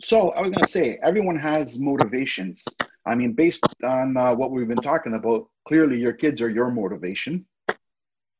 So 0.00 0.30
I 0.30 0.40
was 0.40 0.50
going 0.50 0.64
to 0.64 0.70
say, 0.70 0.98
everyone 1.02 1.38
has 1.38 1.78
motivations. 1.78 2.64
I 3.06 3.14
mean, 3.14 3.32
based 3.32 3.64
on 3.84 4.16
uh, 4.16 4.34
what 4.34 4.50
we've 4.50 4.68
been 4.68 4.76
talking 4.76 5.14
about, 5.14 5.48
clearly 5.66 5.98
your 5.98 6.12
kids 6.12 6.40
are 6.40 6.50
your 6.50 6.70
motivation. 6.70 7.46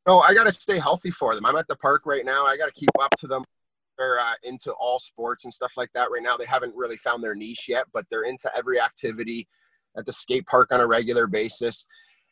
No, 0.07 0.21
I 0.21 0.35
got 0.35 0.47
to 0.47 0.53
stay 0.53 0.79
healthy 0.79 1.11
for 1.11 1.35
them. 1.35 1.45
I'm 1.45 1.57
at 1.57 1.69
the 1.69 1.77
park 1.77 2.03
right 2.07 2.25
now. 2.25 2.45
I 2.45 2.57
got 2.57 2.67
to 2.67 2.73
keep 2.73 2.91
up 3.01 3.11
to 3.19 3.27
them. 3.27 3.45
They're 3.99 4.21
uh, 4.21 4.35
into 4.45 4.73
all 4.75 5.01
sports 5.01 5.45
and 5.45 5.53
stuff 5.53 5.73
like 5.77 5.91
that 5.95 6.11
right 6.13 6.23
now. 6.23 6.37
They 6.37 6.47
haven't 6.47 6.75
really 6.77 6.97
found 6.97 7.23
their 7.23 7.35
niche 7.35 7.67
yet, 7.69 7.87
but 7.93 8.07
they're 8.11 8.23
into 8.23 8.51
every 8.57 8.81
activity 8.81 9.49
at 9.97 10.07
the 10.07 10.13
skate 10.13 10.47
park 10.47 10.71
on 10.73 10.81
a 10.81 10.87
regular 10.87 11.27
basis 11.27 11.85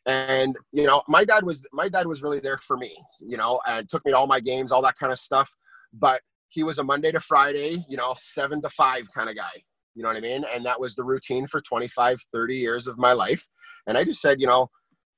and 0.07 0.55
you 0.71 0.85
know 0.85 1.03
my 1.07 1.23
dad 1.23 1.43
was 1.43 1.63
my 1.73 1.89
dad 1.89 2.07
was 2.07 2.23
really 2.23 2.39
there 2.39 2.57
for 2.57 2.77
me 2.77 2.95
you 3.19 3.37
know 3.37 3.59
and 3.67 3.87
took 3.89 4.03
me 4.05 4.11
to 4.11 4.17
all 4.17 4.25
my 4.25 4.39
games 4.39 4.71
all 4.71 4.81
that 4.81 4.97
kind 4.97 5.11
of 5.11 5.19
stuff 5.19 5.53
but 5.93 6.21
he 6.49 6.63
was 6.63 6.77
a 6.77 6.83
monday 6.83 7.11
to 7.11 7.19
friday 7.19 7.77
you 7.89 7.97
know 7.97 8.13
seven 8.17 8.61
to 8.61 8.69
five 8.69 9.07
kind 9.13 9.29
of 9.29 9.35
guy 9.35 9.51
you 9.95 10.03
know 10.03 10.09
what 10.09 10.17
i 10.17 10.21
mean 10.21 10.45
and 10.53 10.65
that 10.65 10.79
was 10.79 10.95
the 10.95 11.03
routine 11.03 11.47
for 11.47 11.61
25 11.61 12.19
30 12.33 12.55
years 12.55 12.87
of 12.87 12.97
my 12.97 13.13
life 13.13 13.45
and 13.87 13.97
i 13.97 14.03
just 14.03 14.21
said 14.21 14.39
you 14.39 14.47
know 14.47 14.69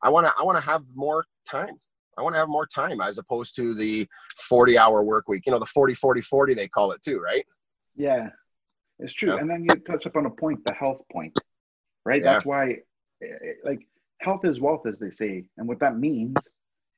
I 0.01 0.09
want 0.09 0.27
to 0.27 0.33
I 0.37 0.43
want 0.43 0.57
to 0.57 0.63
have 0.63 0.83
more 0.95 1.25
time. 1.49 1.79
I 2.17 2.21
want 2.21 2.35
to 2.35 2.39
have 2.39 2.49
more 2.49 2.67
time 2.67 3.01
as 3.01 3.17
opposed 3.17 3.55
to 3.55 3.73
the 3.75 4.07
40 4.41 4.77
hour 4.77 5.03
work 5.03 5.27
week. 5.27 5.43
You 5.45 5.51
know, 5.51 5.59
the 5.59 5.65
40 5.65 5.93
40 5.93 6.21
40 6.21 6.53
they 6.53 6.67
call 6.67 6.91
it 6.91 7.01
too, 7.01 7.19
right? 7.19 7.45
Yeah. 7.95 8.29
It's 8.99 9.13
true. 9.13 9.37
And 9.37 9.49
then 9.49 9.63
you 9.63 9.75
touch 9.75 10.05
up 10.05 10.17
on 10.17 10.25
a 10.25 10.29
point, 10.29 10.63
the 10.65 10.73
health 10.73 11.01
point. 11.11 11.33
Right? 12.05 12.21
Yeah. 12.21 12.33
That's 12.33 12.45
why 12.45 12.71
eh, 13.23 13.25
eh, 13.25 13.53
like 13.63 13.87
health 14.19 14.45
is 14.45 14.59
wealth 14.59 14.85
as 14.85 14.99
they 14.99 15.11
say. 15.11 15.45
And 15.57 15.67
what 15.67 15.79
that 15.79 15.97
means 15.97 16.35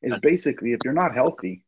is 0.01 0.15
basically 0.21 0.73
if 0.73 0.79
you're 0.83 0.93
not 0.93 1.13
healthy, 1.13 1.63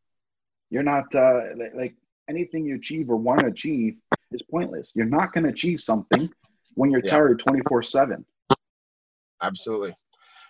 you're 0.71 0.81
not 0.81 1.13
uh, 1.13 1.41
like 1.75 1.95
anything 2.29 2.65
you 2.65 2.75
achieve 2.75 3.09
or 3.09 3.17
want 3.17 3.41
to 3.41 3.47
achieve 3.47 3.95
is 4.31 4.41
pointless. 4.41 4.91
You're 4.95 5.05
not 5.05 5.33
going 5.33 5.43
to 5.43 5.49
achieve 5.49 5.79
something 5.79 6.29
when 6.75 6.91
you're 6.91 7.01
yeah. 7.03 7.11
tired 7.11 7.39
24 7.39 7.83
7. 7.83 8.25
Absolutely. 9.41 9.95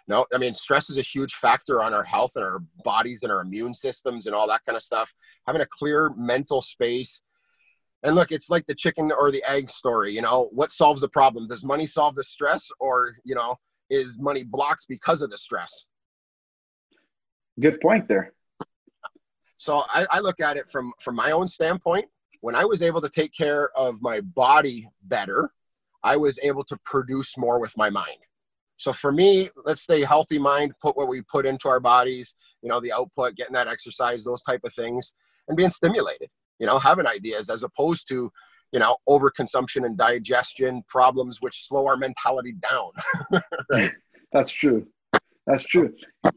No, 0.07 0.25
I 0.33 0.37
mean, 0.37 0.53
stress 0.53 0.89
is 0.89 0.97
a 0.97 1.01
huge 1.01 1.33
factor 1.35 1.81
on 1.81 1.93
our 1.93 2.03
health 2.03 2.33
and 2.35 2.43
our 2.43 2.59
bodies 2.83 3.23
and 3.23 3.31
our 3.31 3.41
immune 3.41 3.73
systems 3.73 4.25
and 4.25 4.35
all 4.35 4.47
that 4.47 4.61
kind 4.65 4.75
of 4.75 4.81
stuff. 4.81 5.13
Having 5.47 5.61
a 5.61 5.67
clear 5.67 6.11
mental 6.17 6.61
space. 6.61 7.21
And 8.03 8.15
look, 8.15 8.33
it's 8.33 8.49
like 8.49 8.65
the 8.65 8.75
chicken 8.75 9.13
or 9.17 9.31
the 9.31 9.43
egg 9.47 9.69
story. 9.69 10.13
You 10.13 10.21
know, 10.21 10.49
what 10.51 10.71
solves 10.71 11.01
the 11.01 11.07
problem? 11.07 11.47
Does 11.47 11.63
money 11.63 11.87
solve 11.87 12.15
the 12.15 12.23
stress 12.23 12.67
or, 12.79 13.15
you 13.23 13.33
know, 13.33 13.55
is 13.89 14.19
money 14.19 14.43
blocked 14.43 14.87
because 14.89 15.21
of 15.21 15.29
the 15.29 15.37
stress? 15.37 15.87
Good 17.59 17.79
point 17.79 18.09
there. 18.09 18.33
So 19.63 19.83
I, 19.89 20.05
I 20.11 20.19
look 20.19 20.41
at 20.41 20.57
it 20.57 20.69
from 20.69 20.91
from 20.99 21.15
my 21.15 21.31
own 21.31 21.47
standpoint. 21.47 22.05
When 22.41 22.55
I 22.55 22.65
was 22.65 22.81
able 22.81 22.99
to 23.01 23.09
take 23.09 23.33
care 23.33 23.69
of 23.77 24.01
my 24.01 24.19
body 24.19 24.89
better, 25.03 25.49
I 26.03 26.17
was 26.17 26.37
able 26.43 26.65
to 26.65 26.77
produce 26.83 27.37
more 27.37 27.59
with 27.59 27.75
my 27.77 27.89
mind. 27.89 28.17
So 28.75 28.91
for 28.91 29.13
me, 29.13 29.49
let's 29.65 29.81
stay 29.81 30.03
healthy 30.03 30.37
mind, 30.37 30.73
put 30.81 30.97
what 30.97 31.07
we 31.07 31.21
put 31.21 31.45
into 31.45 31.69
our 31.69 31.79
bodies, 31.79 32.35
you 32.61 32.67
know, 32.67 32.81
the 32.81 32.91
output, 32.91 33.35
getting 33.35 33.53
that 33.53 33.69
exercise, 33.69 34.25
those 34.25 34.41
type 34.41 34.59
of 34.65 34.73
things, 34.73 35.13
and 35.47 35.55
being 35.55 35.69
stimulated, 35.69 36.29
you 36.59 36.67
know, 36.67 36.77
having 36.79 37.07
ideas 37.07 37.49
as 37.49 37.63
opposed 37.63 38.09
to, 38.09 38.29
you 38.73 38.79
know, 38.79 38.97
overconsumption 39.07 39.85
and 39.85 39.97
digestion 39.97 40.83
problems 40.89 41.37
which 41.39 41.67
slow 41.67 41.87
our 41.87 41.95
mentality 41.95 42.55
down. 42.69 43.41
right. 43.71 43.93
That's 44.33 44.51
true. 44.51 44.85
That's 45.47 45.63
true. 45.63 45.93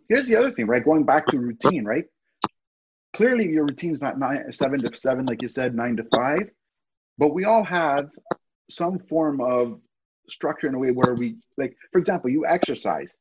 Here's 0.08 0.28
the 0.28 0.36
other 0.36 0.52
thing, 0.52 0.68
right? 0.68 0.84
Going 0.84 1.04
back 1.04 1.26
to 1.28 1.38
routine, 1.38 1.84
right? 1.84 2.04
Clearly 3.16 3.48
your 3.48 3.64
routine's 3.64 4.02
not 4.02 4.18
nine, 4.18 4.52
seven 4.52 4.78
to 4.82 4.94
seven, 4.94 5.24
like 5.24 5.40
you 5.40 5.48
said, 5.48 5.74
nine 5.74 5.96
to 5.96 6.04
five, 6.14 6.50
but 7.16 7.28
we 7.28 7.46
all 7.46 7.64
have 7.64 8.10
some 8.68 8.98
form 8.98 9.40
of 9.40 9.80
structure 10.28 10.66
in 10.66 10.74
a 10.74 10.78
way 10.78 10.90
where 10.90 11.14
we 11.14 11.36
like, 11.56 11.74
for 11.92 11.98
example, 11.98 12.28
you 12.28 12.46
exercise. 12.46 13.16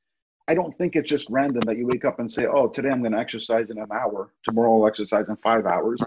I 0.49 0.53
don't 0.53 0.77
think 0.77 0.95
it's 0.95 1.09
just 1.09 1.29
random 1.29 1.61
that 1.65 1.77
you 1.77 1.87
wake 1.87 2.03
up 2.03 2.19
and 2.19 2.31
say, 2.31 2.45
"Oh, 2.45 2.67
today 2.67 2.89
I'm 2.89 2.99
going 2.99 3.13
to 3.13 3.17
exercise 3.17 3.69
in 3.69 3.79
an 3.79 3.91
hour. 3.91 4.33
Tomorrow 4.43 4.81
I'll 4.81 4.87
exercise 4.87 5.29
in 5.29 5.37
five 5.37 5.65
hours." 5.65 6.01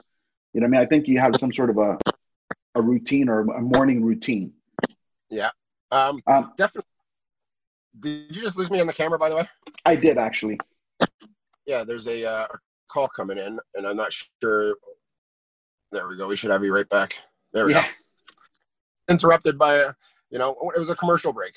You 0.53 0.61
know, 0.61 0.67
what 0.67 0.77
I 0.77 0.81
mean, 0.81 0.81
I 0.83 0.87
think 0.87 1.09
you 1.09 1.19
have 1.19 1.35
some 1.37 1.53
sort 1.53 1.71
of 1.71 1.79
a 1.79 1.99
a 2.75 2.83
routine 2.83 3.31
or 3.31 3.41
a 3.41 3.61
morning 3.63 4.05
routine. 4.05 4.53
Yeah, 5.31 5.51
um, 5.91 6.21
um, 6.27 6.53
definitely. 6.59 6.91
Did 7.99 8.37
you 8.37 8.43
just 8.43 8.59
lose 8.59 8.71
me 8.71 8.81
on 8.81 8.87
the 8.87 8.93
camera, 8.93 9.19
by 9.19 9.31
the 9.31 9.37
way? 9.37 9.49
I 9.87 9.97
did 9.97 10.19
actually. 10.19 10.61
Yeah, 11.67 11.85
there's 11.85 12.07
a 12.07 12.25
uh, 12.25 12.47
call 12.89 13.09
coming 13.09 13.39
in, 13.39 13.59
and 13.75 13.87
I'm 13.87 13.97
not 13.97 14.13
sure. 14.13 14.75
There 15.93 16.07
we 16.09 16.17
go. 16.17 16.29
We 16.29 16.37
should 16.37 16.51
have 16.51 16.65
you 16.65 16.75
right 16.75 16.89
back. 16.89 17.15
There 17.53 17.67
we 17.67 17.75
yeah. 17.75 17.83
go. 17.83 17.89
Interrupted 19.11 19.59
by 19.59 19.77
a, 19.77 19.93
you 20.31 20.39
know, 20.39 20.57
it 20.75 20.79
was 20.79 20.91
a 20.91 20.97
commercial 20.97 21.33
break. 21.33 21.55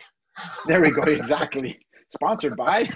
There 0.66 0.82
we 0.82 0.92
go. 0.92 1.02
Exactly. 1.04 1.78
Sponsored 2.10 2.56
by. 2.56 2.90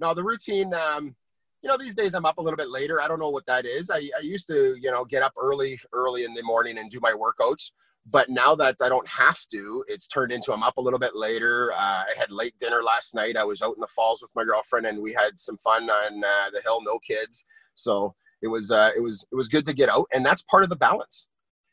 now 0.00 0.14
the 0.14 0.24
routine. 0.24 0.72
Um, 0.74 1.14
you 1.62 1.68
know, 1.68 1.76
these 1.76 1.94
days 1.94 2.14
I'm 2.14 2.24
up 2.24 2.38
a 2.38 2.42
little 2.42 2.56
bit 2.56 2.70
later. 2.70 3.00
I 3.00 3.08
don't 3.08 3.18
know 3.18 3.30
what 3.30 3.46
that 3.46 3.66
is. 3.66 3.90
I, 3.90 3.96
I 4.16 4.20
used 4.22 4.46
to, 4.48 4.76
you 4.80 4.90
know, 4.92 5.04
get 5.04 5.22
up 5.22 5.32
early, 5.40 5.78
early 5.92 6.24
in 6.24 6.32
the 6.34 6.42
morning 6.42 6.78
and 6.78 6.88
do 6.90 7.00
my 7.00 7.12
workouts 7.12 7.72
but 8.10 8.28
now 8.28 8.54
that 8.54 8.76
I 8.80 8.88
don't 8.88 9.08
have 9.08 9.38
to, 9.52 9.84
it's 9.88 10.06
turned 10.06 10.32
into 10.32 10.52
I'm 10.52 10.62
up 10.62 10.76
a 10.76 10.80
little 10.80 10.98
bit 10.98 11.14
later. 11.14 11.72
Uh, 11.72 12.04
I 12.04 12.12
had 12.16 12.30
late 12.30 12.54
dinner 12.58 12.82
last 12.82 13.14
night. 13.14 13.36
I 13.36 13.44
was 13.44 13.62
out 13.62 13.74
in 13.74 13.80
the 13.80 13.88
falls 13.88 14.22
with 14.22 14.30
my 14.34 14.44
girlfriend, 14.44 14.86
and 14.86 15.00
we 15.00 15.12
had 15.12 15.38
some 15.38 15.58
fun 15.58 15.88
on 15.88 16.24
uh, 16.24 16.50
the 16.52 16.60
hill. 16.64 16.80
No 16.82 16.98
kids, 16.98 17.44
so 17.74 18.14
it 18.42 18.48
was 18.48 18.70
uh, 18.70 18.90
it 18.96 19.00
was 19.00 19.26
it 19.30 19.34
was 19.34 19.48
good 19.48 19.64
to 19.66 19.74
get 19.74 19.88
out, 19.88 20.06
and 20.12 20.24
that's 20.24 20.42
part 20.42 20.62
of 20.62 20.70
the 20.70 20.76
balance. 20.76 21.26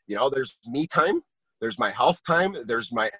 You 0.06 0.16
know, 0.16 0.28
there's 0.28 0.58
me 0.66 0.86
time, 0.86 1.22
there's 1.60 1.78
my 1.78 1.90
health 1.90 2.20
time, 2.26 2.56
there's 2.66 2.92
my 2.92 3.10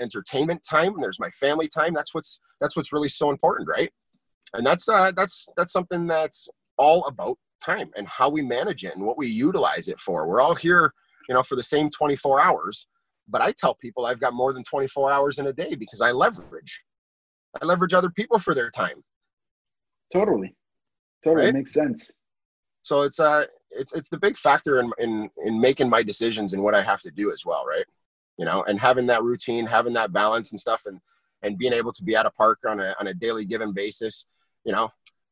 entertainment 0.00 0.62
time, 0.68 0.94
there's 1.00 1.20
my 1.20 1.30
family 1.30 1.68
time. 1.68 1.94
That's 1.94 2.14
what's 2.14 2.40
that's 2.60 2.76
what's 2.76 2.92
really 2.92 3.08
so 3.08 3.30
important, 3.30 3.68
right? 3.68 3.90
And 4.54 4.66
that's 4.66 4.88
uh, 4.88 5.12
that's 5.12 5.48
that's 5.56 5.72
something 5.72 6.06
that's 6.06 6.48
all 6.76 7.04
about 7.06 7.38
time 7.64 7.90
and 7.96 8.06
how 8.06 8.28
we 8.28 8.42
manage 8.42 8.84
it 8.84 8.94
and 8.94 9.04
what 9.04 9.18
we 9.18 9.26
utilize 9.26 9.88
it 9.88 9.98
for. 9.98 10.28
We're 10.28 10.40
all 10.40 10.54
here 10.54 10.92
you 11.28 11.34
know, 11.34 11.42
for 11.42 11.56
the 11.56 11.62
same 11.62 11.90
24 11.90 12.40
hours. 12.40 12.86
But 13.28 13.42
I 13.42 13.52
tell 13.52 13.74
people 13.74 14.06
I've 14.06 14.20
got 14.20 14.32
more 14.32 14.52
than 14.52 14.64
24 14.64 15.12
hours 15.12 15.38
in 15.38 15.46
a 15.46 15.52
day 15.52 15.74
because 15.74 16.00
I 16.00 16.12
leverage. 16.12 16.82
I 17.60 17.64
leverage 17.64 17.92
other 17.92 18.10
people 18.10 18.38
for 18.38 18.54
their 18.54 18.70
time. 18.70 19.04
Totally. 20.12 20.54
Totally 21.22 21.46
right? 21.46 21.54
makes 21.54 21.72
sense. 21.72 22.10
So 22.82 23.02
it's 23.02 23.20
uh 23.20 23.44
it's 23.70 23.92
it's 23.92 24.08
the 24.08 24.18
big 24.18 24.38
factor 24.38 24.80
in, 24.80 24.90
in 24.98 25.28
in 25.44 25.60
making 25.60 25.90
my 25.90 26.02
decisions 26.02 26.54
and 26.54 26.62
what 26.62 26.74
I 26.74 26.82
have 26.82 27.02
to 27.02 27.10
do 27.10 27.30
as 27.30 27.44
well, 27.44 27.66
right? 27.66 27.84
You 28.38 28.46
know, 28.46 28.62
and 28.66 28.78
having 28.78 29.06
that 29.08 29.22
routine, 29.22 29.66
having 29.66 29.92
that 29.94 30.12
balance 30.12 30.52
and 30.52 30.60
stuff 30.60 30.82
and 30.86 30.98
and 31.42 31.58
being 31.58 31.74
able 31.74 31.92
to 31.92 32.02
be 32.02 32.16
at 32.16 32.24
a 32.24 32.30
park 32.30 32.60
on 32.66 32.80
a 32.80 32.94
on 32.98 33.08
a 33.08 33.14
daily 33.14 33.44
given 33.44 33.74
basis, 33.74 34.24
you 34.64 34.72
know, 34.72 34.90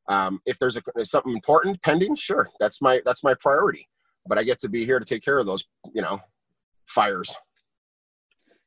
um, 0.09 0.41
if 0.45 0.59
there's 0.59 0.77
a, 0.77 1.05
something 1.05 1.33
important 1.33 1.81
pending, 1.83 2.15
sure, 2.15 2.49
that's 2.61 2.83
my 2.83 3.01
that's 3.07 3.25
my 3.25 3.33
priority 3.41 3.89
but 4.29 4.39
I 4.39 4.43
get 4.43 4.59
to 4.61 4.69
be 4.69 4.85
here 4.85 4.99
to 4.99 5.05
take 5.05 5.25
care 5.25 5.39
of 5.39 5.47
those, 5.47 5.65
you 5.93 6.03
know, 6.03 6.21
fires. 6.87 7.35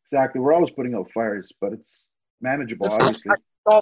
Exactly. 0.05 0.41
We're 0.41 0.53
always 0.53 0.71
putting 0.71 0.95
out 0.95 1.09
fires, 1.13 1.51
but 1.61 1.73
it's 1.73 2.07
manageable, 2.41 2.87
it's 2.87 2.95
obviously. 2.95 3.35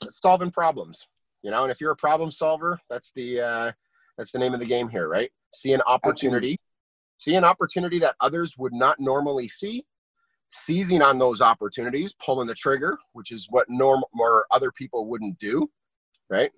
solving 0.09 0.51
problems, 0.51 1.07
you 1.41 1.51
know, 1.51 1.63
and 1.63 1.71
if 1.71 1.79
you're 1.79 1.91
a 1.91 1.97
problem 1.97 2.31
solver, 2.31 2.79
that's 2.89 3.11
the 3.15 3.41
uh, 3.41 3.71
that's 4.17 4.31
the 4.31 4.39
name 4.39 4.53
of 4.53 4.59
the 4.59 4.65
game 4.65 4.89
here, 4.89 5.07
right? 5.07 5.31
See 5.53 5.73
an 5.73 5.81
opportunity, 5.87 6.53
Absolutely. 6.53 6.59
see 7.17 7.35
an 7.35 7.43
opportunity 7.43 7.99
that 7.99 8.15
others 8.19 8.57
would 8.57 8.73
not 8.73 8.99
normally 8.99 9.47
see, 9.47 9.85
seizing 10.49 11.01
on 11.01 11.17
those 11.17 11.39
opportunities, 11.39 12.13
pulling 12.13 12.47
the 12.47 12.55
trigger, 12.55 12.97
which 13.13 13.31
is 13.31 13.47
what 13.49 13.69
norm 13.69 14.03
or 14.19 14.45
other 14.51 14.71
people 14.71 15.07
wouldn't 15.07 15.37
do, 15.39 15.69
right? 16.29 16.51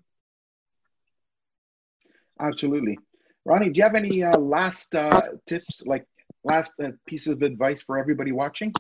Absolutely. 2.39 2.97
Ronnie, 3.45 3.69
do 3.69 3.78
you 3.78 3.84
have 3.84 3.95
any 3.95 4.23
uh, 4.23 4.38
last 4.38 4.93
uh, 4.95 5.21
tips, 5.47 5.82
like 5.86 6.06
last 6.43 6.73
uh, 6.84 6.89
pieces 7.08 7.34
of 7.34 7.41
advice 7.41 7.82
for 7.82 7.97
everybody 7.97 8.32
watching? 8.32 8.73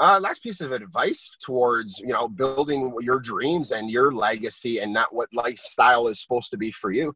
Uh, 0.00 0.18
last 0.20 0.42
piece 0.42 0.60
of 0.60 0.72
advice 0.72 1.36
towards 1.40 2.00
you 2.00 2.12
know 2.12 2.28
building 2.28 2.92
your 3.00 3.20
dreams 3.20 3.70
and 3.70 3.90
your 3.90 4.12
legacy 4.12 4.80
and 4.80 4.92
not 4.92 5.14
what 5.14 5.28
lifestyle 5.32 6.08
is 6.08 6.20
supposed 6.20 6.50
to 6.50 6.56
be 6.56 6.70
for 6.70 6.90
you. 6.90 7.14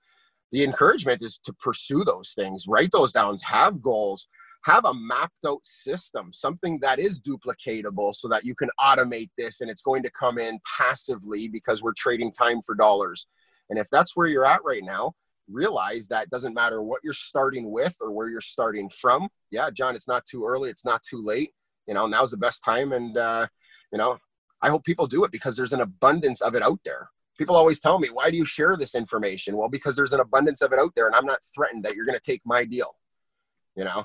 The 0.52 0.64
encouragement 0.64 1.22
is 1.22 1.38
to 1.44 1.52
pursue 1.54 2.04
those 2.04 2.32
things, 2.34 2.66
write 2.68 2.90
those 2.92 3.12
down, 3.12 3.36
have 3.44 3.82
goals, 3.82 4.28
have 4.64 4.84
a 4.84 4.94
mapped 4.94 5.44
out 5.46 5.64
system, 5.64 6.32
something 6.32 6.78
that 6.80 6.98
is 6.98 7.20
duplicatable 7.20 8.14
so 8.14 8.28
that 8.28 8.44
you 8.44 8.54
can 8.54 8.70
automate 8.80 9.30
this 9.36 9.60
and 9.60 9.70
it's 9.70 9.82
going 9.82 10.02
to 10.04 10.10
come 10.10 10.38
in 10.38 10.58
passively 10.78 11.48
because 11.48 11.82
we're 11.82 11.92
trading 11.96 12.32
time 12.32 12.62
for 12.62 12.74
dollars. 12.74 13.26
And 13.70 13.78
if 13.78 13.88
that's 13.90 14.16
where 14.16 14.26
you're 14.26 14.46
at 14.46 14.64
right 14.64 14.84
now, 14.84 15.14
realize 15.50 16.08
that 16.08 16.30
doesn't 16.30 16.54
matter 16.54 16.82
what 16.82 17.00
you're 17.02 17.12
starting 17.12 17.70
with 17.70 17.96
or 18.00 18.12
where 18.12 18.28
you're 18.28 18.40
starting 18.40 18.88
from. 18.88 19.28
Yeah, 19.50 19.70
John, 19.70 19.94
it's 19.94 20.08
not 20.08 20.24
too 20.24 20.44
early. 20.44 20.70
It's 20.70 20.84
not 20.84 21.02
too 21.02 21.22
late. 21.22 21.52
You 21.86 21.94
know, 21.94 22.06
now's 22.06 22.30
the 22.30 22.36
best 22.36 22.62
time. 22.64 22.92
And, 22.92 23.16
uh, 23.16 23.46
you 23.92 23.98
know, 23.98 24.18
I 24.60 24.68
hope 24.68 24.84
people 24.84 25.06
do 25.06 25.24
it 25.24 25.32
because 25.32 25.56
there's 25.56 25.72
an 25.72 25.80
abundance 25.80 26.40
of 26.40 26.54
it 26.54 26.62
out 26.62 26.80
there. 26.84 27.08
People 27.38 27.56
always 27.56 27.80
tell 27.80 27.98
me, 27.98 28.08
why 28.08 28.30
do 28.30 28.36
you 28.36 28.44
share 28.44 28.76
this 28.76 28.94
information? 28.94 29.56
Well, 29.56 29.68
because 29.68 29.96
there's 29.96 30.12
an 30.12 30.20
abundance 30.20 30.60
of 30.60 30.72
it 30.72 30.78
out 30.78 30.92
there 30.96 31.06
and 31.06 31.14
I'm 31.14 31.26
not 31.26 31.38
threatened 31.54 31.84
that 31.84 31.94
you're 31.94 32.04
going 32.04 32.18
to 32.18 32.20
take 32.20 32.42
my 32.44 32.64
deal. 32.64 32.96
You 33.76 33.84
know? 33.84 34.04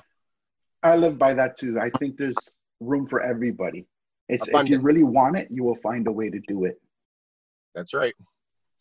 I 0.82 0.96
live 0.96 1.18
by 1.18 1.34
that 1.34 1.58
too. 1.58 1.78
I 1.80 1.90
think 1.98 2.16
there's 2.16 2.36
room 2.80 3.06
for 3.06 3.20
everybody. 3.20 3.86
It's, 4.28 4.48
if 4.48 4.68
you 4.68 4.80
really 4.80 5.02
want 5.02 5.36
it, 5.36 5.48
you 5.50 5.64
will 5.64 5.76
find 5.82 6.06
a 6.06 6.12
way 6.12 6.30
to 6.30 6.40
do 6.46 6.64
it. 6.64 6.80
That's 7.74 7.92
right. 7.92 8.14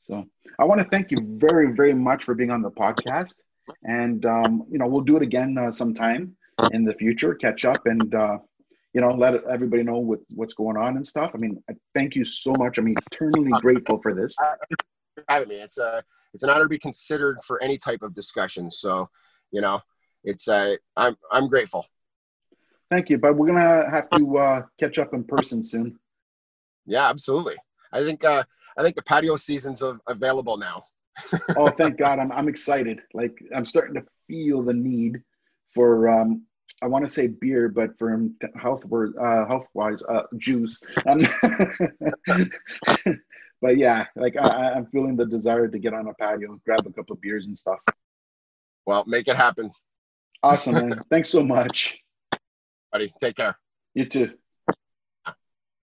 So 0.04 0.26
I 0.60 0.66
want 0.66 0.82
to 0.82 0.88
thank 0.89 1.12
you 1.12 1.18
very, 1.22 1.72
very 1.74 1.93
much 1.93 2.26
for 2.26 2.36
being 2.36 2.51
on 2.51 2.62
the 2.62 2.72
podcast. 2.72 3.36
And, 3.84 4.26
um, 4.26 4.66
you 4.70 4.78
know, 4.78 4.88
we'll 4.88 5.01
do 5.01 5.16
it 5.16 5.24
again 5.24 5.58
uh, 5.58 5.72
sometime 5.72 6.36
in 6.72 6.84
the 6.84 6.93
future, 6.93 7.34
catch 7.34 7.66
up 7.66 7.86
and, 7.86 8.14
uh, 8.14 8.38
you 8.93 9.01
know, 9.01 9.12
let 9.12 9.43
everybody 9.45 9.84
know 9.84 9.97
what, 9.97 10.20
what's 10.30 10.54
going 10.54 10.78
on 10.78 10.97
and 10.97 11.08
stuff. 11.08 11.32
I 11.34 11.38
mean, 11.38 11.64
I 11.70 11.74
thank 11.95 12.16
you 12.16 12.26
so 12.26 12.54
much. 12.54 12.78
I'm 12.78 12.93
eternally 13.12 13.51
grateful 13.62 13.99
for 14.01 14.14
this. 14.14 14.36
Having 15.30 15.49
me, 15.49 15.56
it's 15.56 15.78
a, 15.78 15.86
uh, 15.86 16.01
it's 16.34 16.43
an 16.43 16.49
honor 16.49 16.64
to 16.64 16.70
be 16.70 16.80
considered 16.80 17.38
for 17.45 17.62
any 17.62 17.78
type 17.78 18.01
of 18.01 18.14
discussion. 18.14 18.70
So, 18.72 19.10
you 19.51 19.62
know, 19.62 19.80
it's, 20.24 20.47
uh, 20.47 20.76
I'm, 20.97 21.16
I'm 21.32 21.47
grateful. 21.47 21.86
Thank 22.89 23.10
you, 23.10 23.18
but 23.18 23.36
we're 23.36 23.47
gonna 23.47 23.89
have 23.89 24.10
to 24.12 24.38
uh, 24.38 24.62
catch 24.80 24.99
up 24.99 25.14
in 25.14 25.24
person 25.24 25.64
soon. 25.66 25.97
Yeah, 26.86 27.10
absolutely. 27.10 27.56
I 27.91 28.04
think 28.04 28.24
uh, 28.24 28.43
I 28.78 28.84
think 28.84 28.95
the 28.95 29.03
patio 29.03 29.36
season's 29.36 29.84
available 30.07 30.57
now. 30.57 30.84
oh, 31.57 31.69
thank 31.69 31.97
God! 31.97 32.19
I'm 32.19 32.32
I'm 32.32 32.47
excited. 32.47 32.99
Like 33.13 33.38
I'm 33.55 33.65
starting 33.65 33.95
to 33.95 34.03
feel 34.28 34.63
the 34.63 34.74
need 34.74 35.21
for 35.74 36.09
um, 36.09 36.43
I 36.82 36.88
want 36.88 37.05
to 37.05 37.09
say 37.09 37.28
beer, 37.28 37.69
but 37.69 37.97
for 37.97 38.28
health 38.59 38.86
word 38.86 39.13
uh, 39.17 39.45
health 39.45 39.67
wise, 39.74 40.01
uh, 40.03 40.24
juice. 40.38 40.82
Um, 41.07 41.26
but 43.61 43.78
yeah, 43.78 44.07
like 44.15 44.36
I, 44.38 44.74
I'm 44.74 44.88
feeling 44.88 45.15
the 45.15 45.26
desire 45.26 45.67
to 45.67 45.80
get 45.80 45.93
on 45.93 46.07
a 46.07 46.13
patio, 46.15 46.59
grab 46.65 46.86
a 46.86 46.91
couple 46.91 47.13
of 47.13 47.21
beers 47.21 47.45
and 47.45 47.57
stuff. 47.57 47.80
Well, 48.86 49.05
make 49.07 49.28
it 49.28 49.38
happen. 49.38 49.71
Awesome, 50.41 50.74
man. 50.74 51.01
Thanks 51.09 51.30
so 51.30 51.43
much. 51.43 51.99
Buddy, 52.91 53.11
take 53.19 53.38
care. 53.38 53.57
You 53.93 54.05
too. 54.05 54.34